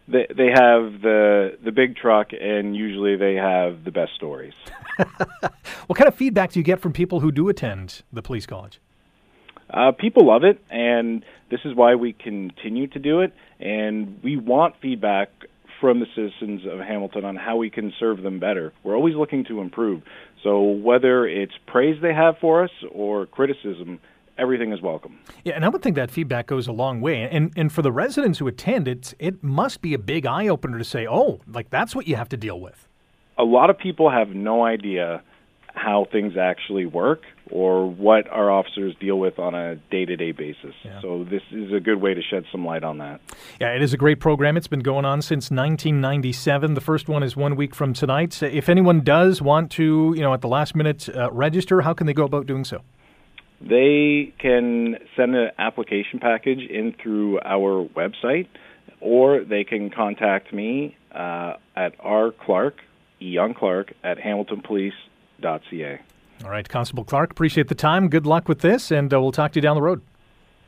They 0.07 0.27
they 0.29 0.49
have 0.49 1.01
the 1.01 1.57
the 1.63 1.71
big 1.71 1.95
truck, 1.95 2.27
and 2.39 2.75
usually 2.75 3.15
they 3.15 3.35
have 3.35 3.83
the 3.83 3.91
best 3.91 4.13
stories. 4.15 4.53
what 5.87 5.97
kind 5.97 6.07
of 6.07 6.15
feedback 6.15 6.51
do 6.51 6.59
you 6.59 6.63
get 6.63 6.79
from 6.79 6.93
people 6.93 7.21
who 7.21 7.31
do 7.31 7.49
attend 7.49 8.03
the 8.13 8.21
police 8.21 8.45
college? 8.45 8.79
Uh, 9.69 9.91
people 9.91 10.27
love 10.27 10.43
it, 10.43 10.63
and 10.69 11.25
this 11.49 11.59
is 11.65 11.75
why 11.75 11.95
we 11.95 12.13
continue 12.13 12.85
to 12.87 12.99
do 12.99 13.21
it. 13.21 13.33
And 13.59 14.19
we 14.23 14.37
want 14.37 14.75
feedback 14.79 15.29
from 15.79 15.99
the 15.99 16.07
citizens 16.15 16.61
of 16.65 16.79
Hamilton 16.79 17.25
on 17.25 17.35
how 17.35 17.57
we 17.57 17.69
can 17.69 17.93
serve 17.99 18.21
them 18.23 18.39
better. 18.39 18.73
We're 18.83 18.95
always 18.95 19.15
looking 19.15 19.43
to 19.45 19.61
improve. 19.61 20.01
So 20.43 20.61
whether 20.61 21.27
it's 21.27 21.53
praise 21.67 22.01
they 22.01 22.13
have 22.13 22.37
for 22.39 22.63
us 22.63 22.71
or 22.91 23.25
criticism, 23.25 23.99
everything 24.37 24.71
is 24.71 24.81
welcome. 24.81 25.19
Yeah, 25.43 25.53
and 25.53 25.65
I 25.65 25.69
would 25.69 25.81
think 25.81 25.95
that 25.95 26.11
feedback 26.11 26.47
goes 26.47 26.67
a 26.67 26.71
long 26.71 27.01
way. 27.01 27.27
And 27.29 27.51
and 27.55 27.71
for 27.71 27.81
the 27.81 27.91
residents 27.91 28.39
who 28.39 28.47
attend, 28.47 28.87
it 28.87 29.13
it 29.19 29.43
must 29.43 29.81
be 29.81 29.93
a 29.93 29.99
big 29.99 30.25
eye 30.25 30.47
opener 30.47 30.77
to 30.77 30.83
say, 30.83 31.07
oh, 31.07 31.41
like 31.47 31.69
that's 31.69 31.95
what 31.95 32.07
you 32.07 32.15
have 32.15 32.29
to 32.29 32.37
deal 32.37 32.59
with. 32.59 32.87
A 33.37 33.43
lot 33.43 33.69
of 33.69 33.77
people 33.77 34.09
have 34.09 34.29
no 34.29 34.63
idea 34.63 35.21
how 35.73 36.07
things 36.11 36.37
actually 36.37 36.85
work 36.85 37.23
or 37.51 37.89
what 37.89 38.27
our 38.29 38.49
officers 38.49 38.95
deal 38.99 39.19
with 39.19 39.37
on 39.37 39.53
a 39.53 39.75
day-to-day 39.91 40.31
basis. 40.31 40.73
Yeah. 40.83 41.01
So 41.01 41.23
this 41.23 41.43
is 41.51 41.71
a 41.71 41.79
good 41.79 42.01
way 42.01 42.13
to 42.13 42.21
shed 42.21 42.45
some 42.51 42.65
light 42.65 42.83
on 42.83 42.97
that. 42.97 43.21
Yeah, 43.61 43.69
it 43.69 43.81
is 43.81 43.93
a 43.93 43.97
great 43.97 44.19
program. 44.19 44.57
It's 44.57 44.67
been 44.67 44.79
going 44.79 45.05
on 45.05 45.21
since 45.21 45.51
1997. 45.51 46.73
The 46.73 46.81
first 46.81 47.07
one 47.07 47.21
is 47.23 47.35
one 47.35 47.55
week 47.55 47.75
from 47.75 47.93
tonight. 47.93 48.33
So 48.33 48.47
If 48.47 48.67
anyone 48.67 49.01
does 49.01 49.41
want 49.41 49.71
to, 49.73 50.13
you 50.15 50.21
know, 50.21 50.33
at 50.33 50.41
the 50.41 50.47
last 50.47 50.75
minute 50.75 51.07
uh, 51.09 51.31
register, 51.31 51.81
how 51.81 51.93
can 51.93 52.07
they 52.07 52.13
go 52.13 52.25
about 52.25 52.47
doing 52.47 52.63
so? 52.63 52.81
they 53.61 54.33
can 54.37 54.97
send 55.15 55.35
an 55.35 55.49
application 55.57 56.19
package 56.19 56.59
in 56.69 56.93
through 57.01 57.39
our 57.39 57.87
website, 57.87 58.47
or 58.99 59.43
they 59.43 59.63
can 59.63 59.89
contact 59.89 60.53
me 60.53 60.95
uh, 61.13 61.53
at 61.75 61.93
R. 61.99 62.31
Clark, 62.31 62.75
E. 63.21 63.29
Young 63.29 63.53
Clark, 63.53 63.93
at 64.03 64.17
hamiltonpolice.ca. 64.17 66.01
All 66.43 66.49
right, 66.49 66.67
Constable 66.67 67.03
Clark, 67.03 67.31
appreciate 67.31 67.69
the 67.69 67.75
time. 67.75 68.09
Good 68.09 68.25
luck 68.25 68.47
with 68.47 68.59
this, 68.59 68.91
and 68.91 69.13
uh, 69.13 69.21
we'll 69.21 69.31
talk 69.31 69.53
to 69.53 69.57
you 69.57 69.61
down 69.61 69.75
the 69.75 69.81
road. 69.81 70.01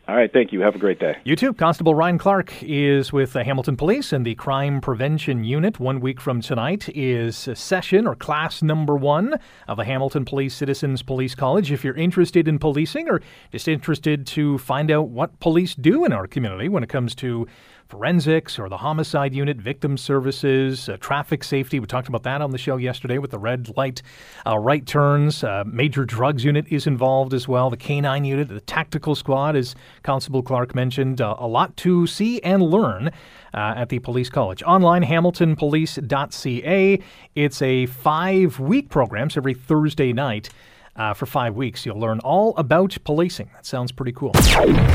All 0.07 0.15
right, 0.15 0.31
thank 0.31 0.53
you. 0.53 0.61
Have 0.61 0.73
a 0.73 0.79
great 0.79 0.99
day. 0.99 1.17
You 1.25 1.35
too. 1.35 1.53
Constable 1.53 1.93
Ryan 1.93 2.17
Clark 2.17 2.63
is 2.63 3.11
with 3.11 3.33
the 3.33 3.43
Hamilton 3.43 3.75
Police 3.75 4.13
and 4.13 4.25
the 4.25 4.35
Crime 4.35 4.79
Prevention 4.79 5.43
Unit. 5.43 5.81
One 5.81 5.99
week 5.99 6.21
from 6.21 6.39
tonight 6.39 6.87
is 6.95 7.49
session 7.53 8.07
or 8.07 8.15
class 8.15 8.61
number 8.61 8.95
one 8.95 9.37
of 9.67 9.75
the 9.75 9.83
Hamilton 9.83 10.23
Police 10.23 10.55
Citizens 10.55 11.01
Police 11.01 11.35
College. 11.35 11.73
If 11.73 11.83
you're 11.83 11.93
interested 11.93 12.47
in 12.47 12.57
policing 12.57 13.09
or 13.09 13.21
just 13.51 13.67
interested 13.67 14.25
to 14.27 14.57
find 14.59 14.89
out 14.91 15.09
what 15.09 15.37
police 15.41 15.75
do 15.75 16.05
in 16.05 16.13
our 16.13 16.25
community 16.25 16.69
when 16.69 16.83
it 16.83 16.89
comes 16.89 17.13
to 17.15 17.45
forensics 17.87 18.59
or 18.59 18.69
the 18.69 18.77
homicide 18.77 19.33
unit, 19.33 19.57
victim 19.57 19.97
services, 19.97 20.89
uh, 20.89 20.97
traffic 20.97 21.43
safety. 21.43 21.79
We 21.79 21.87
talked 21.87 22.07
about 22.07 22.23
that 22.23 22.41
on 22.41 22.51
the 22.51 22.57
show 22.57 22.77
yesterday 22.77 23.17
with 23.17 23.31
the 23.31 23.39
red 23.39 23.75
light, 23.77 24.01
uh, 24.45 24.57
right 24.57 24.85
turns. 24.85 25.43
Uh, 25.43 25.63
major 25.65 26.05
drugs 26.05 26.43
unit 26.43 26.65
is 26.69 26.87
involved 26.87 27.33
as 27.33 27.47
well. 27.47 27.69
The 27.69 27.77
canine 27.77 28.25
unit, 28.25 28.49
the 28.49 28.61
tactical 28.61 29.15
squad, 29.15 29.55
as 29.55 29.75
Constable 30.03 30.43
Clark 30.43 30.75
mentioned. 30.75 31.21
Uh, 31.21 31.35
a 31.39 31.47
lot 31.47 31.75
to 31.77 32.07
see 32.07 32.41
and 32.41 32.61
learn. 32.63 33.11
Uh, 33.53 33.73
at 33.77 33.89
the 33.89 33.97
police 33.97 34.29
college. 34.29 34.61
Online, 34.63 35.03
hamiltonpolice.ca. 35.03 36.99
It's 37.33 37.61
a 37.61 37.85
five 37.87 38.59
week 38.59 38.89
program, 38.89 39.29
so 39.29 39.39
every 39.39 39.53
Thursday 39.55 40.11
night 40.13 40.49
uh, 40.97 41.13
for 41.13 41.25
five 41.25 41.55
weeks. 41.55 41.85
You'll 41.85 41.99
learn 41.99 42.19
all 42.19 42.55
about 42.57 42.97
policing. 43.03 43.49
That 43.53 43.65
sounds 43.65 43.91
pretty 43.91 44.11
cool. 44.11 44.31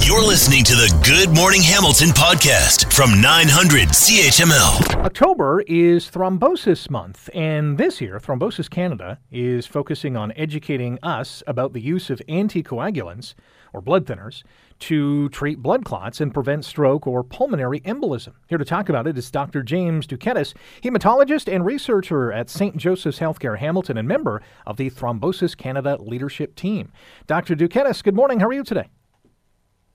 You're 0.03 0.27
listening 0.27 0.65
to 0.65 0.75
the 0.75 0.93
Good 1.05 1.35
Morning 1.35 1.63
Hamilton 1.63 2.09
podcast 2.09 2.93
from 2.93 3.21
900 3.21 3.89
CHML. 3.89 5.05
October 5.05 5.63
is 5.67 6.11
Thrombosis 6.11 6.91
Month, 6.91 7.31
and 7.35 7.79
this 7.79 8.01
year, 8.01 8.19
Thrombosis 8.19 8.69
Canada 8.69 9.19
is 9.31 9.67
focusing 9.67 10.17
on 10.17 10.33
educating 10.37 10.99
us 11.03 11.43
about 11.47 11.73
the 11.73 11.81
use 11.81 12.11
of 12.11 12.21
anticoagulants 12.29 13.35
or 13.73 13.81
blood 13.81 14.07
thinners 14.07 14.43
to 14.83 15.29
treat 15.29 15.63
blood 15.63 15.85
clots 15.85 16.21
and 16.21 16.35
prevent 16.35 16.65
stroke 16.65 17.07
or 17.07 17.23
pulmonary 17.23 17.81
embolism. 17.83 18.33
Here 18.49 18.59
to 18.59 18.65
talk 18.65 18.89
about 18.89 19.07
it 19.07 19.17
is 19.17 19.31
Dr. 19.31 19.63
James 19.63 20.09
Douketis, 20.09 20.55
hematologist 20.83 21.53
and 21.53 21.65
researcher 21.65 22.33
at 22.33 22.51
St. 22.51 22.77
Joseph's 22.77 23.21
Healthcare 23.21 23.59
Hamilton 23.59 23.97
and 23.97 24.09
member 24.09 24.43
of 24.67 24.79
the 24.79 24.91
Thrombosis 24.91 25.57
Canada 25.57 25.97
leadership 26.01 26.57
team. 26.57 26.91
Dr. 27.29 27.55
Douketis, 27.55 28.03
good 28.03 28.17
morning. 28.17 28.41
How 28.41 28.49
are 28.49 28.53
you 28.53 28.65
today? 28.65 28.89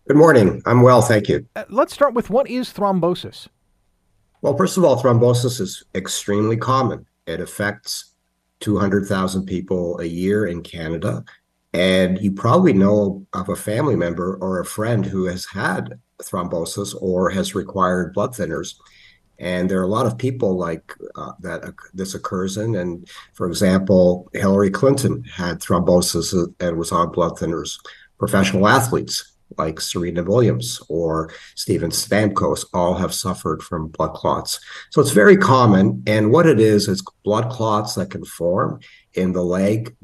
Good 0.07 0.15
morning. 0.15 0.61
I'm 0.65 0.81
well, 0.81 1.01
thank 1.01 1.27
you. 1.27 1.45
Uh, 1.57 1.65
let's 1.69 1.93
start 1.93 2.13
with 2.13 2.29
what 2.29 2.49
is 2.49 2.71
thrombosis? 2.71 3.49
Well, 4.41 4.55
first 4.55 4.77
of 4.77 4.85
all, 4.85 5.01
thrombosis 5.03 5.59
is 5.59 5.83
extremely 5.95 6.55
common. 6.55 7.05
It 7.25 7.41
affects 7.41 8.13
200,000 8.61 9.45
people 9.45 9.99
a 9.99 10.05
year 10.05 10.45
in 10.45 10.63
Canada 10.63 11.25
and 11.73 12.19
you 12.19 12.31
probably 12.31 12.73
know 12.73 13.25
of 13.33 13.49
a 13.49 13.55
family 13.55 13.95
member 13.95 14.37
or 14.41 14.59
a 14.59 14.65
friend 14.65 15.05
who 15.05 15.25
has 15.25 15.45
had 15.45 15.99
thrombosis 16.21 16.95
or 16.99 17.29
has 17.29 17.55
required 17.55 18.13
blood 18.13 18.31
thinners. 18.33 18.75
And 19.39 19.69
there 19.69 19.79
are 19.79 19.83
a 19.83 19.87
lot 19.87 20.07
of 20.07 20.17
people 20.17 20.57
like 20.57 20.91
uh, 21.15 21.33
that 21.41 21.63
uh, 21.63 21.71
this 21.93 22.15
occurs 22.15 22.57
in. 22.57 22.75
And 22.75 23.07
for 23.33 23.47
example, 23.47 24.29
Hillary 24.33 24.71
Clinton 24.71 25.23
had 25.25 25.59
thrombosis 25.59 26.33
and 26.59 26.77
was 26.77 26.91
on 26.91 27.11
blood 27.11 27.33
thinners. 27.33 27.77
Professional 28.17 28.67
athletes 28.67 29.37
like 29.57 29.79
Serena 29.79 30.23
Williams 30.23 30.81
or 30.89 31.31
Steven 31.55 31.91
Stamkos 31.91 32.65
all 32.73 32.95
have 32.95 33.13
suffered 33.13 33.61
from 33.63 33.87
blood 33.89 34.13
clots. 34.13 34.59
So 34.91 35.01
it's 35.01 35.11
very 35.11 35.37
common. 35.37 36.03
And 36.05 36.31
what 36.31 36.47
it 36.47 36.59
is, 36.59 36.87
is 36.87 37.03
blood 37.23 37.49
clots 37.51 37.95
that 37.95 38.11
can 38.11 38.25
form 38.25 38.79
in 39.17 39.33
the 39.33 39.43
leg, 39.43 39.95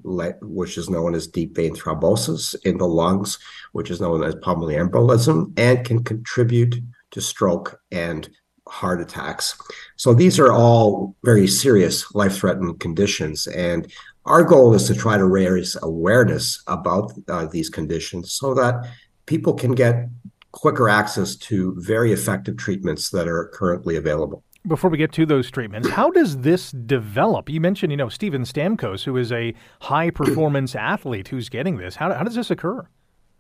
which 0.42 0.78
is 0.78 0.90
known 0.90 1.14
as 1.16 1.28
deep 1.28 1.56
vein 1.56 1.76
thrombosis, 1.76 2.56
in 2.66 2.78
the 2.78 2.88
lungs, 2.88 3.40
which 3.72 3.92
is 3.92 4.02
known 4.02 4.24
as 4.24 4.36
pulmonary 4.36 4.84
embolism, 4.84 5.54
and 5.58 5.86
can 5.86 6.04
contribute 6.04 6.76
to 7.12 7.22
stroke 7.22 7.80
and 7.92 8.30
heart 8.68 9.02
attacks. 9.02 9.56
So 9.98 10.14
these 10.14 10.40
are 10.40 10.52
all 10.52 11.16
very 11.24 11.48
serious 11.48 12.14
life 12.16 12.38
threatening 12.38 12.78
conditions. 12.78 13.48
And 13.48 13.92
our 14.26 14.44
goal 14.44 14.74
is 14.74 14.88
to 14.88 14.96
try 14.96 15.18
to 15.18 15.26
raise 15.26 15.78
awareness 15.82 16.64
about 16.68 17.14
uh, 17.28 17.46
these 17.46 17.70
conditions 17.70 18.34
so 18.34 18.54
that 18.56 18.90
people 19.26 19.54
can 19.54 19.74
get 19.74 20.10
quicker 20.52 20.88
access 20.88 21.36
to 21.36 21.76
very 21.78 22.14
effective 22.14 22.58
treatments 22.58 23.10
that 23.10 23.28
are 23.28 23.52
currently 23.54 23.98
available. 23.98 24.44
Before 24.66 24.90
we 24.90 24.98
get 24.98 25.12
to 25.14 25.26
those 25.26 25.52
treatments, 25.52 25.90
how 25.90 26.10
does 26.10 26.38
this 26.38 26.72
develop? 26.72 27.50
You 27.50 27.60
mentioned, 27.60 27.92
you 27.92 27.98
know, 27.98 28.08
Steven 28.08 28.44
Stamkos, 28.44 29.04
who 29.04 29.18
is 29.18 29.30
a 29.30 29.54
high 29.82 30.10
performance 30.10 30.74
athlete 30.74 31.28
who's 31.28 31.50
getting 31.50 31.78
this. 31.78 31.98
How, 31.98 32.14
how 32.14 32.24
does 32.24 32.36
this 32.36 32.50
occur? 32.50 32.88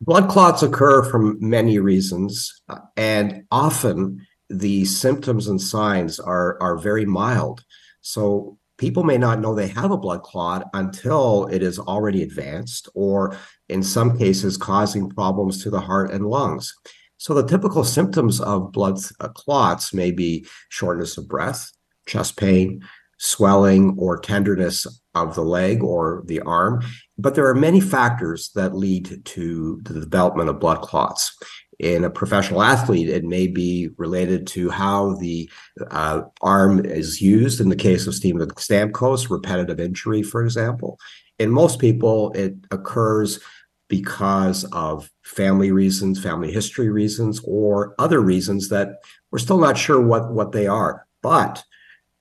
Blood 0.01 0.29
clots 0.29 0.63
occur 0.63 1.01
from 1.03 1.37
many 1.39 1.79
reasons, 1.79 2.61
uh, 2.67 2.79
and 2.97 3.45
often 3.51 4.27
the 4.49 4.83
symptoms 4.83 5.47
and 5.47 5.61
signs 5.61 6.19
are, 6.19 6.61
are 6.61 6.77
very 6.77 7.05
mild. 7.05 7.63
So 8.01 8.57
people 8.77 9.03
may 9.03 9.17
not 9.17 9.39
know 9.39 9.55
they 9.55 9.69
have 9.69 9.91
a 9.91 9.97
blood 9.97 10.23
clot 10.23 10.69
until 10.73 11.47
it 11.47 11.63
is 11.63 11.79
already 11.79 12.21
advanced 12.21 12.89
or 12.95 13.37
in 13.69 13.81
some 13.81 14.17
cases 14.17 14.57
causing 14.57 15.09
problems 15.09 15.63
to 15.63 15.69
the 15.69 15.79
heart 15.79 16.11
and 16.11 16.27
lungs. 16.27 16.75
So 17.23 17.33
the 17.33 17.47
typical 17.47 17.85
symptoms 17.85 18.41
of 18.41 18.73
blood 18.73 18.99
uh, 19.21 19.29
clots 19.29 19.93
may 19.93 20.11
be 20.11 20.45
shortness 20.67 21.17
of 21.17 21.29
breath, 21.29 21.71
chest 22.05 22.35
pain, 22.35 22.83
swelling 23.17 23.95
or 23.97 24.19
tenderness 24.19 24.85
of 25.15 25.33
the 25.33 25.41
leg 25.41 25.81
or 25.81 26.23
the 26.25 26.41
arm. 26.41 26.83
But 27.17 27.35
there 27.35 27.47
are 27.47 27.55
many 27.55 27.79
factors 27.79 28.51
that 28.55 28.75
lead 28.75 29.23
to 29.23 29.79
the 29.83 30.01
development 30.01 30.49
of 30.49 30.59
blood 30.59 30.81
clots 30.81 31.33
in 31.79 32.03
a 32.03 32.09
professional 32.09 32.61
athlete, 32.61 33.09
it 33.09 33.23
may 33.23 33.47
be 33.47 33.89
related 33.97 34.47
to 34.47 34.69
how 34.69 35.15
the 35.15 35.49
uh, 35.91 36.21
arm 36.41 36.85
is 36.85 37.21
used. 37.21 37.59
In 37.59 37.69
the 37.69 37.75
case 37.75 38.07
of 38.07 38.15
Steven 38.15 38.47
Stamkos, 38.47 39.29
repetitive 39.29 39.79
injury, 39.79 40.23
for 40.23 40.43
example. 40.43 40.99
In 41.39 41.49
most 41.49 41.79
people, 41.79 42.31
it 42.33 42.53
occurs 42.71 43.39
because 43.87 44.63
of 44.71 45.09
family 45.23 45.71
reasons, 45.71 46.21
family 46.21 46.51
history 46.51 46.89
reasons, 46.89 47.41
or 47.45 47.95
other 47.99 48.21
reasons 48.21 48.69
that 48.69 48.99
we're 49.31 49.39
still 49.39 49.59
not 49.59 49.77
sure 49.77 50.01
what, 50.01 50.31
what 50.31 50.51
they 50.51 50.67
are. 50.67 51.05
But 51.21 51.63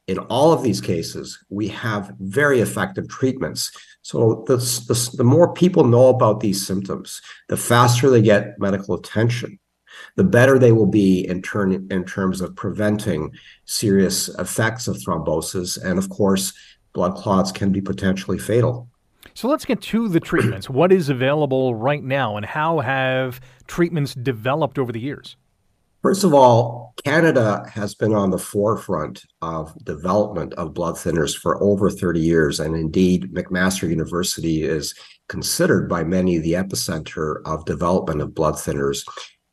in 0.06 0.18
all 0.18 0.52
of 0.52 0.62
these 0.62 0.80
cases, 0.80 1.42
we 1.48 1.68
have 1.68 2.14
very 2.18 2.60
effective 2.60 3.08
treatments. 3.08 3.70
So 4.02 4.44
the, 4.46 4.56
the, 4.56 5.16
the, 5.16 5.24
more 5.24 5.54
people 5.54 5.84
know 5.84 6.08
about 6.08 6.40
these 6.40 6.66
symptoms, 6.66 7.22
the 7.48 7.56
faster 7.56 8.10
they 8.10 8.22
get 8.22 8.58
medical 8.58 8.94
attention, 8.94 9.58
the 10.16 10.24
better 10.24 10.58
they 10.58 10.72
will 10.72 10.86
be 10.86 11.26
in 11.26 11.40
turn 11.40 11.86
in 11.90 12.04
terms 12.04 12.40
of 12.40 12.56
preventing 12.56 13.32
serious 13.64 14.28
effects 14.38 14.88
of 14.88 14.96
thrombosis. 14.96 15.82
And 15.82 15.98
of 15.98 16.08
course, 16.08 16.52
blood 16.92 17.14
clots 17.14 17.52
can 17.52 17.70
be 17.70 17.80
potentially 17.80 18.38
fatal. 18.38 18.88
So 19.34 19.48
let's 19.48 19.64
get 19.64 19.80
to 19.82 20.08
the 20.08 20.20
treatments. 20.20 20.68
what 20.68 20.92
is 20.92 21.08
available 21.08 21.74
right 21.74 22.02
now, 22.02 22.36
and 22.36 22.44
how 22.44 22.80
have 22.80 23.40
treatments 23.66 24.14
developed 24.14 24.78
over 24.78 24.92
the 24.92 25.00
years? 25.00 25.36
First 26.02 26.24
of 26.24 26.34
all, 26.34 26.94
Canada 27.04 27.64
has 27.72 27.94
been 27.94 28.12
on 28.12 28.30
the 28.30 28.38
forefront 28.38 29.24
of 29.40 29.72
development 29.84 30.52
of 30.54 30.74
blood 30.74 30.96
thinners 30.96 31.36
for 31.36 31.62
over 31.62 31.90
30 31.90 32.18
years. 32.18 32.58
And 32.58 32.74
indeed, 32.74 33.32
McMaster 33.32 33.88
University 33.88 34.64
is 34.64 34.94
considered 35.28 35.88
by 35.88 36.02
many 36.02 36.38
the 36.38 36.54
epicenter 36.54 37.36
of 37.44 37.64
development 37.66 38.20
of 38.20 38.34
blood 38.34 38.54
thinners. 38.54 39.06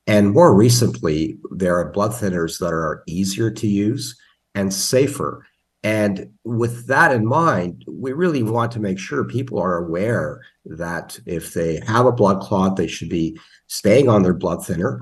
And 0.08 0.32
more 0.32 0.56
recently, 0.56 1.38
there 1.52 1.76
are 1.78 1.92
blood 1.92 2.12
thinners 2.12 2.58
that 2.58 2.74
are 2.74 3.04
easier 3.06 3.52
to 3.52 3.68
use 3.68 4.20
and 4.56 4.74
safer. 4.74 5.46
And 5.84 6.32
with 6.44 6.88
that 6.88 7.14
in 7.14 7.26
mind, 7.26 7.86
we 7.88 8.12
really 8.12 8.44
want 8.44 8.72
to 8.74 8.82
make 8.82 9.00
sure 9.00 9.24
people 9.24 9.60
are 9.60 9.86
aware 9.86 10.42
that 10.66 11.18
if 11.26 11.54
they 11.54 11.80
have 11.88 12.06
a 12.06 12.12
blood 12.12 12.42
clot, 12.42 12.76
they 12.76 12.88
should 12.88 13.10
be 13.10 13.40
staying 13.68 14.10
on 14.10 14.24
their 14.24 14.34
blood 14.34 14.66
thinner. 14.66 15.00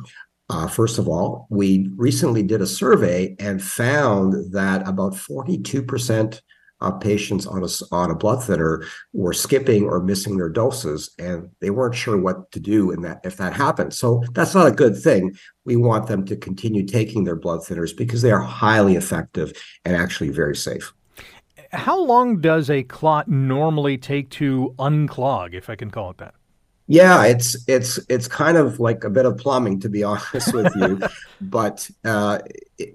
Uh, 0.49 0.67
first 0.67 0.97
of 0.97 1.07
all, 1.07 1.47
we 1.49 1.89
recently 1.95 2.43
did 2.43 2.61
a 2.61 2.67
survey 2.67 3.35
and 3.39 3.61
found 3.61 4.53
that 4.53 4.87
about 4.87 5.13
42% 5.13 6.41
of 6.79 6.99
patients 6.99 7.45
on 7.47 7.63
a, 7.63 7.95
on 7.95 8.11
a 8.11 8.15
blood 8.15 8.43
thinner 8.43 8.83
were 9.13 9.33
skipping 9.33 9.83
or 9.83 10.01
missing 10.01 10.37
their 10.37 10.49
doses, 10.49 11.11
and 11.17 11.49
they 11.59 11.69
weren't 11.69 11.95
sure 11.95 12.17
what 12.17 12.51
to 12.51 12.59
do 12.59 12.91
in 12.91 13.01
that 13.01 13.19
if 13.23 13.37
that 13.37 13.53
happened. 13.53 13.93
So 13.93 14.23
that's 14.33 14.53
not 14.53 14.67
a 14.67 14.71
good 14.71 14.97
thing. 14.97 15.35
We 15.65 15.75
want 15.75 16.07
them 16.07 16.25
to 16.25 16.35
continue 16.35 16.85
taking 16.85 17.23
their 17.23 17.35
blood 17.35 17.61
thinners 17.61 17.95
because 17.95 18.21
they 18.21 18.31
are 18.31 18.39
highly 18.39 18.95
effective 18.95 19.53
and 19.85 19.95
actually 19.95 20.29
very 20.29 20.55
safe. 20.55 20.93
How 21.71 21.99
long 21.99 22.39
does 22.39 22.69
a 22.69 22.83
clot 22.83 23.27
normally 23.27 23.97
take 23.97 24.29
to 24.31 24.73
unclog, 24.79 25.53
if 25.53 25.69
I 25.69 25.75
can 25.75 25.91
call 25.91 26.11
it 26.11 26.17
that? 26.19 26.33
Yeah, 26.89 27.25
it's 27.25 27.57
it's 27.67 27.99
it's 28.07 28.29
kind 28.29 28.55
of 28.55 28.79
like 28.79 29.03
a 29.03 29.09
bit 29.09 29.25
of 29.25 29.37
plumbing, 29.37 29.81
to 29.81 29.89
be 29.89 30.03
honest 30.05 30.53
with 30.53 30.73
you. 30.75 31.01
but 31.41 31.89
uh, 32.05 32.39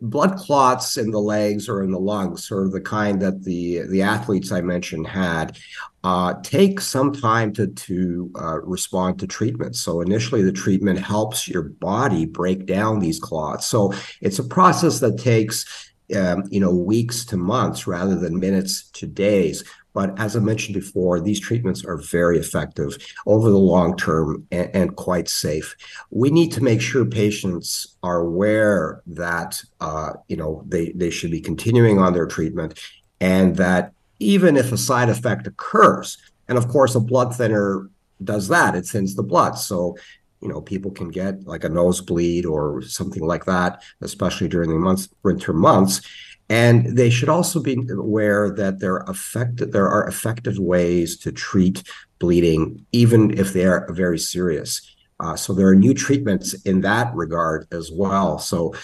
blood 0.00 0.36
clots 0.36 0.96
in 0.96 1.10
the 1.10 1.20
legs 1.20 1.68
or 1.68 1.82
in 1.82 1.90
the 1.90 2.00
lungs, 2.00 2.50
or 2.50 2.68
the 2.68 2.80
kind 2.80 3.20
that 3.20 3.44
the 3.44 3.82
the 3.82 4.00
athletes 4.00 4.50
I 4.50 4.62
mentioned 4.62 5.06
had, 5.06 5.58
uh, 6.04 6.34
take 6.42 6.80
some 6.80 7.12
time 7.12 7.52
to 7.52 7.66
to 7.66 8.32
uh, 8.40 8.60
respond 8.62 9.18
to 9.20 9.26
treatment. 9.26 9.76
So 9.76 10.00
initially, 10.00 10.42
the 10.42 10.52
treatment 10.52 10.98
helps 10.98 11.46
your 11.46 11.62
body 11.62 12.24
break 12.24 12.64
down 12.64 12.98
these 12.98 13.20
clots. 13.20 13.66
So 13.66 13.92
it's 14.22 14.38
a 14.38 14.44
process 14.44 15.00
that 15.00 15.18
takes. 15.18 15.66
Um, 16.14 16.44
you 16.50 16.60
know, 16.60 16.74
weeks 16.74 17.24
to 17.26 17.38
months 17.38 17.86
rather 17.86 18.16
than 18.16 18.38
minutes 18.38 18.90
to 18.90 19.06
days. 19.06 19.64
But 19.94 20.18
as 20.18 20.36
I 20.36 20.40
mentioned 20.40 20.74
before, 20.74 21.20
these 21.20 21.40
treatments 21.40 21.84
are 21.84 21.96
very 21.96 22.38
effective 22.38 22.96
over 23.26 23.50
the 23.50 23.58
long 23.58 23.96
term 23.96 24.46
and, 24.50 24.70
and 24.74 24.96
quite 24.96 25.28
safe. 25.28 25.76
We 26.10 26.30
need 26.30 26.52
to 26.52 26.62
make 26.62 26.80
sure 26.80 27.04
patients 27.04 27.96
are 28.02 28.20
aware 28.20 29.02
that 29.06 29.62
uh, 29.80 30.14
you 30.28 30.36
know 30.36 30.64
they 30.66 30.92
they 30.92 31.10
should 31.10 31.30
be 31.30 31.40
continuing 31.40 31.98
on 31.98 32.12
their 32.12 32.26
treatment, 32.26 32.78
and 33.20 33.56
that 33.56 33.92
even 34.18 34.56
if 34.56 34.72
a 34.72 34.78
side 34.78 35.08
effect 35.08 35.46
occurs, 35.46 36.16
and 36.48 36.56
of 36.56 36.68
course 36.68 36.94
a 36.94 37.00
blood 37.00 37.34
thinner 37.34 37.90
does 38.24 38.48
that, 38.48 38.74
it 38.74 38.86
thins 38.86 39.14
the 39.14 39.22
blood, 39.22 39.58
so 39.58 39.96
you 40.40 40.48
know 40.48 40.60
people 40.60 40.90
can 40.90 41.10
get 41.10 41.44
like 41.46 41.64
a 41.64 41.68
nosebleed 41.68 42.46
or 42.46 42.82
something 42.82 43.22
like 43.22 43.44
that, 43.44 43.82
especially 44.00 44.48
during 44.48 44.70
the 44.70 44.76
months 44.76 45.08
winter 45.22 45.52
months 45.52 46.00
and 46.48 46.96
they 46.96 47.10
should 47.10 47.28
also 47.28 47.60
be 47.60 47.78
aware 47.90 48.50
that 48.50 48.80
there 48.80 48.96
are 48.96 49.10
effective, 49.10 49.72
there 49.72 49.88
are 49.88 50.06
effective 50.06 50.58
ways 50.58 51.16
to 51.18 51.32
treat 51.32 51.82
bleeding, 52.18 52.84
even 52.92 53.38
if 53.38 53.52
they 53.52 53.64
are 53.64 53.90
very 53.92 54.18
serious. 54.18 54.94
Uh, 55.20 55.36
so 55.36 55.52
there 55.52 55.68
are 55.68 55.74
new 55.74 55.94
treatments 55.94 56.54
in 56.64 56.80
that 56.80 57.14
regard 57.14 57.66
as 57.72 57.90
well. 57.92 58.38
So 58.38 58.74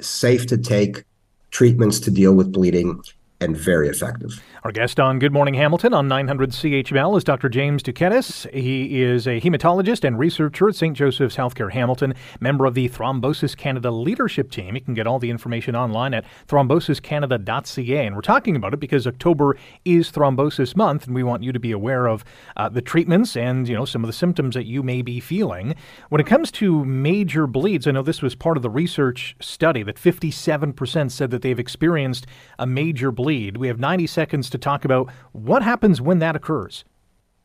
safe 0.00 0.46
to 0.46 0.58
take 0.58 1.04
treatments 1.50 2.00
to 2.00 2.10
deal 2.10 2.34
with 2.34 2.52
bleeding 2.52 3.02
and 3.40 3.56
very 3.56 3.88
effective. 3.88 4.42
Our 4.64 4.72
guest 4.72 4.98
on 4.98 5.18
Good 5.20 5.32
Morning 5.32 5.54
Hamilton 5.54 5.94
on 5.94 6.08
900 6.08 6.50
CHML 6.50 7.16
is 7.16 7.22
Dr. 7.22 7.48
James 7.48 7.82
Douketis. 7.82 8.52
He 8.52 9.00
is 9.00 9.28
a 9.28 9.40
hematologist 9.40 10.02
and 10.02 10.18
researcher 10.18 10.68
at 10.68 10.74
St. 10.74 10.96
Joseph's 10.96 11.36
Healthcare 11.36 11.70
Hamilton, 11.70 12.14
member 12.40 12.66
of 12.66 12.74
the 12.74 12.88
Thrombosis 12.88 13.56
Canada 13.56 13.92
leadership 13.92 14.50
team. 14.50 14.74
You 14.74 14.80
can 14.80 14.94
get 14.94 15.06
all 15.06 15.20
the 15.20 15.30
information 15.30 15.76
online 15.76 16.14
at 16.14 16.24
thrombosiscanada.ca. 16.48 18.06
And 18.06 18.16
we're 18.16 18.22
talking 18.22 18.56
about 18.56 18.74
it 18.74 18.80
because 18.80 19.06
October 19.06 19.56
is 19.84 20.10
Thrombosis 20.10 20.74
Month, 20.74 21.06
and 21.06 21.14
we 21.14 21.22
want 21.22 21.44
you 21.44 21.52
to 21.52 21.60
be 21.60 21.70
aware 21.70 22.06
of 22.08 22.24
uh, 22.56 22.68
the 22.68 22.82
treatments 22.82 23.36
and 23.36 23.68
you 23.68 23.74
know 23.74 23.84
some 23.84 24.02
of 24.02 24.08
the 24.08 24.12
symptoms 24.12 24.54
that 24.56 24.66
you 24.66 24.82
may 24.82 25.00
be 25.00 25.20
feeling. 25.20 25.76
When 26.08 26.20
it 26.20 26.26
comes 26.26 26.50
to 26.52 26.84
major 26.84 27.46
bleeds, 27.46 27.86
I 27.86 27.92
know 27.92 28.02
this 28.02 28.22
was 28.22 28.34
part 28.34 28.56
of 28.56 28.64
the 28.64 28.70
research 28.70 29.36
study 29.40 29.84
that 29.84 29.96
57% 29.96 31.10
said 31.12 31.30
that 31.30 31.42
they've 31.42 31.58
experienced 31.58 32.26
a 32.58 32.66
major 32.66 33.12
bleed. 33.12 33.27
We 33.28 33.68
have 33.68 33.78
90 33.78 34.06
seconds 34.06 34.48
to 34.50 34.58
talk 34.58 34.84
about 34.84 35.10
what 35.32 35.62
happens 35.62 36.00
when 36.00 36.18
that 36.20 36.34
occurs. 36.34 36.84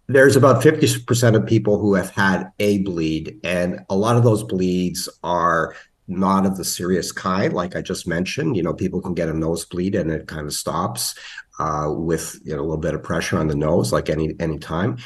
There's 0.08 0.36
about 0.36 0.64
50% 0.64 1.36
of 1.36 1.46
people 1.46 1.80
who 1.80 1.94
have 1.96 2.10
had 2.10 2.52
a 2.60 2.80
bleed, 2.80 3.40
and 3.44 3.86
a 3.90 3.96
lot 3.96 4.18
of 4.18 4.24
those 4.24 4.44
bleeds 4.44 5.10
are 5.24 5.76
not 6.08 6.46
of 6.46 6.58
the 6.58 6.66
serious 6.66 7.12
kind, 7.12 7.54
like 7.54 7.76
I 7.76 7.82
just 7.82 8.08
mentioned. 8.08 8.58
You 8.58 8.64
know, 8.64 8.74
people 8.74 9.02
can 9.02 9.14
get 9.14 9.30
a 9.30 9.34
nosebleed 9.34 9.96
and 9.96 10.12
it 10.12 10.28
kind 10.28 10.46
of 10.46 10.54
stops 10.54 11.16
uh, 11.60 11.88
with 11.90 12.40
you 12.44 12.56
know 12.56 12.62
a 12.62 12.64
little 12.64 12.78
bit 12.78 12.94
of 12.94 13.04
pressure 13.04 13.38
on 13.38 13.48
the 13.48 13.56
nose, 13.56 13.92
like 13.92 14.10
any 14.10 14.34
any 14.40 14.60
time. 14.60 14.98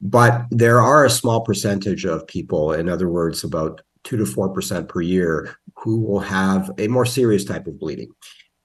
But 0.00 0.46
there 0.50 0.80
are 0.80 1.04
a 1.04 1.10
small 1.10 1.40
percentage 1.40 2.04
of 2.04 2.26
people, 2.26 2.72
in 2.72 2.88
other 2.88 3.08
words, 3.08 3.44
about 3.44 3.82
two 4.04 4.16
to 4.16 4.26
four 4.26 4.48
percent 4.48 4.88
per 4.88 5.00
year, 5.00 5.56
who 5.76 6.00
will 6.00 6.20
have 6.20 6.70
a 6.78 6.88
more 6.88 7.06
serious 7.06 7.44
type 7.44 7.66
of 7.66 7.78
bleeding. 7.78 8.10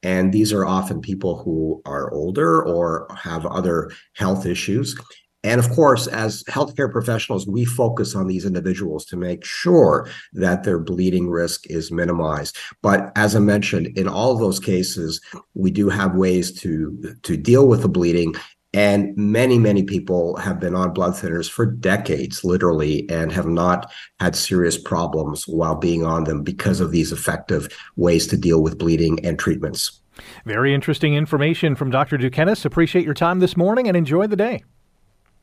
And 0.03 0.31
these 0.31 0.53
are 0.53 0.65
often 0.65 1.01
people 1.01 1.43
who 1.43 1.81
are 1.85 2.11
older 2.11 2.63
or 2.63 3.07
have 3.15 3.45
other 3.45 3.91
health 4.15 4.45
issues. 4.45 4.97
And 5.43 5.59
of 5.59 5.69
course, 5.69 6.07
as 6.07 6.43
healthcare 6.45 6.91
professionals, 6.91 7.47
we 7.47 7.63
focus 7.63 8.13
on 8.13 8.27
these 8.27 8.45
individuals 8.45 9.05
to 9.05 9.17
make 9.17 9.45
sure 9.45 10.09
that 10.33 10.63
their 10.63 10.79
bleeding 10.79 11.29
risk 11.29 11.65
is 11.69 11.91
minimized. 11.91 12.57
But 12.81 13.11
as 13.15 13.35
I 13.35 13.39
mentioned, 13.39 13.87
in 13.97 14.07
all 14.07 14.37
those 14.37 14.59
cases, 14.59 15.21
we 15.53 15.71
do 15.71 15.87
have 15.87 16.15
ways 16.15 16.51
to, 16.61 17.15
to 17.23 17.37
deal 17.37 17.67
with 17.67 17.83
the 17.83 17.89
bleeding. 17.89 18.35
And 18.73 19.15
many, 19.17 19.57
many 19.57 19.83
people 19.83 20.37
have 20.37 20.59
been 20.59 20.75
on 20.75 20.93
blood 20.93 21.13
thinners 21.13 21.49
for 21.49 21.65
decades, 21.65 22.43
literally, 22.43 23.09
and 23.09 23.31
have 23.31 23.47
not 23.47 23.91
had 24.19 24.35
serious 24.35 24.77
problems 24.77 25.47
while 25.47 25.75
being 25.75 26.05
on 26.05 26.25
them 26.25 26.43
because 26.43 26.79
of 26.79 26.91
these 26.91 27.11
effective 27.11 27.75
ways 27.95 28.27
to 28.27 28.37
deal 28.37 28.61
with 28.61 28.77
bleeding 28.77 29.25
and 29.25 29.39
treatments. 29.39 30.01
Very 30.45 30.73
interesting 30.73 31.15
information 31.15 31.75
from 31.75 31.89
Dr. 31.89 32.17
Douketis. 32.17 32.65
Appreciate 32.65 33.05
your 33.05 33.13
time 33.13 33.39
this 33.39 33.57
morning 33.57 33.87
and 33.87 33.97
enjoy 33.97 34.27
the 34.27 34.35
day. 34.35 34.63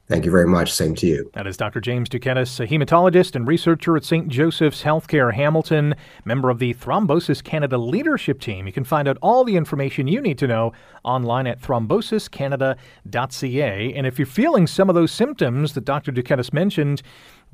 Thank 0.08 0.24
you 0.24 0.30
very 0.30 0.46
much. 0.46 0.72
Same 0.72 0.94
to 0.96 1.06
you. 1.06 1.30
That 1.34 1.46
is 1.48 1.56
Dr. 1.56 1.80
James 1.80 2.08
Douketis, 2.08 2.60
a 2.60 2.66
hematologist 2.66 3.34
and 3.34 3.48
researcher 3.48 3.96
at 3.96 4.04
St. 4.04 4.28
Joseph's 4.28 4.84
Healthcare 4.84 5.34
Hamilton, 5.34 5.96
member 6.24 6.48
of 6.48 6.60
the 6.60 6.74
Thrombosis 6.74 7.42
Canada 7.42 7.76
leadership 7.76 8.40
team. 8.40 8.68
You 8.68 8.72
can 8.72 8.84
find 8.84 9.08
out 9.08 9.18
all 9.20 9.42
the 9.42 9.56
information 9.56 10.06
you 10.06 10.20
need 10.20 10.38
to 10.38 10.46
know 10.46 10.72
online 11.02 11.48
at 11.48 11.60
thrombosiscanada.ca. 11.60 13.94
And 13.94 14.06
if 14.06 14.16
you're 14.16 14.26
feeling 14.26 14.68
some 14.68 14.88
of 14.88 14.94
those 14.94 15.10
symptoms 15.10 15.74
that 15.74 15.84
Dr. 15.84 16.12
Douketis 16.12 16.52
mentioned, 16.52 17.02